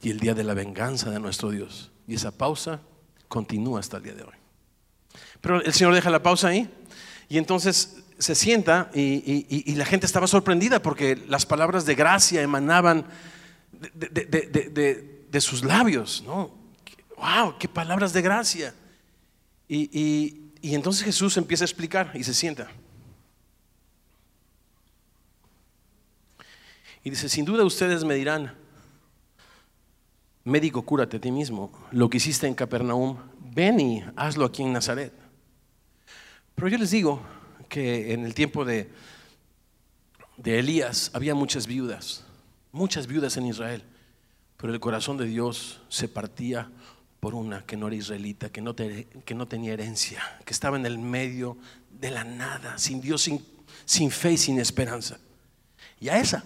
y 0.00 0.10
el 0.10 0.20
día 0.20 0.34
de 0.34 0.44
la 0.44 0.54
venganza 0.54 1.10
de 1.10 1.18
nuestro 1.18 1.50
Dios. 1.50 1.90
Y 2.06 2.14
esa 2.14 2.30
pausa 2.30 2.80
continúa 3.28 3.80
hasta 3.80 3.96
el 3.96 4.02
día 4.04 4.14
de 4.14 4.22
hoy. 4.22 4.34
Pero 5.40 5.62
el 5.62 5.72
Señor 5.72 5.94
deja 5.94 6.10
la 6.10 6.22
pausa 6.22 6.48
ahí. 6.48 6.70
Y 7.28 7.38
entonces 7.38 8.04
se 8.18 8.34
sienta 8.34 8.90
y, 8.94 9.74
la 9.74 9.84
gente 9.84 10.06
estaba 10.06 10.26
sorprendida 10.26 10.80
porque 10.80 11.16
las 11.28 11.46
palabras 11.46 11.84
de 11.84 11.94
gracia 11.94 12.42
emanaban 12.42 13.06
de, 13.72 15.40
sus 15.40 15.64
labios, 15.64 16.22
¿no? 16.26 16.50
¡Wow! 17.16 17.58
¡Qué 17.58 17.68
palabras 17.68 18.12
de 18.12 18.22
gracia! 18.22 18.74
Y, 19.68 20.42
entonces 20.62 21.04
Jesús 21.04 21.36
empieza 21.36 21.64
a 21.64 21.66
explicar 21.66 22.10
y 22.14 22.24
se 22.24 22.34
sienta. 22.34 22.68
Y 27.04 27.10
dice, 27.10 27.28
sin 27.28 27.44
duda 27.44 27.64
ustedes 27.64 28.02
me 28.02 28.14
dirán, 28.14 28.52
médico, 30.42 30.82
cúrate 30.82 31.18
a 31.18 31.20
ti 31.20 31.30
mismo, 31.30 31.70
lo 31.92 32.10
que 32.10 32.16
hiciste 32.16 32.46
en 32.46 32.54
Capernaum, 32.54 33.18
ven 33.54 33.78
y 33.78 34.04
hazlo 34.16 34.44
aquí 34.44 34.62
en 34.62 34.72
Nazaret. 34.72 35.12
Pero 36.56 36.68
yo 36.68 36.78
les 36.78 36.90
digo, 36.90 37.22
que 37.68 38.12
en 38.12 38.24
el 38.24 38.34
tiempo 38.34 38.64
de, 38.64 38.90
de 40.36 40.58
Elías 40.58 41.10
había 41.14 41.34
muchas 41.34 41.66
viudas, 41.66 42.24
muchas 42.72 43.06
viudas 43.06 43.36
en 43.36 43.46
Israel, 43.46 43.82
pero 44.56 44.72
el 44.72 44.80
corazón 44.80 45.16
de 45.16 45.26
Dios 45.26 45.80
se 45.88 46.08
partía 46.08 46.70
por 47.20 47.34
una 47.34 47.64
que 47.64 47.76
no 47.76 47.88
era 47.88 47.96
israelita, 47.96 48.50
que 48.50 48.60
no, 48.60 48.74
que 48.76 49.34
no 49.34 49.48
tenía 49.48 49.72
herencia, 49.72 50.22
que 50.44 50.52
estaba 50.52 50.76
en 50.76 50.86
el 50.86 50.98
medio 50.98 51.56
de 51.90 52.10
la 52.10 52.24
nada, 52.24 52.78
sin 52.78 53.00
Dios, 53.00 53.22
sin, 53.22 53.44
sin 53.84 54.10
fe 54.10 54.32
y 54.32 54.36
sin 54.36 54.60
esperanza. 54.60 55.18
Y 55.98 56.08
a 56.08 56.18
esa 56.18 56.44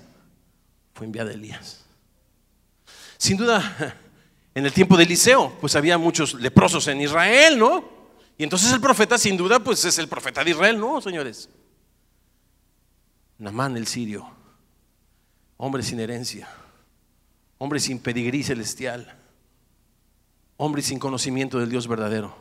fue 0.95 1.07
enviada 1.07 1.33
Elías. 1.33 1.85
Sin 3.19 3.37
duda, 3.37 3.97
en 4.55 4.65
el 4.65 4.73
tiempo 4.73 4.97
de 4.97 5.05
Eliseo, 5.05 5.57
pues 5.61 5.77
había 5.77 5.99
muchos 5.99 6.35
leprosos 6.35 6.87
en 6.89 7.01
Israel, 7.01 7.59
¿no? 7.59 8.00
Y 8.41 8.43
entonces 8.43 8.73
el 8.73 8.81
profeta, 8.81 9.19
sin 9.19 9.37
duda, 9.37 9.61
pues 9.61 9.85
es 9.85 9.99
el 9.99 10.09
profeta 10.09 10.43
de 10.43 10.53
Israel, 10.53 10.81
¿no, 10.81 10.99
señores? 11.03 11.51
Namán 13.37 13.77
el 13.77 13.87
sirio, 13.87 14.31
hombre 15.59 15.83
sin 15.83 16.01
herencia, 16.01 16.49
hombre 17.59 17.81
sin 17.81 17.99
pedigrí 17.99 18.43
celestial, 18.43 19.15
hombre 20.57 20.81
sin 20.81 20.99
conocimiento 20.99 21.59
del 21.59 21.69
Dios 21.69 21.87
verdadero. 21.87 22.35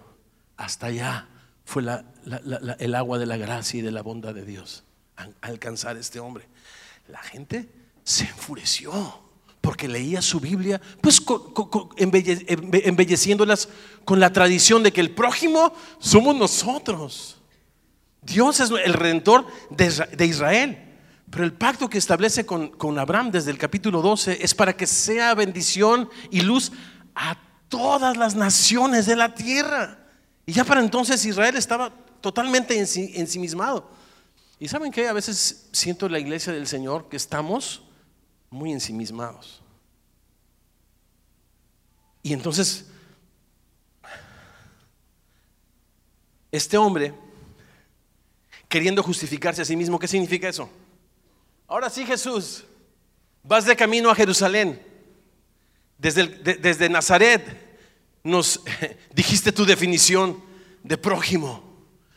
Hasta 0.56 0.86
allá 0.86 1.28
fue 1.66 1.84
el 1.84 2.96
agua 2.96 3.20
de 3.20 3.26
la 3.26 3.36
gracia 3.36 3.80
y 3.80 3.82
de 3.82 3.92
la 3.92 4.02
bondad 4.02 4.34
de 4.34 4.46
Dios 4.46 4.86
a 5.18 5.28
alcanzar 5.42 5.98
este 5.98 6.22
hombre. 6.22 6.48
La 7.10 7.20
gente 7.20 7.68
se 8.06 8.24
enfureció 8.24 9.22
porque 9.62 9.88
leía 9.88 10.22
su 10.22 10.40
Biblia, 10.40 10.80
pues 11.02 11.22
embelleciéndolas 11.98 13.70
con 14.06 14.20
la 14.20 14.32
tradición 14.32 14.84
de 14.84 14.94
que 14.94 15.02
el 15.02 15.12
prójimo 15.12 15.74
somos 16.00 16.36
nosotros. 16.36 17.38
Dios 18.22 18.60
es 18.60 18.72
el 18.72 18.94
redentor 18.94 19.46
de 19.70 20.26
Israel. 20.26 20.86
Pero 21.30 21.44
el 21.44 21.54
pacto 21.54 21.90
que 21.90 22.00
establece 22.00 22.46
con, 22.46 22.70
con 22.70 22.98
Abraham 22.98 23.30
desde 23.32 23.52
el 23.52 23.58
capítulo 23.58 24.02
12 24.02 24.40
es 24.42 24.56
para 24.56 24.76
que 24.76 24.88
sea 24.88 25.36
bendición 25.36 26.10
y 26.32 26.42
luz 26.42 26.72
a 27.14 27.38
todas 27.68 28.18
las 28.18 28.36
naciones 28.36 29.06
de 29.06 29.16
la 29.16 29.36
tierra. 29.36 30.00
Y 30.48 30.54
ya 30.54 30.64
para 30.64 30.82
entonces 30.82 31.24
Israel 31.26 31.56
estaba 31.56 31.94
totalmente 32.22 32.80
ensimismado. 32.80 33.92
Y 34.60 34.68
saben 34.68 34.92
que 34.92 35.08
a 35.08 35.14
veces 35.14 35.70
siento 35.72 36.08
en 36.08 36.14
la 36.14 36.20
iglesia 36.20 36.52
del 36.52 36.68
Señor 36.68 37.08
que 37.10 37.18
estamos 37.18 37.84
muy 38.50 38.72
ensimismados. 38.72 39.62
Y 42.22 42.34
entonces, 42.34 42.86
este 46.52 46.78
hombre, 46.78 47.14
queriendo 48.68 49.04
justificarse 49.04 49.62
a 49.62 49.66
sí 49.66 49.76
mismo, 49.76 50.00
¿qué 50.00 50.08
significa 50.08 50.50
eso? 50.50 50.70
Ahora 51.68 51.90
sí, 51.90 52.06
Jesús, 52.06 52.66
vas 53.44 53.66
de 53.66 53.76
camino 53.76 54.10
a 54.10 54.16
Jerusalén. 54.16 54.86
Desde, 55.98 56.28
desde 56.28 56.90
Nazaret 56.90 57.44
nos 58.24 58.62
dijiste 59.14 59.52
tu 59.52 59.66
definición 59.66 60.42
de 60.84 60.98
prójimo, 60.98 61.64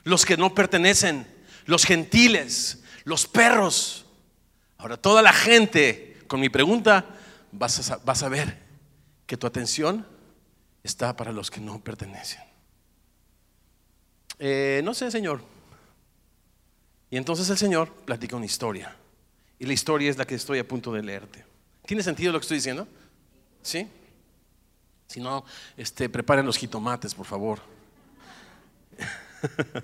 los 0.04 0.24
que 0.24 0.36
no 0.36 0.54
pertenecen, 0.54 1.26
los 1.66 1.84
gentiles, 1.84 2.82
los 3.04 3.26
perros. 3.26 4.06
Ahora 4.78 4.96
toda 4.96 5.22
la 5.22 5.32
gente, 5.32 6.12
con 6.32 6.40
mi 6.40 6.48
pregunta, 6.48 7.04
vas 7.50 7.90
a, 7.90 7.98
vas 7.98 8.22
a 8.22 8.30
ver 8.30 8.56
que 9.26 9.36
tu 9.36 9.46
atención 9.46 10.06
está 10.82 11.14
para 11.14 11.30
los 11.30 11.50
que 11.50 11.60
no 11.60 11.78
pertenecen. 11.84 12.40
Eh, 14.38 14.80
no 14.82 14.94
sé, 14.94 15.10
Señor. 15.10 15.42
Y 17.10 17.18
entonces 17.18 17.50
el 17.50 17.58
Señor 17.58 17.92
platica 18.06 18.34
una 18.34 18.46
historia. 18.46 18.96
Y 19.58 19.66
la 19.66 19.74
historia 19.74 20.08
es 20.08 20.16
la 20.16 20.26
que 20.26 20.34
estoy 20.34 20.58
a 20.58 20.66
punto 20.66 20.90
de 20.90 21.02
leerte. 21.02 21.44
¿Tiene 21.84 22.02
sentido 22.02 22.32
lo 22.32 22.38
que 22.40 22.44
estoy 22.44 22.56
diciendo? 22.56 22.88
¿Sí? 23.60 23.86
Si 25.08 25.20
no, 25.20 25.44
este, 25.76 26.08
preparen 26.08 26.46
los 26.46 26.56
jitomates, 26.56 27.14
por 27.14 27.26
favor. 27.26 27.60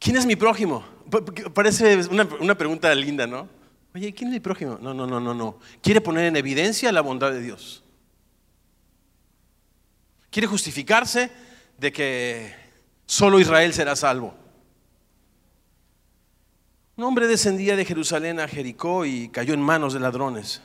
¿Quién 0.00 0.16
es 0.16 0.26
mi 0.26 0.34
prójimo? 0.34 0.93
Parece 1.52 2.06
una, 2.08 2.56
pregunta 2.56 2.94
linda, 2.94 3.26
¿no? 3.26 3.48
Oye, 3.94 4.12
¿quién 4.12 4.28
es 4.28 4.34
mi 4.34 4.40
prójimo? 4.40 4.78
No, 4.80 4.92
no, 4.92 5.06
no, 5.06 5.20
no, 5.20 5.34
no. 5.34 5.58
Quiere 5.82 6.00
poner 6.00 6.24
en 6.24 6.36
evidencia 6.36 6.90
la 6.90 7.00
bondad 7.00 7.30
de 7.30 7.40
Dios. 7.40 7.84
Quiere 10.30 10.48
justificarse 10.48 11.30
de 11.78 11.92
que 11.92 12.54
solo 13.06 13.38
Israel 13.38 13.72
será 13.72 13.94
salvo. 13.94 14.34
Un 16.96 17.04
hombre 17.04 17.26
descendía 17.26 17.76
de 17.76 17.84
Jerusalén 17.84 18.40
a 18.40 18.48
Jericó 18.48 19.04
y 19.04 19.28
cayó 19.28 19.54
en 19.54 19.60
manos 19.60 19.94
de 19.94 20.00
ladrones. 20.00 20.62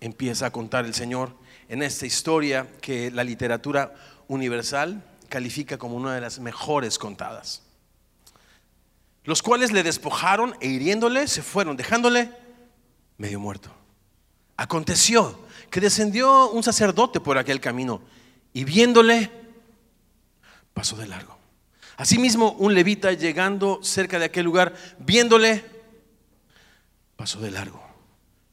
Empieza 0.00 0.46
a 0.46 0.50
contar 0.50 0.84
el 0.86 0.94
Señor 0.94 1.34
en 1.68 1.82
esta 1.82 2.06
historia 2.06 2.66
que 2.80 3.10
la 3.10 3.24
literatura 3.24 3.94
universal 4.28 5.02
califica 5.28 5.76
como 5.78 5.96
una 5.96 6.14
de 6.14 6.20
las 6.20 6.38
mejores 6.38 6.98
contadas. 6.98 7.67
Los 9.28 9.42
cuales 9.42 9.72
le 9.72 9.82
despojaron 9.82 10.56
e 10.58 10.68
hiriéndole 10.68 11.28
se 11.28 11.42
fueron, 11.42 11.76
dejándole 11.76 12.32
medio 13.18 13.38
muerto. 13.38 13.70
Aconteció 14.56 15.38
que 15.68 15.82
descendió 15.82 16.48
un 16.48 16.62
sacerdote 16.62 17.20
por 17.20 17.36
aquel 17.36 17.60
camino 17.60 18.00
y 18.54 18.64
viéndole 18.64 19.30
pasó 20.72 20.96
de 20.96 21.06
largo. 21.08 21.36
Asimismo, 21.98 22.52
un 22.52 22.72
levita 22.72 23.12
llegando 23.12 23.80
cerca 23.82 24.18
de 24.18 24.24
aquel 24.24 24.46
lugar, 24.46 24.72
viéndole, 24.98 25.62
pasó 27.14 27.38
de 27.38 27.50
largo. 27.50 27.82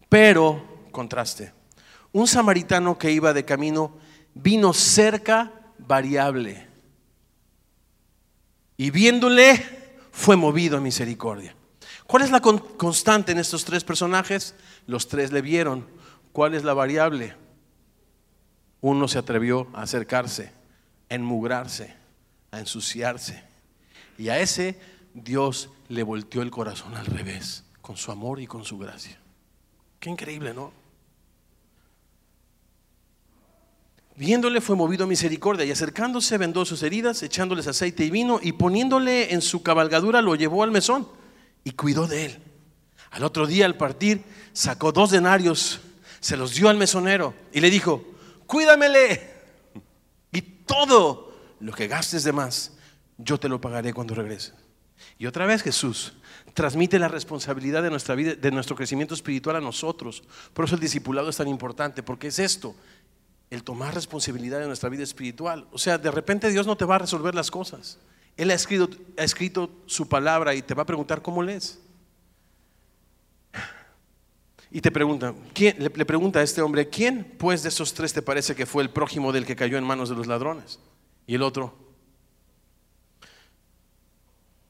Pero, 0.09 0.89
contraste, 0.91 1.53
un 2.11 2.27
samaritano 2.27 2.97
que 2.97 3.13
iba 3.13 3.31
de 3.31 3.45
camino 3.45 3.97
vino 4.33 4.73
cerca 4.73 5.53
variable 5.77 6.67
y 8.75 8.89
viéndole 8.89 9.84
fue 10.15 10.37
movido 10.37 10.77
a 10.77 10.81
misericordia. 10.81 11.55
¿Cuál 12.07 12.23
es 12.23 12.31
la 12.31 12.39
constante 12.39 13.33
en 13.33 13.37
estos 13.37 13.65
tres 13.65 13.83
personajes? 13.83 14.55
Los 14.87 15.09
tres 15.09 15.31
le 15.31 15.41
vieron. 15.41 15.85
¿Cuál 16.31 16.55
es 16.55 16.63
la 16.63 16.73
variable? 16.73 17.35
Uno 18.79 19.07
se 19.07 19.19
atrevió 19.19 19.67
a 19.73 19.81
acercarse, 19.81 20.53
a 21.09 21.15
enmugrarse 21.15 22.05
a 22.55 22.59
ensuciarse. 22.59 23.43
Y 24.17 24.29
a 24.29 24.39
ese 24.39 24.79
Dios 25.13 25.69
le 25.89 26.03
volteó 26.03 26.41
el 26.41 26.51
corazón 26.51 26.95
al 26.95 27.05
revés, 27.05 27.65
con 27.81 27.97
su 27.97 28.11
amor 28.11 28.39
y 28.39 28.47
con 28.47 28.63
su 28.63 28.77
gracia. 28.77 29.19
Qué 29.99 30.09
increíble, 30.09 30.53
¿no? 30.53 30.71
Viéndole 34.17 34.61
fue 34.61 34.77
movido 34.77 35.03
a 35.03 35.07
misericordia 35.07 35.65
y 35.65 35.71
acercándose 35.71 36.37
vendó 36.37 36.63
sus 36.63 36.83
heridas, 36.83 37.21
echándoles 37.21 37.67
aceite 37.67 38.05
y 38.05 38.09
vino 38.09 38.39
y 38.41 38.53
poniéndole 38.53 39.33
en 39.33 39.41
su 39.41 39.61
cabalgadura 39.61 40.21
lo 40.21 40.35
llevó 40.35 40.63
al 40.63 40.71
mesón 40.71 41.07
y 41.65 41.71
cuidó 41.71 42.07
de 42.07 42.25
él. 42.25 42.39
Al 43.11 43.23
otro 43.23 43.45
día 43.45 43.65
al 43.65 43.75
partir 43.75 44.23
sacó 44.53 44.93
dos 44.93 45.11
denarios, 45.11 45.81
se 46.21 46.37
los 46.37 46.55
dio 46.55 46.69
al 46.69 46.77
mesonero 46.77 47.33
y 47.51 47.59
le 47.59 47.69
dijo, 47.69 48.05
cuídamele 48.47 49.33
y 50.31 50.41
todo 50.41 51.35
lo 51.59 51.73
que 51.73 51.87
gastes 51.87 52.23
de 52.23 52.31
más, 52.31 52.71
yo 53.17 53.37
te 53.37 53.49
lo 53.49 53.59
pagaré 53.59 53.93
cuando 53.93 54.15
regrese. 54.15 54.53
Y 55.17 55.25
otra 55.25 55.45
vez 55.45 55.61
Jesús 55.61 56.13
transmite 56.53 56.99
la 56.99 57.09
responsabilidad 57.09 57.83
de 57.83 57.89
nuestra 57.89 58.15
vida, 58.15 58.33
de 58.33 58.51
nuestro 58.51 58.77
crecimiento 58.77 59.13
espiritual 59.13 59.57
a 59.57 59.61
nosotros. 59.61 60.23
Por 60.53 60.65
eso 60.65 60.75
el 60.75 60.81
discipulado 60.81 61.29
es 61.29 61.37
tan 61.37 61.49
importante, 61.49 62.01
porque 62.01 62.27
es 62.27 62.39
esto, 62.39 62.75
el 63.55 63.63
tomar 63.63 63.93
responsabilidad 63.93 64.59
de 64.59 64.67
nuestra 64.67 64.89
vida 64.89 65.03
espiritual. 65.03 65.67
O 65.71 65.77
sea, 65.77 65.97
de 65.97 66.11
repente 66.11 66.49
Dios 66.49 66.67
no 66.67 66.77
te 66.77 66.85
va 66.85 66.95
a 66.95 66.99
resolver 66.99 67.33
las 67.33 67.49
cosas. 67.49 67.97
Él 68.37 68.51
ha 68.51 68.53
escrito, 68.53 68.89
ha 69.17 69.23
escrito 69.23 69.69
su 69.85 70.07
palabra 70.07 70.53
y 70.53 70.61
te 70.61 70.73
va 70.73 70.83
a 70.83 70.85
preguntar 70.85 71.21
cómo 71.21 71.41
lees. 71.41 71.79
Y 74.69 74.81
te 74.81 74.91
pregunta, 74.91 75.33
¿quién, 75.53 75.77
le, 75.79 75.89
le 75.89 76.05
pregunta 76.05 76.39
a 76.39 76.43
este 76.43 76.61
hombre, 76.61 76.89
¿quién 76.89 77.35
pues 77.37 77.63
de 77.63 77.69
esos 77.69 77.93
tres 77.93 78.13
te 78.13 78.21
parece 78.21 78.55
que 78.55 78.65
fue 78.65 78.83
el 78.83 78.89
prójimo 78.89 79.31
del 79.31 79.45
que 79.45 79.55
cayó 79.55 79.77
en 79.77 79.85
manos 79.85 80.09
de 80.09 80.15
los 80.15 80.27
ladrones? 80.27 80.79
Y 81.25 81.35
el 81.35 81.43
otro, 81.43 81.73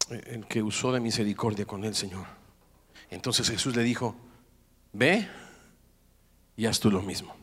el 0.09 0.45
que 0.45 0.61
usó 0.61 0.91
de 0.91 0.99
misericordia 0.99 1.65
con 1.65 1.83
el 1.83 1.95
Señor. 1.95 2.27
Entonces 3.09 3.49
Jesús 3.49 3.75
le 3.75 3.83
dijo, 3.83 4.15
ve 4.93 5.27
y 6.55 6.67
haz 6.67 6.79
tú 6.79 6.91
lo 6.91 7.01
mismo. 7.01 7.35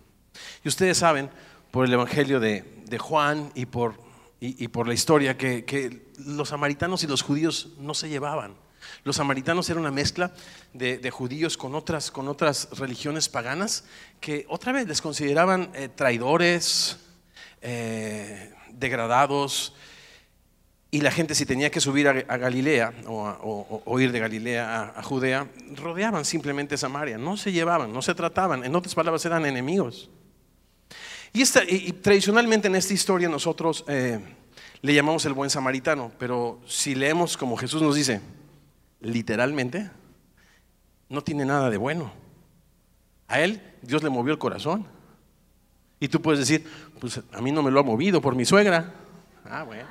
Y 0.65 0.69
ustedes 0.69 0.99
saben, 0.99 1.31
por 1.71 1.87
el 1.87 1.93
Evangelio 1.93 2.39
de, 2.39 2.65
Juan 2.99 3.51
y 3.55 3.67
por, 3.67 3.95
y, 4.41 4.69
por, 4.69 4.87
la 4.87 4.95
historia, 4.95 5.37
que, 5.37 6.13
los 6.19 6.51
samaritanos 6.51 7.03
y 7.03 7.07
los 7.07 7.23
judíos 7.23 7.71
no 7.79 7.95
se 7.95 8.09
llevaban. 8.09 8.55
Los 9.05 9.17
samaritanos 9.17 9.69
eran 9.71 9.81
una 9.81 9.91
mezcla 9.91 10.33
de, 10.75 11.11
judíos 11.11 11.57
con 11.57 11.75
otras, 11.75 12.11
con 12.11 12.29
otras 12.29 12.69
religiones 12.79 13.29
paganas 13.29 13.85
que 14.21 14.45
otra 14.49 14.73
vez 14.73 14.87
les 14.87 15.01
consideraban 15.01 15.71
eh, 15.75 15.89
traidores, 15.89 16.99
eh, 17.63 18.53
degradados, 18.71 19.75
y 20.95 21.01
la 21.01 21.11
gente 21.11 21.35
si 21.35 21.47
tenía 21.47 21.71
que 21.71 21.81
subir 21.81 22.07
a, 22.07 22.13
Galilea 22.13 22.93
o, 23.07 23.99
ir 23.99 24.13
de 24.13 24.19
Galilea 24.19 24.93
a, 24.95 25.03
Judea, 25.03 25.49
rodeaban 25.75 26.27
simplemente 26.27 26.77
Samaria, 26.77 27.17
no 27.17 27.39
se 27.39 27.51
llevaban, 27.51 27.95
no 27.95 28.03
se 28.03 28.15
trataban, 28.15 28.63
en 28.63 28.77
otras 28.77 28.95
palabras 28.95 29.25
eran 29.25 29.47
enemigos. 29.47 30.11
Y, 31.33 31.43
esta, 31.43 31.65
y, 31.65 31.93
tradicionalmente 31.93 32.69
en 32.69 32.75
esta 32.75 32.93
historia 32.93 33.29
nosotros 33.29 33.85
eh, 33.89 34.21
le 34.83 34.95
llamamos 34.95 35.25
el 35.25 35.33
buen 35.33 35.49
samaritano, 35.49 36.13
pero 36.19 36.61
si 36.67 36.95
leemos 36.95 37.37
como 37.37 37.57
Jesús 37.57 37.81
nos 37.81 37.95
dice, 37.95 38.21
literalmente, 39.01 39.91
no 41.09 41.23
tiene 41.23 41.45
nada 41.45 41.71
de 41.71 41.77
bueno. 41.77 42.13
A 43.29 43.41
él 43.41 43.63
Dios 43.83 44.03
le 44.03 44.11
movió 44.11 44.33
el 44.33 44.39
corazón. 44.39 44.87
Y 46.01 46.09
tú 46.09 46.21
puedes 46.21 46.41
decir, 46.41 46.67
pues 46.99 47.21
a 47.33 47.41
mí 47.41 47.53
no 47.53 47.63
me 47.63 47.71
lo 47.71 47.81
ha 47.81 47.85
movido 47.85 48.21
por 48.21 48.35
mi 48.35 48.45
suegra. 48.45 48.93
Ah, 49.45 49.63
bueno. 49.63 49.85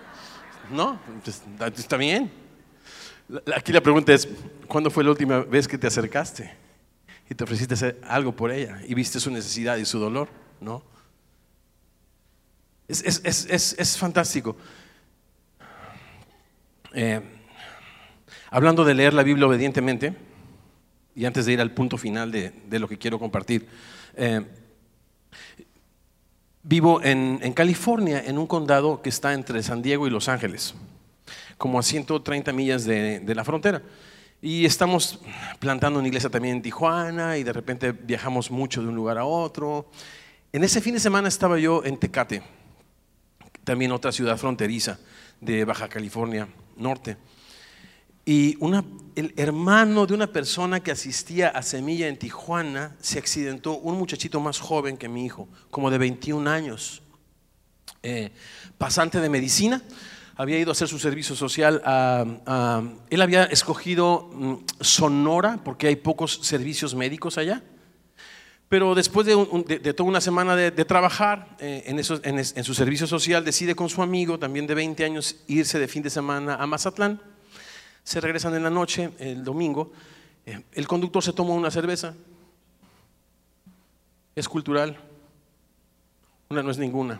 No, 0.70 1.00
pues, 1.24 1.42
está 1.78 1.98
bien. 1.98 2.32
Aquí 3.56 3.72
la 3.72 3.82
pregunta 3.82 4.14
es, 4.14 4.28
¿cuándo 4.68 4.92
fue 4.92 5.04
la 5.04 5.12
última 5.12 5.40
vez 5.40 5.68
que 5.68 5.78
te 5.78 5.88
acercaste 5.88 6.54
y 7.30 7.36
te 7.36 7.44
ofreciste 7.44 7.76
hacer 7.76 8.02
algo 8.06 8.36
por 8.36 8.52
ella 8.52 8.82
y 8.86 8.94
viste 8.94 9.20
su 9.20 9.32
necesidad 9.32 9.78
y 9.78 9.86
su 9.86 10.00
dolor? 10.00 10.28
¿No? 10.60 10.84
Es, 12.92 13.98
fantástico. 13.98 14.58
Eh, 16.94 17.22
hablando 18.50 18.84
de 18.84 18.94
leer 18.94 19.14
la 19.14 19.24
Biblia 19.24 19.48
obedientemente, 19.48 20.14
y 21.16 21.24
antes 21.24 21.46
de 21.46 21.54
ir 21.54 21.62
al 21.62 21.72
punto 21.72 21.98
final 21.98 22.32
de, 22.32 22.80
lo 22.80 22.88
que 22.90 22.98
quiero 22.98 23.18
compartir, 23.18 23.68
eh, 24.16 24.46
Vivo 26.64 27.02
en, 27.02 27.40
California, 27.54 28.22
en 28.24 28.38
un 28.38 28.46
condado 28.46 29.02
que 29.02 29.10
está 29.10 29.34
entre 29.34 29.64
San 29.64 29.82
Diego 29.82 30.06
y 30.06 30.12
Los 30.12 30.30
Ángeles. 30.30 30.76
como 31.58 31.80
a 31.80 31.84
130 31.84 32.54
millas 32.54 32.86
de, 32.86 33.20
de 33.20 33.36
la 33.36 33.44
frontera. 33.44 33.82
Y 34.42 34.66
estamos 34.66 35.20
plantando 35.60 35.98
una 35.98 36.08
iglesia 36.08 36.30
también 36.30 36.58
en 36.58 36.62
Tijuana 36.62 37.38
y 37.38 37.44
de 37.44 37.54
repente 37.54 37.92
viajamos 37.94 38.52
mucho 38.52 38.82
de 38.82 38.90
un 38.90 38.96
lugar 38.96 39.18
a 39.18 39.26
otro. 39.26 39.90
En 40.52 40.64
ese 40.64 40.82
fin 40.82 40.94
de 40.94 41.00
semana 41.00 41.28
estaba 41.28 41.58
yo 41.58 41.84
en 41.84 41.98
Tecate, 41.98 42.44
también 43.64 43.92
otra 43.92 44.12
ciudad 44.12 44.38
fronteriza 44.38 45.00
de 45.40 45.66
Baja 45.66 45.88
California 45.88 46.48
Norte. 46.78 47.18
Y 48.24 48.58
el 49.16 49.34
hermano 49.36 50.06
de 50.06 50.14
una 50.14 50.28
persona 50.28 50.80
que 50.80 50.92
asistía 50.92 51.50
a 51.50 51.64
Semilla 51.64 52.08
en 52.08 52.18
Tijuana 52.18 52.96
se 53.02 53.18
accidentó, 53.18 53.78
un 53.78 53.98
muchachito 53.98 54.40
más 54.40 54.60
joven 54.60 54.98
que 54.98 55.10
mi 55.10 55.26
hijo, 55.26 55.50
como 55.72 55.90
de 55.90 55.98
21 55.98 56.50
años, 56.50 57.02
eh, 58.04 58.32
pasante 58.78 59.20
de 59.20 59.30
medicina, 59.30 59.82
había 60.36 60.60
ido 60.60 60.70
a 60.70 60.74
hacer 60.74 60.88
su 60.88 61.00
servicio 61.00 61.36
social. 61.36 61.82
A, 61.84 62.84
él 63.10 63.22
había 63.22 63.44
escogido 63.46 64.30
mm, 64.34 64.56
Sonora 64.80 65.60
porque 65.64 65.88
hay 65.88 65.96
pocos 65.96 66.40
servicios 66.44 66.94
médicos 66.96 67.38
allá. 67.38 67.64
Pero 68.72 68.96
después 68.96 69.28
de, 69.28 69.94
toda 69.94 70.08
una 70.08 70.22
semana 70.22 70.56
de, 70.56 70.72
trabajar 70.86 71.58
eh, 71.60 71.84
en, 71.88 72.64
su 72.64 72.74
servicio 72.74 73.06
social, 73.06 73.44
decide 73.44 73.76
con 73.76 73.90
su 73.90 74.02
amigo, 74.02 74.40
también 74.40 74.66
de 74.66 74.76
20 74.76 75.04
años, 75.04 75.36
irse 75.48 75.78
de 75.78 75.90
fin 75.90 76.02
de 76.02 76.10
semana 76.10 76.56
a 76.56 76.66
Mazatlán. 76.66 77.22
Se 78.06 78.22
regresan 78.22 78.56
en 78.56 78.64
la 78.64 78.70
noche, 78.70 79.12
el 79.20 79.44
domingo. 79.44 79.92
Eh, 80.46 80.64
el 80.72 80.88
conductor 80.88 81.22
se 81.22 81.34
toma 81.34 81.54
una 81.54 81.70
cerveza. 81.70 82.16
Es 84.38 84.48
cultural. 84.48 84.98
Una 86.48 86.64
no 86.64 86.72
es 86.72 86.78
ninguna 86.78 87.20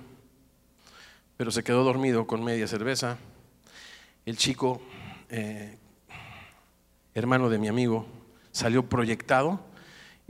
pero 1.42 1.50
se 1.50 1.64
quedó 1.64 1.84
dormido 1.84 2.28
con 2.28 2.44
media 2.44 2.68
cerveza. 2.68 3.18
El 4.28 4.38
chico, 4.38 4.80
eh, 5.28 5.76
hermano 7.16 7.50
de 7.50 7.58
mi 7.58 7.68
amigo, 7.68 8.06
salió 8.52 8.88
proyectado 8.88 9.71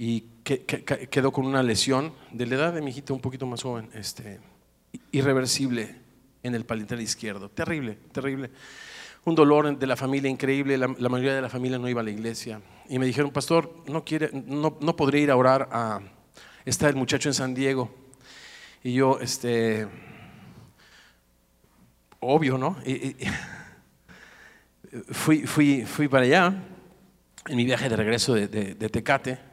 y 0.03 0.21
quedó 0.43 1.31
con 1.31 1.45
una 1.45 1.61
lesión 1.61 2.11
de 2.31 2.47
la 2.47 2.55
edad 2.55 2.73
de 2.73 2.81
mi 2.81 2.89
hijito 2.89 3.13
un 3.13 3.21
poquito 3.21 3.45
más 3.45 3.61
joven, 3.61 3.87
este, 3.93 4.39
irreversible 5.11 5.95
en 6.41 6.55
el 6.55 6.65
palitel 6.65 7.01
izquierdo. 7.01 7.49
Terrible, 7.49 7.99
terrible. 8.11 8.49
Un 9.25 9.35
dolor 9.35 9.77
de 9.77 9.85
la 9.85 9.95
familia 9.95 10.31
increíble, 10.31 10.75
la, 10.75 10.87
mayoría 10.87 11.35
de 11.35 11.41
la 11.43 11.49
familia 11.49 11.77
no 11.77 11.87
iba 11.87 12.01
a 12.01 12.03
la 12.03 12.09
iglesia. 12.09 12.59
Y 12.89 12.97
me 12.97 13.05
dijeron, 13.05 13.29
pastor, 13.29 13.83
no, 13.85 14.03
quiere, 14.03 14.31
no, 14.33 14.75
no 14.81 14.95
podría 14.95 15.21
ir 15.21 15.29
a 15.29 15.35
orar 15.35 15.69
a... 15.71 15.99
Está 16.65 16.89
el 16.89 16.95
muchacho 16.95 17.29
en 17.29 17.35
San 17.35 17.53
Diego. 17.53 17.93
Y 18.83 18.93
yo, 18.93 19.19
este, 19.19 19.87
obvio, 22.19 22.57
¿no? 22.57 22.75
fui, 25.11 25.45
fui, 25.45 25.85
fui 25.85 26.07
para 26.07 26.23
allá 26.23 26.55
en 27.47 27.55
mi 27.55 27.65
viaje 27.65 27.87
de 27.87 27.95
regreso 27.95 28.33
de, 28.33 28.89
Tecate. 28.89 29.50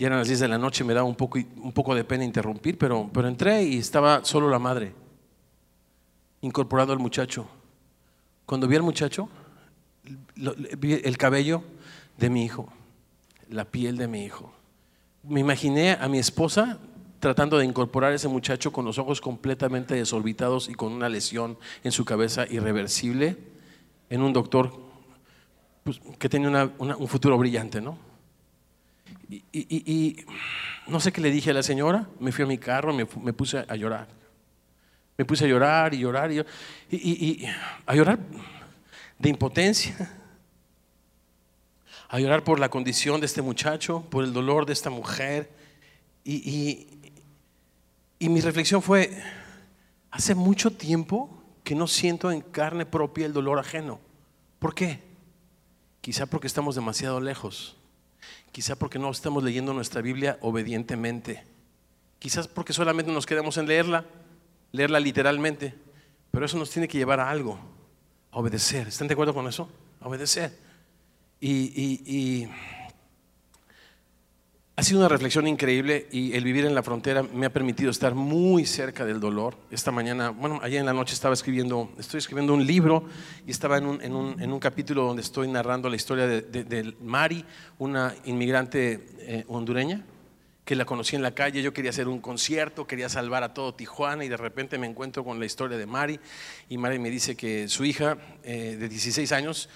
Y 0.00 0.06
eran 0.06 0.16
las 0.16 0.28
10 0.28 0.40
de 0.40 0.48
la 0.48 0.56
noche, 0.56 0.82
me 0.82 0.94
daba 0.94 1.06
un 1.06 1.14
poco, 1.14 1.38
un 1.58 1.72
poco 1.72 1.94
de 1.94 2.04
pena 2.04 2.24
interrumpir, 2.24 2.78
pero, 2.78 3.10
pero 3.12 3.28
entré 3.28 3.64
y 3.64 3.76
estaba 3.76 4.24
solo 4.24 4.48
la 4.48 4.58
madre, 4.58 4.94
incorporado 6.40 6.94
al 6.94 6.98
muchacho. 6.98 7.46
Cuando 8.46 8.66
vi 8.66 8.76
al 8.76 8.82
muchacho, 8.82 9.28
el 10.74 11.18
cabello 11.18 11.62
de 12.16 12.30
mi 12.30 12.46
hijo, 12.46 12.72
la 13.50 13.66
piel 13.66 13.98
de 13.98 14.08
mi 14.08 14.24
hijo. 14.24 14.54
Me 15.22 15.40
imaginé 15.40 15.92
a 15.92 16.08
mi 16.08 16.18
esposa 16.18 16.78
tratando 17.18 17.58
de 17.58 17.66
incorporar 17.66 18.12
a 18.12 18.14
ese 18.14 18.28
muchacho 18.28 18.72
con 18.72 18.86
los 18.86 18.96
ojos 18.96 19.20
completamente 19.20 19.94
desorbitados 19.96 20.70
y 20.70 20.74
con 20.76 20.94
una 20.94 21.10
lesión 21.10 21.58
en 21.84 21.92
su 21.92 22.06
cabeza 22.06 22.46
irreversible, 22.48 23.36
en 24.08 24.22
un 24.22 24.32
doctor 24.32 24.72
pues, 25.84 26.00
que 26.18 26.30
tenía 26.30 26.72
un 26.78 27.06
futuro 27.06 27.36
brillante, 27.36 27.82
¿no? 27.82 28.08
Y, 29.30 30.24
no 30.86 31.00
sé 31.00 31.12
qué 31.12 31.20
le 31.20 31.30
dije 31.30 31.50
a 31.50 31.54
la 31.54 31.62
señora, 31.62 32.08
me 32.18 32.32
fui 32.32 32.44
a 32.44 32.46
mi 32.46 32.58
carro, 32.58 32.92
me, 32.92 33.06
me 33.22 33.32
puse 33.32 33.64
a 33.66 33.76
llorar. 33.76 34.08
Me 35.16 35.24
puse 35.24 35.44
a 35.44 35.48
llorar 35.48 35.94
y 35.94 35.98
llorar 35.98 36.32
y, 36.32 36.40
y 36.90 37.46
a 37.86 37.94
llorar 37.94 38.18
de 39.18 39.28
impotencia, 39.28 40.10
a 42.08 42.18
llorar 42.18 42.42
por 42.42 42.58
la 42.58 42.70
condición 42.70 43.20
de 43.20 43.26
este 43.26 43.42
muchacho, 43.42 44.04
por 44.10 44.24
el 44.24 44.32
dolor 44.32 44.64
de 44.66 44.72
esta 44.72 44.88
mujer. 44.90 45.50
Y, 46.24 46.88
y 48.18 48.28
mi 48.28 48.40
reflexión 48.40 48.82
fue, 48.82 49.22
hace 50.10 50.34
mucho 50.34 50.70
tiempo 50.70 51.42
que 51.64 51.74
no 51.74 51.86
siento 51.86 52.32
en 52.32 52.40
carne 52.40 52.86
propia 52.86 53.26
el 53.26 53.32
dolor 53.32 53.58
ajeno. 53.58 54.00
¿Por 54.58 54.74
qué? 54.74 55.00
Quizá 56.00 56.26
porque 56.26 56.46
estamos 56.46 56.74
demasiado 56.74 57.20
lejos. 57.20 57.76
Quizá 58.60 58.76
porque 58.76 58.98
no 58.98 59.10
estamos 59.10 59.42
leyendo 59.42 59.72
nuestra 59.72 60.02
Biblia 60.02 60.36
obedientemente. 60.42 61.42
Quizás 62.18 62.46
porque 62.46 62.74
solamente 62.74 63.10
nos 63.10 63.24
quedamos 63.24 63.56
en 63.56 63.66
leerla, 63.66 64.04
leerla 64.72 65.00
literalmente. 65.00 65.72
Pero 66.30 66.44
eso 66.44 66.58
nos 66.58 66.68
tiene 66.68 66.86
que 66.86 66.98
llevar 66.98 67.20
a 67.20 67.30
algo, 67.30 67.58
a 68.30 68.38
obedecer. 68.38 68.88
¿Están 68.88 69.08
de 69.08 69.14
acuerdo 69.14 69.32
con 69.32 69.48
eso? 69.48 69.66
A 70.02 70.08
obedecer. 70.08 70.52
y 71.40 72.48
ha 74.80 74.82
sido 74.82 75.00
una 75.00 75.10
reflexión 75.10 75.46
increíble 75.46 76.06
y 76.10 76.32
el 76.32 76.42
vivir 76.42 76.64
en 76.64 76.74
la 76.74 76.82
frontera 76.82 77.22
me 77.22 77.44
ha 77.44 77.52
permitido 77.52 77.90
estar 77.90 78.14
muy 78.14 78.64
cerca 78.64 79.04
del 79.04 79.20
dolor. 79.20 79.54
Esta 79.70 79.90
mañana, 79.90 80.30
bueno, 80.30 80.58
ayer 80.62 80.80
en 80.80 80.86
la 80.86 80.94
noche 80.94 81.12
estaba 81.12 81.34
escribiendo, 81.34 81.92
estoy 81.98 82.16
escribiendo 82.16 82.54
un 82.54 82.66
libro 82.66 83.04
y 83.46 83.50
estaba 83.50 83.76
en 83.76 83.84
un, 83.84 84.00
en 84.00 84.14
un, 84.14 84.40
en 84.40 84.50
un 84.50 84.58
capítulo 84.58 85.04
donde 85.04 85.20
estoy 85.20 85.48
narrando 85.48 85.90
la 85.90 85.96
historia 85.96 86.26
de, 86.26 86.94
Mari, 87.02 87.44
una 87.76 88.14
inmigrante 88.24 89.06
eh, 89.18 89.44
hondureña 89.48 90.02
que 90.64 90.74
la 90.74 90.86
conocí 90.86 91.14
en 91.14 91.20
la 91.20 91.34
calle, 91.34 91.60
yo 91.60 91.74
quería 91.74 91.90
hacer 91.90 92.08
un 92.08 92.20
concierto, 92.20 92.86
quería 92.86 93.10
salvar 93.10 93.42
a 93.42 93.52
todo 93.52 93.74
Tijuana 93.74 94.24
y 94.24 94.30
de 94.30 94.38
repente 94.38 94.78
me 94.78 94.86
encuentro 94.86 95.24
con 95.24 95.38
la 95.38 95.44
historia 95.44 95.76
de 95.76 95.84
Mari 95.84 96.18
y 96.70 96.78
Mari 96.78 96.98
me 96.98 97.10
dice 97.10 97.36
que 97.36 97.68
su 97.68 97.84
hija 97.84 98.16
eh, 98.44 98.78
de 98.80 98.88
16 98.88 99.30
años 99.32 99.68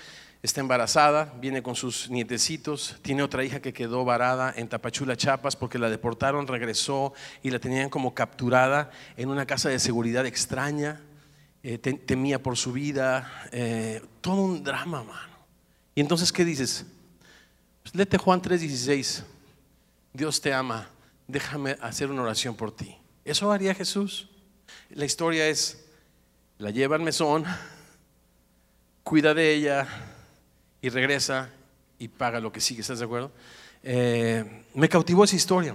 está 0.44 0.61
embarazada, 0.61 1.33
viene 1.40 1.62
con 1.62 1.74
sus 1.74 2.11
nietecitos, 2.11 2.96
tiene 3.00 3.22
otra 3.22 3.44
hija 3.44 3.61
que 3.61 3.72
quedó 3.72 4.04
varada 4.04 4.52
en 4.54 4.68
Tapachula, 4.68 5.16
Chiapas, 5.16 5.57
porque 5.57 5.78
la 5.78 5.88
deportaron, 5.88 6.46
regresó 6.46 7.14
y 7.42 7.48
la 7.48 7.59
tenían 7.59 7.88
como 7.88 8.12
capturada 8.12 8.90
en 9.16 9.30
una 9.30 9.46
casa 9.46 9.70
de 9.70 9.78
seguridad 9.78 10.26
extraña, 10.26 11.00
eh, 11.62 11.78
temía 11.78 12.42
por 12.42 12.59
su 12.59 12.72
vida, 12.72 13.48
eh, 13.52 14.02
todo 14.20 14.42
un 14.42 14.62
drama, 14.62 15.02
mano. 15.02 15.33
Y 15.94 16.02
entonces, 16.02 16.30
¿qué 16.30 16.44
dices? 16.44 16.85
Pues 17.83 17.94
lete 17.94 18.18
Juan 18.18 18.42
3:16, 18.42 19.24
Dios 20.12 20.42
te 20.42 20.52
ama, 20.52 20.90
déjame 21.26 21.78
hacer 21.80 22.11
una 22.11 22.20
oración 22.20 22.54
por 22.54 22.70
ti. 22.70 22.94
Eso 23.24 23.50
haría 23.50 23.74
Jesús. 23.74 24.28
La 24.90 25.07
historia 25.07 25.48
es, 25.48 25.87
la 26.59 26.68
lleva 26.68 26.96
al 26.96 27.02
mesón, 27.02 27.46
cuida 29.04 29.33
de 29.33 29.54
ella, 29.54 29.88
y 30.85 30.90
regresa 30.90 31.49
y 31.99 32.09
paga 32.09 32.40
lo 32.40 32.53
que 32.53 32.61
sigue, 32.61 32.83
¿estás 32.83 32.99
de 32.99 33.07
acuerdo? 33.07 33.33
Eh, 33.83 34.64
me 34.75 34.87
cautivó 34.87 35.25
esa 35.25 35.35
historia, 35.35 35.75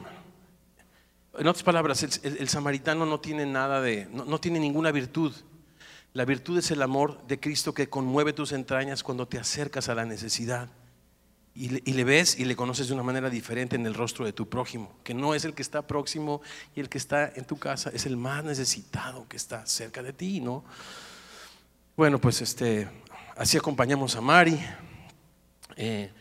En 1.35 1.47
otras 1.47 1.63
palabras, 1.63 2.03
el, 2.03 2.47
samaritano 2.47 3.07
no 3.07 3.19
tiene 3.19 3.47
nada 3.47 3.81
de, 3.81 4.05
no, 4.11 4.39
tiene 4.39 4.59
ninguna 4.59 4.91
virtud. 4.91 5.33
La 6.13 6.25
virtud 6.25 6.59
es 6.59 6.69
el 6.69 6.83
amor 6.83 7.25
de 7.25 7.39
Cristo 7.39 7.73
que 7.73 7.89
conmueve 7.89 8.33
tus 8.33 8.51
entrañas 8.51 9.01
cuando 9.01 9.27
te 9.27 9.39
acercas 9.39 9.89
a 9.89 9.95
la 9.95 10.05
necesidad 10.05 10.69
y 11.55 11.69
le, 11.69 11.81
y 11.85 11.93
le, 11.93 12.03
ves 12.03 12.37
y 12.37 12.45
le 12.45 12.55
conoces 12.55 12.87
de 12.87 12.93
una 12.93 13.01
manera 13.01 13.31
diferente 13.31 13.75
en 13.77 13.87
el 13.87 13.95
rostro 13.95 14.25
de 14.25 14.33
tu 14.33 14.47
prójimo, 14.47 14.93
que 15.03 15.15
no 15.15 15.33
es 15.33 15.43
el 15.43 15.55
que 15.55 15.63
está 15.63 15.87
próximo 15.87 16.41
y 16.75 16.81
el 16.81 16.89
que 16.89 16.99
está 16.99 17.31
en 17.35 17.45
tu 17.45 17.57
casa, 17.57 17.89
es 17.91 18.05
el 18.05 18.15
más 18.15 18.43
necesitado 18.43 19.27
que 19.27 19.37
está 19.37 19.65
cerca 19.65 20.03
de 20.03 20.13
ti, 20.13 20.39
¿no? 20.39 20.63
Bueno, 21.97 22.19
pues 22.19 22.41
este, 22.41 22.87
así 23.35 23.57
acompañamos 23.57 24.15
a 24.15 24.21
Mari, 24.21 24.59
eh, 25.81 26.11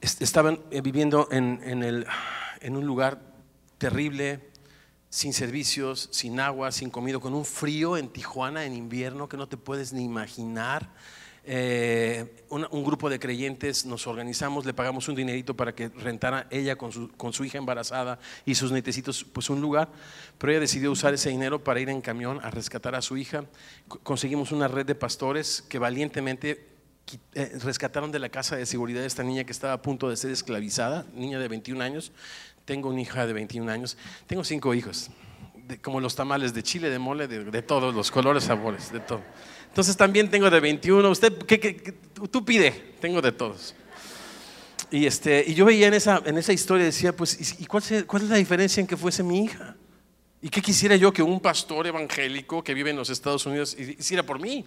estaban 0.00 0.60
eh, 0.70 0.80
viviendo 0.80 1.26
en, 1.32 1.58
en, 1.64 2.76
un 2.76 2.86
lugar 2.86 3.20
terrible, 3.78 4.38
sin 5.10 5.32
servicios, 5.32 6.08
sin 6.12 6.38
agua, 6.38 6.70
sin 6.70 6.88
comida, 6.88 7.18
con 7.18 7.34
un 7.34 7.44
frío 7.44 7.96
en 7.96 8.08
Tijuana 8.08 8.64
en 8.64 8.74
invierno 8.74 9.28
que 9.28 9.36
no 9.36 9.48
te 9.48 9.56
puedes 9.56 9.92
ni 9.92 10.04
imaginar. 10.04 10.88
Eh, 11.44 12.44
un, 12.50 12.84
grupo 12.84 13.10
de 13.10 13.18
creyentes 13.18 13.84
nos 13.84 14.06
organizamos, 14.06 14.64
le 14.64 14.72
pagamos 14.72 15.08
un 15.08 15.16
dinerito 15.16 15.56
para 15.56 15.74
que 15.74 15.88
rentara 15.88 16.46
ella 16.50 16.76
con 16.76 16.92
su, 16.92 17.10
con 17.16 17.32
su 17.32 17.44
hija 17.44 17.58
embarazada 17.58 18.20
y 18.46 18.54
sus 18.54 18.70
netecitos 18.70 19.24
pues 19.24 19.50
un 19.50 19.60
lugar, 19.60 19.88
pero 20.38 20.52
ella 20.52 20.60
decidió 20.60 20.92
usar 20.92 21.12
ese 21.12 21.30
dinero 21.30 21.64
para 21.64 21.80
ir 21.80 21.88
en 21.88 22.00
camión 22.00 22.38
a 22.44 22.52
rescatar 22.52 22.94
a 22.94 23.02
su 23.02 23.16
hija. 23.16 23.46
Conseguimos 24.04 24.52
una 24.52 24.68
red 24.68 24.86
de 24.86 24.94
pastores 24.94 25.62
que 25.68 25.80
valientemente 25.80 26.71
rescataron 27.60 28.12
de 28.12 28.18
la 28.18 28.28
casa 28.28 28.56
de 28.56 28.66
seguridad 28.66 29.02
a 29.02 29.06
esta 29.06 29.22
niña 29.22 29.44
que 29.44 29.52
estaba 29.52 29.74
a 29.74 29.82
punto 29.82 30.08
de 30.08 30.16
ser 30.16 30.30
esclavizada, 30.30 31.04
niña 31.14 31.38
de 31.38 31.48
21 31.48 31.82
años. 31.82 32.12
Tengo 32.64 32.88
una 32.88 33.00
hija 33.00 33.26
de 33.26 33.32
21 33.32 33.70
años. 33.70 33.96
Tengo 34.26 34.44
cinco 34.44 34.74
hijos. 34.74 35.10
como 35.82 36.00
los 36.00 36.14
tamales 36.14 36.52
de 36.54 36.62
chile, 36.62 36.90
de 36.90 36.98
mole, 36.98 37.28
de, 37.28 37.62
todos 37.62 37.94
los 37.94 38.10
colores, 38.10 38.44
sabores, 38.44 38.92
de 38.92 39.00
todo. 39.00 39.22
Entonces 39.68 39.96
también 39.96 40.30
tengo 40.30 40.50
de 40.50 40.60
21. 40.60 41.10
Usted, 41.10 41.32
¿qué, 41.38 41.94
tú 42.30 42.44
pide, 42.44 42.70
tengo 43.00 43.20
de 43.22 43.32
todos. 43.32 43.74
Y, 44.90 45.06
este, 45.06 45.44
y 45.46 45.54
yo 45.54 45.64
veía 45.64 45.88
en 45.88 45.94
esa, 45.94 46.22
en 46.24 46.36
esa 46.36 46.52
historia, 46.52 46.84
decía, 46.84 47.16
pues, 47.16 47.58
¿y 47.60 47.64
cuál 47.66 47.82
es 47.82 48.28
la 48.28 48.36
diferencia 48.36 48.80
en 48.80 48.86
que 48.86 48.96
fuese 48.96 49.22
mi 49.22 49.44
hija? 49.44 49.76
¿Y 50.42 50.48
qué 50.50 50.60
quisiera 50.60 50.96
yo 50.96 51.12
que 51.12 51.22
un 51.22 51.40
pastor 51.40 51.86
evangélico 51.86 52.62
que 52.62 52.74
vive 52.74 52.90
en 52.90 52.96
los 52.96 53.08
Estados 53.08 53.46
Unidos 53.46 53.76
hiciera 53.78 54.24
por 54.24 54.40
mí? 54.40 54.66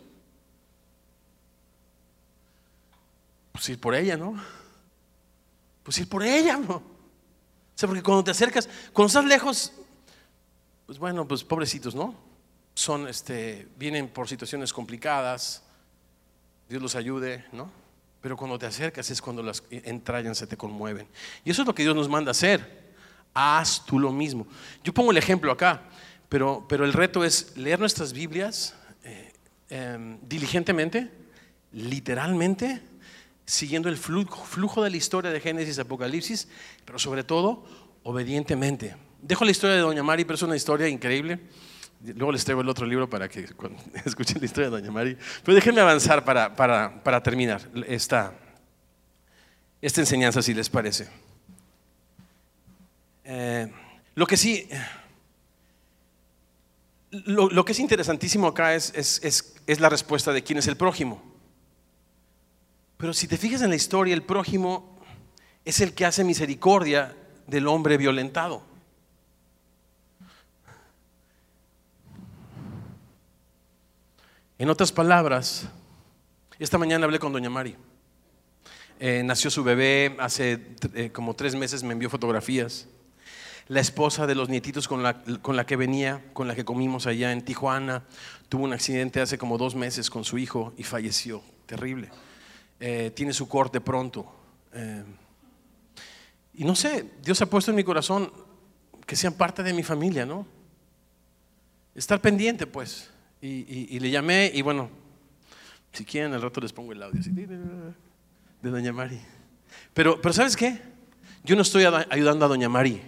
Pues 3.55 3.69
ir 3.69 3.79
por 3.79 3.95
ella, 3.95 4.17
¿no? 4.17 4.35
Pues 5.81 5.97
ir 5.97 6.09
por 6.09 6.23
ella, 6.23 6.57
¿no? 6.57 6.75
O 6.75 6.83
sea, 7.77 7.87
porque 7.87 8.03
cuando 8.03 8.23
te 8.23 8.31
acercas, 8.31 8.67
cuando 8.91 9.07
estás 9.07 9.25
lejos, 9.25 9.71
pues 10.85 10.99
bueno, 10.99 11.25
pues 11.25 11.43
pobrecitos, 11.43 11.95
¿no? 11.95 12.13
Son, 12.73 13.07
este, 13.07 13.69
vienen 13.77 14.09
por 14.09 14.27
situaciones 14.27 14.73
complicadas, 14.73 15.63
Dios 16.67 16.81
los 16.81 16.95
ayude, 16.95 17.45
¿no? 17.53 17.71
Pero 18.19 18.35
cuando 18.35 18.59
te 18.59 18.65
acercas 18.65 19.09
es 19.09 19.21
cuando 19.21 19.41
las 19.41 19.63
entrañas 19.71 20.37
se 20.37 20.47
te 20.47 20.57
conmueven. 20.57 21.07
Y 21.45 21.51
eso 21.51 21.61
es 21.61 21.67
lo 21.67 21.73
que 21.73 21.83
Dios 21.83 21.95
nos 21.95 22.09
manda 22.09 22.31
hacer 22.31 22.85
haz 23.35 23.85
tú 23.85 23.99
lo 23.99 24.11
mismo. 24.11 24.47
Yo 24.83 24.93
pongo 24.93 25.11
el 25.11 25.17
ejemplo 25.17 25.51
acá, 25.51 25.81
pero, 26.29 26.65
pero 26.67 26.85
el 26.85 26.93
reto 26.93 27.23
es 27.23 27.55
leer 27.55 27.79
nuestras 27.79 28.13
Biblias 28.13 28.73
eh, 29.03 29.33
em, 29.69 30.17
diligentemente, 30.27 31.11
literalmente, 31.73 32.81
siguiendo 33.45 33.89
el 33.89 33.97
flujo, 33.97 34.83
de 34.83 34.89
la 34.89 34.97
historia 34.97 35.31
de 35.31 35.39
Génesis, 35.39 35.79
Apocalipsis, 35.79 36.47
pero 36.83 36.99
sobre 36.99 37.23
todo 37.23 37.65
obedientemente. 38.03 38.95
Dejo 39.21 39.45
la 39.45 39.51
historia 39.51 39.75
de 39.75 39.81
Doña 39.81 40.03
Mari, 40.03 40.25
pero 40.25 40.35
es 40.35 40.41
una 40.41 40.55
historia 40.55 40.87
increíble. 40.87 41.39
Luego 42.03 42.31
les 42.31 42.43
traigo 42.43 42.61
el 42.61 42.69
otro 42.69 42.85
libro 42.85 43.09
para 43.09 43.27
que 43.29 43.47
escuchen 44.05 44.39
la 44.39 44.45
historia 44.45 44.69
de 44.69 44.81
Doña 44.81 44.91
Mari. 44.91 45.17
Pero 45.43 45.55
déjenme 45.55 45.81
avanzar 45.81 46.23
para, 46.23 47.21
terminar 47.23 47.61
esta, 47.87 48.33
enseñanza, 49.81 50.41
si 50.41 50.53
les 50.53 50.69
parece. 50.69 51.07
Eh, 53.23 53.71
lo 54.13 54.27
que 54.27 54.37
sí, 54.37 54.69
lo, 57.25 57.65
que 57.65 57.71
es 57.71 57.79
interesantísimo 57.79 58.47
acá 58.47 58.75
es, 58.75 59.21
la 59.79 59.89
respuesta 59.89 60.33
de 60.33 60.43
quién 60.43 60.59
es 60.59 60.67
el 60.67 60.77
prójimo. 60.77 61.34
Pero 62.97 63.13
si 63.13 63.27
te 63.27 63.37
fijas 63.37 63.61
en 63.61 63.69
la 63.69 63.75
historia, 63.75 64.13
el 64.13 64.23
prójimo 64.23 64.99
es 65.63 65.81
el 65.81 65.93
que 65.93 66.05
hace 66.05 66.23
misericordia 66.23 67.15
del 67.47 67.67
hombre 67.67 67.97
violentado. 67.97 68.63
En 74.57 74.69
otras 74.69 74.91
palabras, 74.91 75.67
esta 76.59 76.77
mañana 76.77 77.05
hablé 77.05 77.19
con 77.19 77.33
doña 77.33 77.49
Mari. 77.49 77.75
Eh, 78.99 79.23
nació 79.25 79.51
su 79.51 79.63
bebé, 79.63 80.15
hace 80.19 80.75
eh, 80.93 81.09
como 81.11 81.33
tres 81.33 81.53
meses 81.55 81.83
me 81.83 81.91
envió 81.91 82.09
fotografías 82.09 82.87
la 83.67 83.79
esposa 83.79 84.27
de 84.27 84.35
los 84.35 84.49
nietitos 84.49 84.87
con 84.87 85.01
la, 85.01 85.23
con 85.41 85.55
la 85.55 85.65
que 85.65 85.75
venía, 85.75 86.23
con 86.33 86.47
la 86.47 86.55
que 86.55 86.65
comimos 86.65 87.07
allá 87.07 87.31
en 87.31 87.43
Tijuana, 87.43 88.03
tuvo 88.47 88.63
un 88.63 88.73
accidente 88.73 89.21
hace 89.21 89.37
como 89.37 89.57
dos 89.57 89.75
meses 89.75 90.09
con 90.09 90.23
su 90.23 90.37
hijo 90.37 90.73
y 90.77 90.83
falleció. 90.83 91.41
Terrible. 91.65 92.09
Eh, 92.79 93.11
tiene 93.15 93.33
su 93.33 93.47
corte 93.47 93.81
pronto. 93.81 94.25
Eh, 94.73 95.03
y 96.55 96.63
no 96.65 96.75
sé, 96.75 97.11
Dios 97.23 97.41
ha 97.41 97.45
puesto 97.45 97.71
en 97.71 97.77
mi 97.77 97.83
corazón 97.83 98.31
que 99.05 99.15
sean 99.15 99.33
parte 99.33 99.63
de 99.63 99.73
mi 99.73 99.83
familia, 99.83 100.25
¿no? 100.25 100.45
Estar 101.93 102.19
pendiente, 102.19 102.67
pues. 102.67 103.09
Y, 103.41 103.99
le 103.99 104.09
llamé 104.09 104.51
y 104.53 104.63
bueno, 104.63 104.89
si 105.93 106.03
quieren 106.03 106.33
al 106.33 106.41
rato 106.41 106.59
les 106.59 106.73
pongo 106.73 106.91
el 106.93 107.03
audio 107.03 107.21
de 107.21 108.69
Doña 108.71 108.91
Mari. 108.91 109.21
Pero, 109.93 110.19
pero 110.19 110.33
¿sabes 110.33 110.57
qué? 110.57 110.81
Yo 111.43 111.55
no 111.55 111.61
estoy 111.61 111.85
ayudando 111.85 112.45
a 112.45 112.47
Doña 112.47 112.69
Mari. 112.69 113.01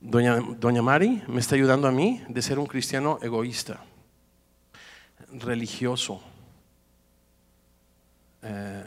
Doña, 0.00 0.36
Doña 0.58 0.80
Mari 0.80 1.22
me 1.28 1.40
está 1.40 1.54
ayudando 1.54 1.86
a 1.86 1.92
mí 1.92 2.22
de 2.28 2.40
ser 2.40 2.58
un 2.58 2.66
cristiano 2.66 3.18
egoísta, 3.22 3.84
religioso. 5.32 6.22
Eh, 8.42 8.84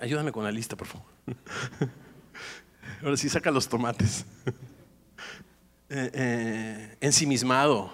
ayúdame 0.00 0.32
con 0.32 0.44
la 0.44 0.50
lista, 0.50 0.76
por 0.76 0.86
favor. 0.86 1.06
Ahora 3.02 3.16
sí, 3.16 3.28
saca 3.28 3.50
los 3.50 3.68
tomates. 3.68 4.24
Eh, 5.90 6.10
eh, 6.14 6.96
ensimismado, 7.02 7.92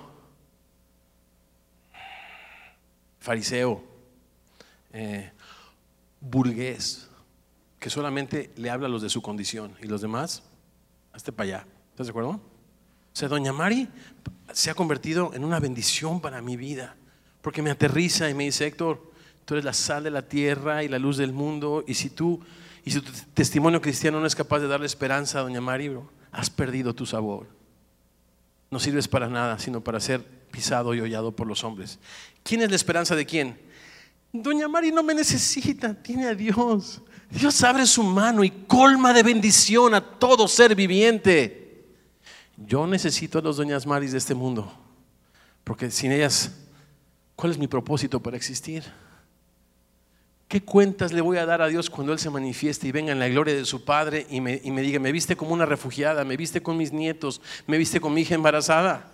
fariseo, 3.19 3.85
burgués, 6.21 7.11
que 7.79 7.91
solamente 7.91 8.53
le 8.57 8.71
habla 8.71 8.87
a 8.87 8.89
los 8.89 9.03
de 9.03 9.11
su 9.11 9.21
condición 9.21 9.77
y 9.83 9.87
los 9.87 10.01
demás 10.01 10.45
hazte 11.13 11.33
para 11.33 11.45
allá. 11.45 11.67
¿Estás 11.91 12.07
de 12.07 12.11
acuerdo? 12.13 12.31
O 12.31 12.41
sea, 13.13 13.29
Doña 13.29 13.53
Mari 13.53 13.89
se 14.53 14.71
ha 14.71 14.75
convertido 14.75 15.33
en 15.35 15.45
una 15.45 15.61
bendición 15.61 16.21
para 16.21 16.41
mi 16.41 16.57
vida, 16.57 16.97
porque 17.43 17.61
me 17.61 17.71
aterriza 17.71 18.31
y 18.31 18.35
me 18.35 18.45
dice, 18.45 18.67
Héctor, 18.67 19.10
tú 19.51 19.55
eres 19.55 19.65
la 19.65 19.73
sal 19.73 20.05
de 20.05 20.13
la 20.13 20.23
tierra 20.23 20.85
y 20.85 20.89
la 20.89 20.97
luz 20.97 21.17
del 21.17 21.33
mundo, 21.33 21.83
y 21.85 21.95
si 21.95 22.09
tú, 22.09 22.39
y 22.85 22.93
si 22.93 23.01
tu 23.01 23.11
testimonio 23.35 23.81
cristiano 23.81 24.21
no 24.21 24.27
es 24.27 24.37
capaz 24.37 24.61
de 24.61 24.69
darle 24.69 24.87
esperanza 24.87 25.41
a 25.41 25.43
Doña 25.43 25.61
Mari, 25.61 25.91
has 26.31 26.49
perdido 26.49 26.95
tu 26.95 27.05
sabor. 27.05 27.49
No 28.71 28.79
sirves 28.79 29.09
para 29.09 29.29
nada, 29.29 29.59
sino 29.59 29.81
para 29.81 29.99
ser 29.99 30.25
pisado 30.53 30.95
y 30.95 31.01
hollado 31.01 31.35
por 31.35 31.49
los 31.49 31.65
hombres. 31.65 31.99
¿Quién 32.45 32.63
es 32.63 32.71
la 32.71 32.77
esperanza 32.77 33.17
de 33.17 33.27
quién? 33.27 33.59
Doña 34.33 34.69
Mari 34.69 34.93
no 34.93 35.03
me 35.03 35.15
necesita, 35.15 36.01
tiene 36.01 36.29
a 36.29 36.35
Dios. 36.37 37.03
Dios 37.29 37.61
abre 37.65 37.87
su 37.87 38.05
mano 38.05 38.45
y 38.45 38.51
colma 38.51 39.13
de 39.13 39.25
bendición 39.25 39.95
a 39.95 40.01
todo 40.01 40.47
ser 40.47 40.77
viviente. 40.77 41.89
Yo 42.57 42.87
necesito 42.87 43.41
a 43.41 43.43
las 43.43 43.57
doñas 43.57 43.85
Maris 43.85 44.13
de 44.13 44.19
este 44.19 44.33
mundo, 44.37 44.73
porque 45.65 45.91
sin 45.91 46.13
ellas, 46.13 46.53
¿cuál 47.35 47.51
es 47.51 47.59
mi 47.59 47.67
propósito 47.67 48.21
para 48.21 48.37
existir? 48.37 48.85
¿Qué 50.51 50.65
cuentas 50.65 51.13
le 51.13 51.21
voy 51.21 51.37
a 51.37 51.47
dar 51.47 51.63
a 51.63 51.69
Dios 51.69 51.89
cuando 51.89 52.13
Él 52.13 52.19
se 52.19 52.29
manifieste 52.29 52.89
y 52.89 52.91
venga 52.91 53.13
en 53.13 53.21
la 53.21 53.29
gloria 53.29 53.55
de 53.55 53.65
su 53.65 53.85
Padre 53.85 54.27
y 54.29 54.41
me, 54.41 54.61
y 54.65 54.73
me 54.73 54.83
diga, 54.83 54.99
me 54.99 55.13
viste 55.13 55.37
como 55.37 55.53
una 55.53 55.65
refugiada, 55.65 56.25
me 56.25 56.37
viste 56.37 56.61
con 56.61 56.77
mis 56.77 56.93
nietos, 56.93 57.41
me 57.69 57.79
viste 57.79 58.01
con 58.01 58.13
mi 58.13 58.23
hija 58.23 58.35
embarazada? 58.35 59.13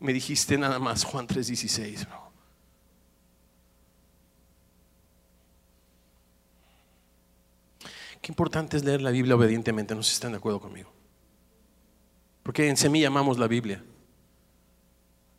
Me 0.00 0.14
dijiste 0.14 0.56
nada 0.56 0.78
más, 0.78 1.04
Juan 1.04 1.28
3:16, 1.28 2.06
Qué 8.22 8.32
importante 8.32 8.78
es 8.78 8.84
leer 8.84 9.02
la 9.02 9.10
Biblia 9.10 9.34
obedientemente, 9.34 9.94
no 9.94 10.02
sé 10.02 10.12
si 10.12 10.14
están 10.14 10.32
de 10.32 10.38
acuerdo 10.38 10.60
conmigo. 10.60 10.90
Porque 12.42 12.70
en 12.70 12.78
semilla 12.78 13.08
amamos 13.08 13.36
la 13.36 13.48
Biblia. 13.48 13.84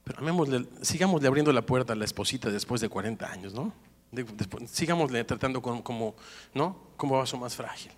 Pero 0.04 0.20
amémosle, 0.20 0.68
sigámosle 0.84 1.28
abriendo 1.28 1.52
la 1.52 1.66
puerta 1.66 1.94
a 1.94 1.96
la 1.96 2.06
esposita 2.06 2.52
después 2.52 2.80
de 2.80 2.90
40 2.90 3.32
años, 3.32 3.56
¿no? 3.56 3.74
Sigámosle 4.68 5.24
tratando 5.24 5.62
como, 5.62 6.16
¿no? 6.54 6.78
como 6.98 7.18
vaso 7.18 7.38
más 7.38 7.56
frágil. 7.56 7.92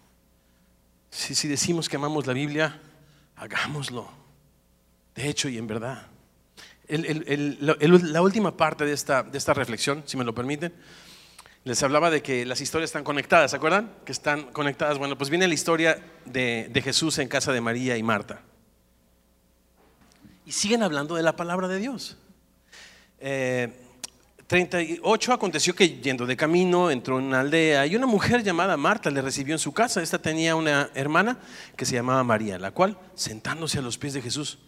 Si, 1.09 1.47
decimos 1.47 1.87
que 1.87 1.95
amamos 1.95 2.27
la 2.27 2.33
Biblia, 2.33 2.81
hagámoslo. 3.35 4.09
De 5.15 5.29
hecho 5.29 5.47
y 5.47 5.57
en 5.57 5.67
verdad. 5.67 6.07
la 6.89 8.21
última 8.21 8.57
parte 8.57 8.85
de 8.85 8.93
esta, 8.93 9.23
de 9.23 9.37
esta 9.37 9.53
reflexión, 9.53 10.03
si 10.05 10.17
me 10.17 10.25
lo 10.25 10.35
permiten, 10.35 10.73
les 11.65 11.81
hablaba 11.81 12.11
de 12.11 12.21
que 12.21 12.45
las 12.45 12.61
historias 12.61 12.89
están 12.89 13.03
conectadas, 13.03 13.51
¿se 13.51 13.57
acuerdan? 13.57 13.91
Que 14.05 14.11
están 14.11 14.43
conectadas. 14.51 14.99
Bueno, 14.99 15.17
pues 15.17 15.31
viene 15.31 15.47
la 15.47 15.55
historia 15.55 15.99
de, 16.25 16.81
Jesús 16.83 17.17
en 17.17 17.27
casa 17.27 17.51
de 17.51 17.59
María 17.59 17.97
y 17.97 18.03
Marta. 18.03 18.41
Y 20.45 20.51
siguen 20.51 20.83
hablando 20.83 21.15
de 21.15 21.23
la 21.23 21.35
palabra 21.35 21.67
de 21.67 21.79
Dios. 21.79 22.17
38 24.47 25.31
eh, 25.31 25.33
aconteció 25.33 25.75
que 25.75 25.99
yendo 26.01 26.25
de 26.25 26.37
camino 26.37 26.91
entró 26.91 27.19
en 27.19 27.25
una 27.25 27.39
aldea 27.39 27.85
y 27.87 27.95
una 27.95 28.05
mujer 28.05 28.43
llamada 28.43 28.77
Marta 28.77 29.09
le 29.09 29.21
recibió 29.21 29.55
en 29.55 29.59
su 29.59 29.73
casa. 29.73 30.01
Esta 30.01 30.19
tenía 30.19 30.55
una 30.55 30.89
hermana 30.93 31.39
que 31.75 31.85
se 31.85 31.95
llamaba 31.95 32.23
María, 32.23 32.59
la 32.59 32.71
cual, 32.71 32.97
sentándose 33.15 33.79
a 33.79 33.81
los 33.81 33.97
pies 33.97 34.13
de 34.13 34.21
Jesús, 34.21 34.59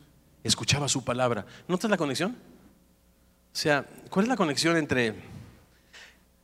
escuchaba 0.44 0.88
su 0.88 1.04
palabra. 1.04 1.46
¿Notas 1.68 1.92
la 1.92 1.98
conexión? 1.98 2.32
O 2.32 3.60
sea, 3.60 3.86
¿cuál 4.10 4.26
es 4.26 4.30
la 4.30 4.38
conexión 4.38 4.78
entre 4.78 5.16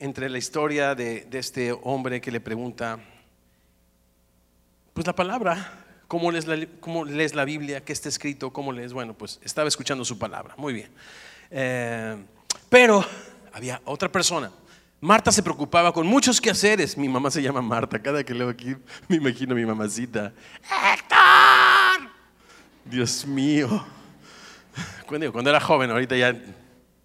entre 0.04 0.30
la 0.30 0.38
historia 0.38 0.96
de, 0.96 1.26
este 1.32 1.72
hombre 1.72 2.20
que 2.20 2.30
le 2.30 2.42
pregunta, 2.42 3.00
pues 4.94 5.08
la 5.08 5.16
palabra, 5.16 5.86
¿cómo 6.10 6.30
lees 6.30 6.46
la, 6.46 6.68
cómo 6.82 7.06
lees 7.06 7.34
la 7.34 7.46
Biblia? 7.46 7.86
¿Qué 7.86 7.94
está 7.94 8.10
escrito? 8.10 8.52
¿Cómo 8.52 8.74
lees? 8.74 8.92
Bueno, 8.92 9.14
pues 9.14 9.40
estaba 9.44 9.70
escuchando 9.70 10.04
su 10.04 10.20
palabra, 10.20 10.56
muy 10.58 10.74
bien. 10.74 10.90
Eh, 11.50 12.18
pero 12.70 13.06
había 13.54 13.82
otra 13.86 14.12
persona. 14.12 14.52
Marta 15.00 15.32
se 15.32 15.44
preocupaba 15.44 15.92
con 15.92 16.08
muchos 16.08 16.40
quehaceres. 16.40 16.98
Mi 16.98 17.10
mamá 17.10 17.30
se 17.30 17.42
llama 17.42 17.62
Marta. 17.62 18.02
Cada 18.02 18.24
que 18.24 18.34
leo 18.34 18.50
aquí 18.50 18.76
me 19.10 19.18
imagino 19.18 19.52
a 19.52 19.56
mi 19.56 19.66
mamacita. 19.66 20.32
¡Héctor! 20.64 22.10
Dios 22.86 23.26
mío. 23.26 23.86
Cuando, 25.06 25.32
cuando 25.32 25.50
era 25.50 25.60
joven, 25.60 25.92
ahorita 25.92 26.16
ya 26.16 26.34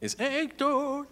es 0.01 0.17
Héctor. 0.19 1.09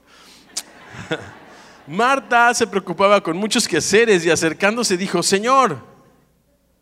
Marta 1.86 2.54
se 2.54 2.66
preocupaba 2.66 3.20
con 3.20 3.36
muchos 3.36 3.66
quehaceres 3.66 4.24
y 4.24 4.30
acercándose 4.30 4.96
dijo, 4.96 5.22
Señor, 5.22 5.78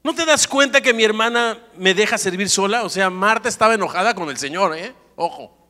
¿no 0.02 0.14
te 0.14 0.24
das 0.24 0.46
cuenta 0.46 0.80
que 0.80 0.94
mi 0.94 1.04
hermana 1.04 1.58
me 1.76 1.94
deja 1.94 2.18
servir 2.18 2.48
sola? 2.48 2.84
O 2.84 2.88
sea, 2.88 3.10
Marta 3.10 3.48
estaba 3.48 3.74
enojada 3.74 4.14
con 4.14 4.28
el 4.28 4.36
Señor, 4.36 4.76
¿eh? 4.76 4.94
Ojo. 5.16 5.63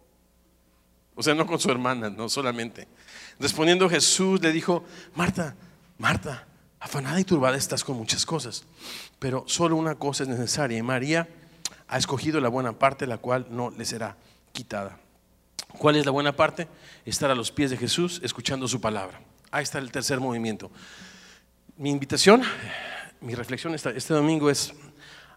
O 1.15 1.23
sea, 1.23 1.35
no 1.35 1.47
con 1.47 1.59
su 1.59 1.71
hermana, 1.71 2.11
no 2.11 2.29
solamente. 2.29 2.89
Respondiendo 3.39 3.89
Jesús 3.89 4.43
le 4.43 4.53
dijo, 4.53 4.85
Marta, 5.15 5.55
Marta, 5.99 6.47
afanada 6.81 7.19
y 7.21 7.25
turbada 7.25 7.57
estás 7.57 7.85
con 7.85 7.97
muchas 7.97 8.27
cosas, 8.27 8.65
pero 9.19 9.45
solo 9.47 9.77
una 9.77 9.95
cosa 9.95 10.25
es 10.25 10.29
necesaria 10.29 10.77
y 10.77 10.83
María 10.83 11.29
ha 11.89 11.99
escogido 11.99 12.41
la 12.41 12.49
buena 12.49 12.79
parte, 12.79 13.07
la 13.07 13.19
cual 13.19 13.47
no 13.51 13.71
le 13.71 13.85
será 13.85 14.17
quitada. 14.53 14.99
¿Cuál 15.79 15.97
es 15.97 16.05
la 16.05 16.13
buena 16.13 16.33
parte? 16.33 16.69
Estar 17.05 17.31
a 17.31 17.35
los 17.35 17.51
pies 17.51 17.71
de 17.71 17.77
Jesús 17.77 18.21
escuchando 18.23 18.69
su 18.69 18.81
palabra. 18.81 19.21
Ahí 19.51 19.63
está 19.63 19.79
el 19.79 19.91
tercer 19.91 20.21
movimiento. 20.21 20.71
Mi 21.77 21.91
invitación, 21.91 22.43
mi 23.21 23.35
reflexión 23.35 23.75
este 23.75 24.15
domingo 24.15 24.51
es 24.51 24.73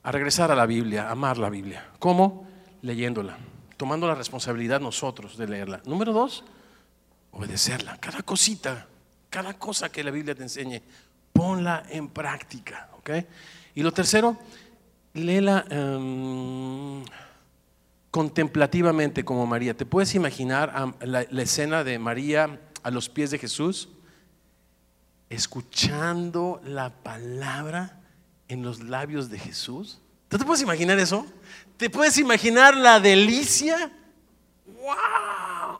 a 0.03 0.11
regresar 0.11 0.51
a 0.51 0.55
la 0.55 0.65
Biblia, 0.65 1.07
a 1.07 1.11
amar 1.11 1.37
la 1.37 1.49
Biblia. 1.49 1.89
¿Cómo? 1.99 2.47
Leyéndola, 2.81 3.37
tomando 3.77 4.07
la 4.07 4.15
responsabilidad 4.15 4.81
nosotros 4.81 5.37
de 5.37 5.47
leerla. 5.47 5.81
Número 5.85 6.11
dos, 6.11 6.43
obedecerla. 7.31 7.97
Cada 7.97 8.23
cosita, 8.23 8.87
cada 9.29 9.53
cosa 9.53 9.89
que 9.89 10.03
la 10.03 10.11
Biblia 10.11 10.35
te 10.35 10.43
enseñe, 10.43 10.81
ponla 11.31 11.83
en 11.89 12.09
práctica. 12.09 12.89
Y 13.73 13.83
lo 13.83 13.93
tercero, 13.93 14.37
léela. 15.13 15.65
Em, 15.69 17.03
contemplativamente 18.17 19.23
como 19.23 19.45
María. 19.45 19.75
¿Te 19.75 19.85
puedes 19.85 20.15
imaginar 20.15 20.95
la, 21.01 21.21
escena 21.21 21.83
de 21.83 21.99
María 21.99 22.59
a 22.81 22.89
los 22.89 23.09
pies 23.09 23.29
de 23.29 23.37
Jesús? 23.37 23.89
Escuchando 25.29 26.59
la 26.65 26.89
palabra 26.89 28.01
en 28.47 28.63
los 28.63 28.81
labios 28.81 29.29
de 29.29 29.37
Jesús. 29.37 29.99
¿Tú 30.29 30.39
te 30.39 30.45
puedes 30.45 30.63
imaginar 30.63 30.97
eso? 30.97 31.27
¿Te 31.77 31.89
puedes 31.89 32.17
imaginar 32.17 32.75
la 32.75 32.99
delicia? 32.99 33.91
¡Wow! 34.65 35.79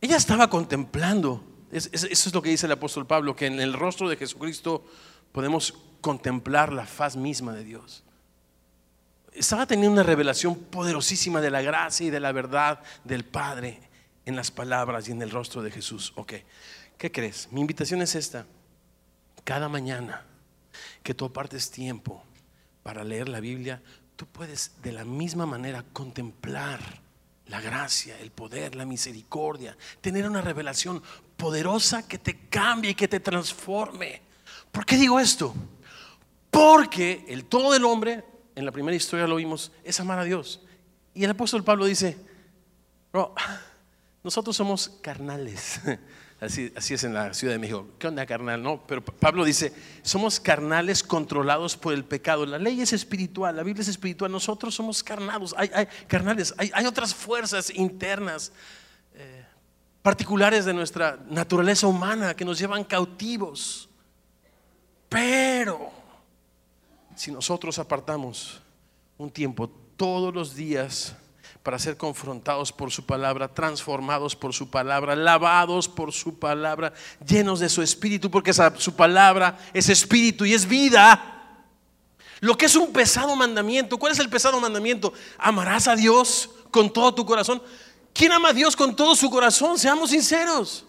Ella 0.00 0.16
estaba 0.16 0.50
contemplando. 0.50 1.42
eso 1.70 2.06
es 2.06 2.34
lo 2.34 2.42
que 2.42 2.50
dice 2.50 2.66
el 2.66 2.72
apóstol 2.72 3.06
Pablo, 3.06 3.34
que 3.34 3.46
en 3.46 3.60
el 3.60 3.72
rostro 3.72 4.08
de 4.08 4.16
Jesucristo 4.16 4.84
podemos 5.32 5.74
contemplar 6.00 6.72
la 6.72 6.84
faz 6.84 7.16
misma 7.16 7.52
de 7.54 7.64
Dios 7.64 8.04
estaba 9.34 9.66
teniendo 9.66 9.92
una 9.92 10.02
revelación 10.02 10.54
poderosísima 10.56 11.40
de 11.40 11.50
la 11.50 11.60
gracia 11.60 12.06
y 12.06 12.10
de 12.10 12.20
la 12.20 12.32
verdad 12.32 12.80
del 13.02 13.24
Padre 13.24 13.80
en 14.24 14.36
las 14.36 14.50
palabras 14.50 15.08
y 15.08 15.12
en 15.12 15.20
el 15.22 15.30
rostro 15.30 15.62
de 15.62 15.70
Jesús. 15.70 16.12
Ok, 16.16 16.34
¿qué 16.96 17.10
crees? 17.10 17.48
Mi 17.50 17.60
invitación 17.60 18.00
es 18.00 18.14
esta. 18.14 18.46
Cada 19.42 19.68
mañana 19.68 20.24
que 21.02 21.14
tú 21.14 21.26
apartes 21.26 21.70
tiempo 21.70 22.22
para 22.84 23.02
leer 23.02 23.28
la 23.28 23.40
Biblia, 23.40 23.82
tú 24.14 24.26
puedes 24.26 24.70
de 24.82 24.92
la 24.92 25.04
misma 25.04 25.46
manera 25.46 25.84
contemplar 25.92 26.80
la 27.46 27.60
gracia, 27.60 28.16
el 28.20 28.30
poder, 28.30 28.76
la 28.76 28.84
misericordia, 28.84 29.76
tener 30.00 30.28
una 30.28 30.40
revelación 30.40 31.02
poderosa 31.36 32.06
que 32.06 32.18
te 32.18 32.46
cambie 32.48 32.92
y 32.92 32.94
que 32.94 33.08
te 33.08 33.18
transforme. 33.20 34.22
¿Por 34.70 34.86
qué 34.86 34.96
digo 34.96 35.18
esto? 35.18 35.54
Porque 36.50 37.24
el 37.26 37.46
todo 37.46 37.72
del 37.72 37.84
hombre 37.84 38.22
en 38.54 38.64
la 38.64 38.70
primera 38.70 38.96
historia 38.96 39.26
lo 39.26 39.36
vimos, 39.36 39.72
es 39.82 39.98
amar 39.98 40.18
a 40.18 40.24
Dios. 40.24 40.60
Y 41.14 41.24
el 41.24 41.30
apóstol 41.30 41.64
Pablo 41.64 41.86
dice, 41.86 42.16
nosotros 44.22 44.56
somos 44.56 44.90
carnales. 45.00 45.80
Así, 46.44 46.70
así, 46.76 46.94
es 46.94 47.04
en 47.04 47.14
la 47.14 47.32
Ciudad 47.32 47.54
de 47.54 47.58
México. 47.58 47.88
¿Qué 47.98 48.06
onda 48.06 48.26
carnal? 48.26 48.62
No, 48.62 48.86
pero 48.86 49.02
Pablo 49.02 49.44
dice, 49.44 49.72
somos 50.02 50.38
carnales 50.38 51.02
controlados 51.02 51.76
por 51.76 51.94
el 51.94 52.04
pecado. 52.04 52.44
La 52.44 52.58
ley 52.58 52.82
es 52.82 52.92
espiritual, 52.92 53.56
la 53.56 53.62
Biblia 53.62 53.82
es 53.82 53.88
espiritual. 53.88 54.30
Nosotros 54.30 54.74
somos 54.74 55.02
carnados, 55.02 55.54
hay, 55.56 55.70
carnales, 56.06 56.54
hay, 56.58 56.84
otras 56.84 57.14
fuerzas 57.14 57.70
internas 57.70 58.52
eh, 59.14 59.44
particulares 60.02 60.66
de 60.66 60.74
nuestra 60.74 61.18
naturaleza 61.30 61.86
humana 61.86 62.34
que 62.34 62.44
nos 62.44 62.58
llevan 62.58 62.84
cautivos. 62.84 63.88
Pero 65.08 65.90
si 67.16 67.30
nosotros 67.32 67.78
apartamos 67.78 68.60
un 69.16 69.30
tiempo 69.30 69.70
todos 69.96 70.34
los 70.34 70.54
días 70.54 71.16
para 71.64 71.78
ser 71.78 71.96
confrontados 71.96 72.70
por 72.72 72.92
su 72.92 73.06
palabra, 73.06 73.48
transformados 73.48 74.36
por 74.36 74.52
su 74.52 74.68
palabra, 74.68 75.16
lavados 75.16 75.88
por 75.88 76.12
su 76.12 76.38
palabra, 76.38 76.92
llenos 77.26 77.58
de 77.58 77.70
su 77.70 77.80
espíritu, 77.80 78.30
porque 78.30 78.52
su 78.52 78.94
palabra 78.94 79.58
es 79.72 79.88
espíritu 79.88 80.44
y 80.44 80.52
es 80.52 80.68
vida. 80.68 81.56
Lo 82.40 82.58
que 82.58 82.66
es 82.66 82.76
un 82.76 82.92
pesado 82.92 83.34
mandamiento, 83.34 83.98
¿cuál 83.98 84.12
es 84.12 84.18
el 84.18 84.28
pesado 84.28 84.60
mandamiento? 84.60 85.14
Amarás 85.38 85.88
a 85.88 85.96
Dios 85.96 86.50
con 86.70 86.92
todo 86.92 87.14
tu 87.14 87.24
corazón. 87.24 87.62
¿Quién 88.12 88.32
ama 88.32 88.50
a 88.50 88.52
Dios 88.52 88.76
con 88.76 88.94
todo 88.94 89.16
su 89.16 89.30
corazón? 89.30 89.78
Seamos 89.78 90.10
sinceros. 90.10 90.84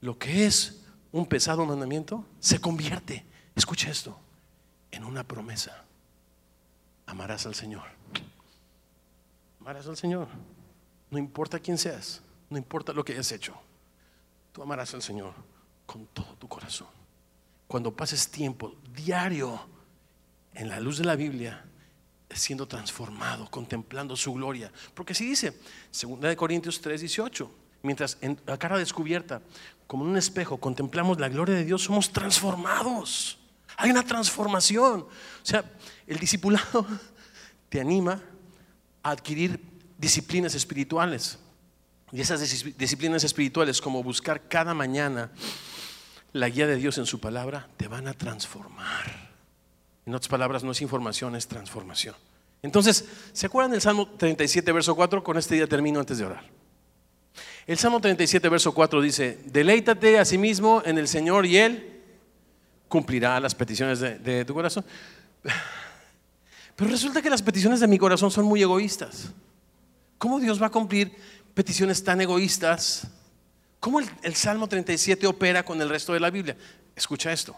Lo 0.00 0.18
que 0.18 0.46
es 0.46 0.80
un 1.12 1.26
pesado 1.26 1.64
mandamiento 1.64 2.26
se 2.40 2.60
convierte, 2.60 3.24
escucha 3.54 3.88
esto, 3.88 4.18
en 4.90 5.04
una 5.04 5.22
promesa. 5.22 5.84
Amarás 7.06 7.46
al 7.46 7.54
Señor. 7.54 7.95
Amarás 9.66 9.88
al 9.88 9.96
Señor. 9.96 10.28
No 11.10 11.18
importa 11.18 11.58
quién 11.58 11.76
seas, 11.76 12.22
no 12.48 12.56
importa 12.56 12.92
lo 12.92 13.04
que 13.04 13.14
hayas 13.14 13.32
hecho. 13.32 13.52
Tú 14.52 14.62
amarás 14.62 14.94
al 14.94 15.02
Señor 15.02 15.32
con 15.84 16.06
todo 16.06 16.36
tu 16.38 16.46
corazón. 16.46 16.86
Cuando 17.66 17.90
pases 17.90 18.30
tiempo 18.30 18.76
diario 18.94 19.58
en 20.54 20.68
la 20.68 20.78
luz 20.78 20.98
de 20.98 21.04
la 21.04 21.16
Biblia, 21.16 21.64
siendo 22.30 22.68
transformado, 22.68 23.50
contemplando 23.50 24.14
su 24.14 24.34
gloria. 24.34 24.70
Porque 24.94 25.14
si 25.14 25.26
dice, 25.26 25.60
2 26.00 26.36
Corintios 26.36 26.80
3, 26.80 27.00
18, 27.00 27.50
mientras 27.82 28.18
en 28.20 28.40
la 28.46 28.60
cara 28.60 28.78
descubierta, 28.78 29.42
como 29.88 30.04
en 30.04 30.10
un 30.10 30.16
espejo, 30.16 30.58
contemplamos 30.58 31.18
la 31.18 31.28
gloria 31.28 31.56
de 31.56 31.64
Dios, 31.64 31.82
somos 31.82 32.12
transformados. 32.12 33.40
Hay 33.78 33.90
una 33.90 34.04
transformación. 34.04 35.00
O 35.00 35.08
sea, 35.42 35.64
el 36.06 36.20
discipulado 36.20 36.86
te 37.68 37.80
anima 37.80 38.22
adquirir 39.10 39.60
disciplinas 39.98 40.54
espirituales. 40.54 41.38
Y 42.12 42.20
esas 42.20 42.40
disciplinas 42.78 43.24
espirituales, 43.24 43.80
como 43.80 44.02
buscar 44.02 44.48
cada 44.48 44.74
mañana 44.74 45.30
la 46.32 46.48
guía 46.48 46.66
de 46.66 46.76
Dios 46.76 46.98
en 46.98 47.06
su 47.06 47.18
palabra, 47.18 47.68
te 47.76 47.88
van 47.88 48.06
a 48.08 48.14
transformar. 48.14 49.30
En 50.04 50.14
otras 50.14 50.28
palabras, 50.28 50.62
no 50.62 50.70
es 50.70 50.82
información, 50.82 51.34
es 51.34 51.48
transformación. 51.48 52.14
Entonces, 52.62 53.04
¿se 53.32 53.46
acuerdan 53.46 53.72
del 53.72 53.80
Salmo 53.80 54.08
37, 54.08 54.70
verso 54.72 54.94
4? 54.94 55.22
Con 55.22 55.36
este 55.36 55.56
día 55.56 55.66
termino 55.66 56.00
antes 56.00 56.18
de 56.18 56.24
orar. 56.24 56.44
El 57.66 57.76
Salmo 57.76 58.00
37, 58.00 58.48
verso 58.48 58.72
4 58.72 59.00
dice, 59.00 59.40
deleítate 59.46 60.18
a 60.18 60.24
sí 60.24 60.38
mismo 60.38 60.82
en 60.84 60.98
el 60.98 61.08
Señor 61.08 61.46
y 61.46 61.56
Él 61.56 62.00
cumplirá 62.86 63.40
las 63.40 63.54
peticiones 63.54 63.98
de, 63.98 64.44
tu 64.44 64.54
corazón. 64.54 64.84
Pero 66.76 66.90
resulta 66.90 67.22
que 67.22 67.30
las 67.30 67.42
peticiones 67.42 67.80
de 67.80 67.88
mi 67.88 67.96
corazón 67.96 68.30
son 68.30 68.44
muy 68.44 68.62
egoístas. 68.62 69.30
¿Cómo 70.18 70.38
Dios 70.38 70.60
va 70.60 70.66
a 70.66 70.70
cumplir 70.70 71.10
peticiones 71.54 72.04
tan 72.04 72.20
egoístas? 72.20 73.08
¿Cómo 73.80 73.98
el, 73.98 74.08
el, 74.22 74.34
Salmo 74.34 74.68
37 74.68 75.26
opera 75.26 75.64
con 75.64 75.80
el 75.80 75.88
resto 75.88 76.12
de 76.12 76.20
la 76.20 76.28
Biblia? 76.30 76.56
Escucha 76.94 77.32
esto. 77.32 77.56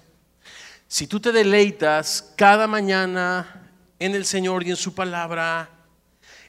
Si 0.86 1.08
tú 1.08 1.18
te 1.18 1.32
deleitas 1.32 2.32
cada 2.36 2.68
mañana 2.68 3.72
en 3.98 4.14
el 4.14 4.24
Señor 4.24 4.64
y 4.64 4.70
en 4.70 4.76
su 4.76 4.94
palabra, 4.94 5.68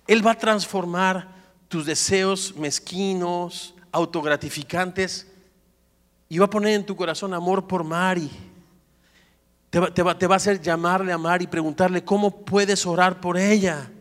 Él 0.05 0.26
va 0.26 0.32
a 0.32 0.38
transformar 0.38 1.28
tus 1.67 1.88
deseos 1.88 2.55
mezquinos, 2.55 3.74
autogratificantes, 3.91 5.28
y 6.30 6.38
va 6.38 6.45
a 6.45 6.49
poner 6.49 6.74
en 6.74 6.86
tu 6.86 6.95
corazón 6.95 7.34
amor 7.34 7.67
por 7.67 7.84
Mari 7.84 8.30
te 9.70 10.03
va, 10.03 10.34
a 10.34 10.36
hacer 10.36 10.61
llamarle 10.61 11.11
a 11.11 11.17
Mari 11.17 11.45
y 11.45 11.47
preguntarle 11.47 12.03
cómo 12.03 12.43
puedes 12.43 12.86
orar 12.86 13.22
por 13.22 13.38
ella. 13.38 13.91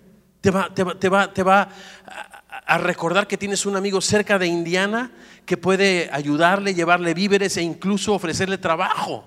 Te 0.40 0.50
va, 0.50 0.72
te 0.72 1.42
va 1.42 1.68
a 2.66 2.78
recordar 2.78 3.26
que 3.26 3.36
tienes 3.36 3.66
un 3.66 3.76
amigo 3.76 4.00
cerca 4.00 4.38
de 4.38 4.46
Indiana 4.46 5.10
que 5.44 5.56
puede 5.56 6.10
ayudarle, 6.12 6.74
llevarle 6.74 7.14
víveres 7.14 7.56
e 7.56 7.62
incluso 7.62 8.14
ofrecerle 8.14 8.58
trabajo. 8.58 9.26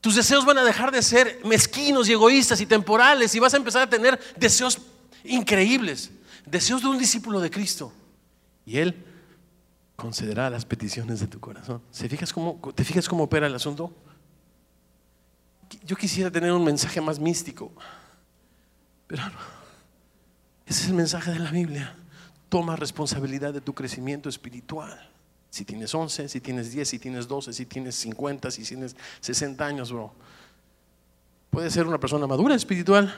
Tus 0.00 0.14
deseos 0.14 0.46
van 0.46 0.58
a 0.58 0.64
dejar 0.64 0.90
de 0.90 1.02
ser 1.02 1.40
mezquinos 1.44 2.08
y 2.08 2.12
egoístas 2.12 2.60
y 2.60 2.66
temporales 2.66 3.34
y 3.34 3.38
vas 3.38 3.52
a 3.52 3.58
empezar 3.58 3.82
a 3.82 3.90
tener 3.90 4.18
deseos 4.36 4.78
increíbles, 5.24 6.10
deseos 6.46 6.82
de 6.82 6.88
un 6.88 6.98
discípulo 6.98 7.40
de 7.40 7.50
Cristo. 7.50 7.92
Y 8.64 8.78
Él 8.78 9.04
concederá 10.00 10.48
las 10.48 10.64
peticiones 10.64 11.20
de 11.20 11.26
tu 11.26 11.38
corazón. 11.38 11.82
¿Se 11.90 12.08
fijas 12.08 12.32
cómo, 12.32 12.58
¿Te 12.74 12.84
fijas 12.84 13.08
cómo 13.08 13.24
opera 13.24 13.46
el 13.46 13.54
asunto? 13.54 13.92
yo 15.84 15.96
quisiera 15.96 16.30
tener 16.30 16.52
un 16.52 16.64
mensaje 16.64 17.00
más 17.00 17.18
místico, 17.18 17.72
pero. 19.06 19.22
Ese 20.66 20.82
es 20.82 20.88
el 20.88 20.94
mensaje 20.94 21.32
de 21.32 21.38
la 21.40 21.50
Biblia. 21.50 21.96
Toma 22.48 22.76
responsabilidad 22.76 23.52
de 23.52 23.60
tu 23.60 23.74
crecimiento 23.74 24.28
espiritual. 24.28 25.10
Si 25.50 25.64
tienes 25.64 25.92
11, 25.92 26.28
si 26.28 26.40
tienes 26.40 26.70
10, 26.70 26.88
si 26.88 26.98
tienes 27.00 27.26
12, 27.26 27.52
si 27.52 27.66
tienes 27.66 27.96
50, 27.96 28.50
si 28.52 28.62
tienes 28.62 28.96
60 29.20 29.66
años, 29.66 29.92
bro. 29.92 30.12
Puedes 31.50 31.72
ser 31.72 31.88
una 31.88 31.98
persona 31.98 32.28
madura 32.28 32.54
espiritual 32.54 33.12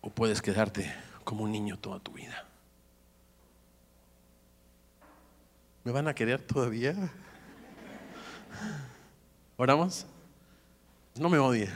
o 0.00 0.10
puedes 0.10 0.42
quedarte 0.42 0.92
como 1.22 1.44
un 1.44 1.52
niño 1.52 1.78
toda 1.78 2.00
tu 2.00 2.12
vida. 2.12 2.44
¿Me 5.84 5.90
van 5.90 6.06
a 6.06 6.14
querer 6.14 6.40
todavía? 6.40 6.94
¿Oramos? 9.56 10.06
No 11.16 11.28
me 11.28 11.38
odien. 11.38 11.72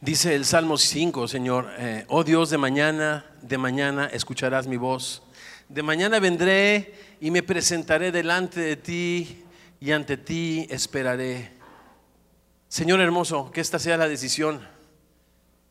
Dice 0.00 0.34
el 0.34 0.46
Salmo 0.46 0.78
5, 0.78 1.28
Señor, 1.28 1.68
eh, 1.76 2.06
oh 2.08 2.24
Dios, 2.24 2.48
de 2.48 2.56
mañana, 2.56 3.26
de 3.42 3.58
mañana 3.58 4.06
escucharás 4.06 4.66
mi 4.66 4.78
voz. 4.78 5.22
De 5.68 5.82
mañana 5.82 6.18
vendré 6.18 6.94
y 7.20 7.30
me 7.30 7.42
presentaré 7.42 8.10
delante 8.10 8.60
de 8.60 8.76
ti 8.76 9.44
y 9.80 9.92
ante 9.92 10.16
ti 10.16 10.66
esperaré. 10.70 11.52
Señor 12.68 13.00
hermoso, 13.00 13.50
que 13.50 13.60
esta 13.60 13.78
sea 13.78 13.98
la 13.98 14.08
decisión 14.08 14.75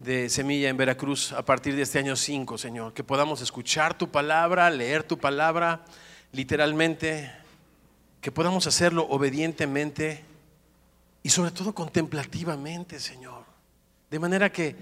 de 0.06 0.30
Semilla 0.30 0.70
en 0.70 0.78
Veracruz 0.78 1.32
a 1.32 1.44
partir 1.44 1.76
de 1.76 1.82
este 1.82 1.98
año 1.98 2.16
5, 2.16 2.60
Señor. 2.60 2.94
Que 2.94 3.04
podamos 3.04 3.42
escuchar 3.42 3.98
tu 3.98 4.12
palabra, 4.12 4.70
leer 4.70 5.02
tu 5.02 5.18
palabra 5.18 5.84
literalmente, 6.32 7.32
que 8.22 8.32
podamos 8.32 8.68
hacerlo 8.68 9.08
obedientemente 9.10 10.24
y 11.24 11.30
sobre 11.30 11.50
todo 11.50 11.74
contemplativamente, 11.74 13.00
Señor. 13.00 13.46
De 14.12 14.20
manera 14.20 14.52
que 14.52 14.76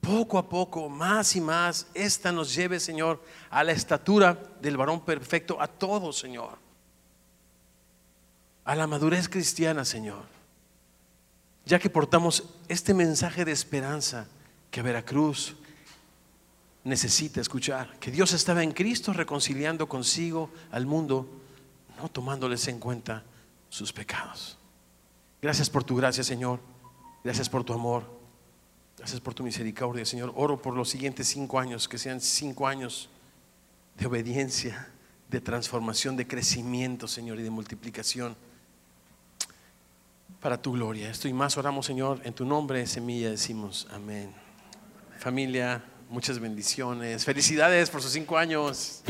poco 0.00 0.38
a 0.38 0.48
poco, 0.48 0.88
más 0.88 1.34
y 1.34 1.40
más, 1.40 1.88
esta 1.92 2.30
nos 2.30 2.54
lleve, 2.54 2.78
Señor, 2.78 3.20
a 3.50 3.64
la 3.64 3.72
estatura 3.72 4.40
del 4.62 4.76
varón 4.76 5.04
perfecto, 5.04 5.60
a 5.60 5.66
todos, 5.66 6.16
Señor. 6.16 6.56
A 8.64 8.76
la 8.76 8.86
madurez 8.86 9.28
cristiana, 9.28 9.84
Señor. 9.84 10.22
Ya 11.66 11.80
que 11.80 11.90
portamos 11.90 12.44
este 12.68 12.94
mensaje 12.94 13.44
de 13.44 13.50
esperanza 13.50 14.28
que 14.70 14.82
Veracruz 14.82 15.56
necesita 16.84 17.40
escuchar, 17.40 17.98
que 17.98 18.10
Dios 18.10 18.32
estaba 18.32 18.62
en 18.62 18.72
Cristo 18.72 19.12
reconciliando 19.12 19.88
consigo 19.88 20.50
al 20.70 20.86
mundo, 20.86 21.28
no 21.98 22.08
tomándoles 22.08 22.66
en 22.68 22.78
cuenta 22.78 23.24
sus 23.68 23.92
pecados. 23.92 24.58
Gracias 25.40 25.68
por 25.68 25.84
tu 25.84 25.96
gracia, 25.96 26.24
Señor. 26.24 26.60
Gracias 27.22 27.48
por 27.48 27.64
tu 27.64 27.72
amor. 27.72 28.18
Gracias 28.96 29.20
por 29.20 29.34
tu 29.34 29.44
misericordia, 29.44 30.04
Señor. 30.04 30.32
Oro 30.34 30.60
por 30.60 30.74
los 30.74 30.88
siguientes 30.88 31.28
cinco 31.28 31.60
años, 31.60 31.88
que 31.88 31.98
sean 31.98 32.20
cinco 32.20 32.66
años 32.66 33.08
de 33.96 34.06
obediencia, 34.06 34.88
de 35.30 35.40
transformación, 35.40 36.16
de 36.16 36.26
crecimiento, 36.26 37.06
Señor, 37.06 37.38
y 37.38 37.42
de 37.42 37.50
multiplicación 37.50 38.36
para 40.40 40.60
tu 40.60 40.72
gloria. 40.72 41.10
Esto 41.10 41.28
y 41.28 41.32
más 41.32 41.56
oramos, 41.56 41.86
Señor, 41.86 42.20
en 42.24 42.32
tu 42.32 42.44
nombre, 42.44 42.86
semilla, 42.86 43.30
decimos 43.30 43.86
amén. 43.90 44.47
Familia, 45.18 45.82
muchas 46.08 46.38
bendiciones. 46.38 47.24
Felicidades 47.24 47.90
por 47.90 48.00
sus 48.00 48.12
cinco 48.12 48.38
años. 48.38 49.02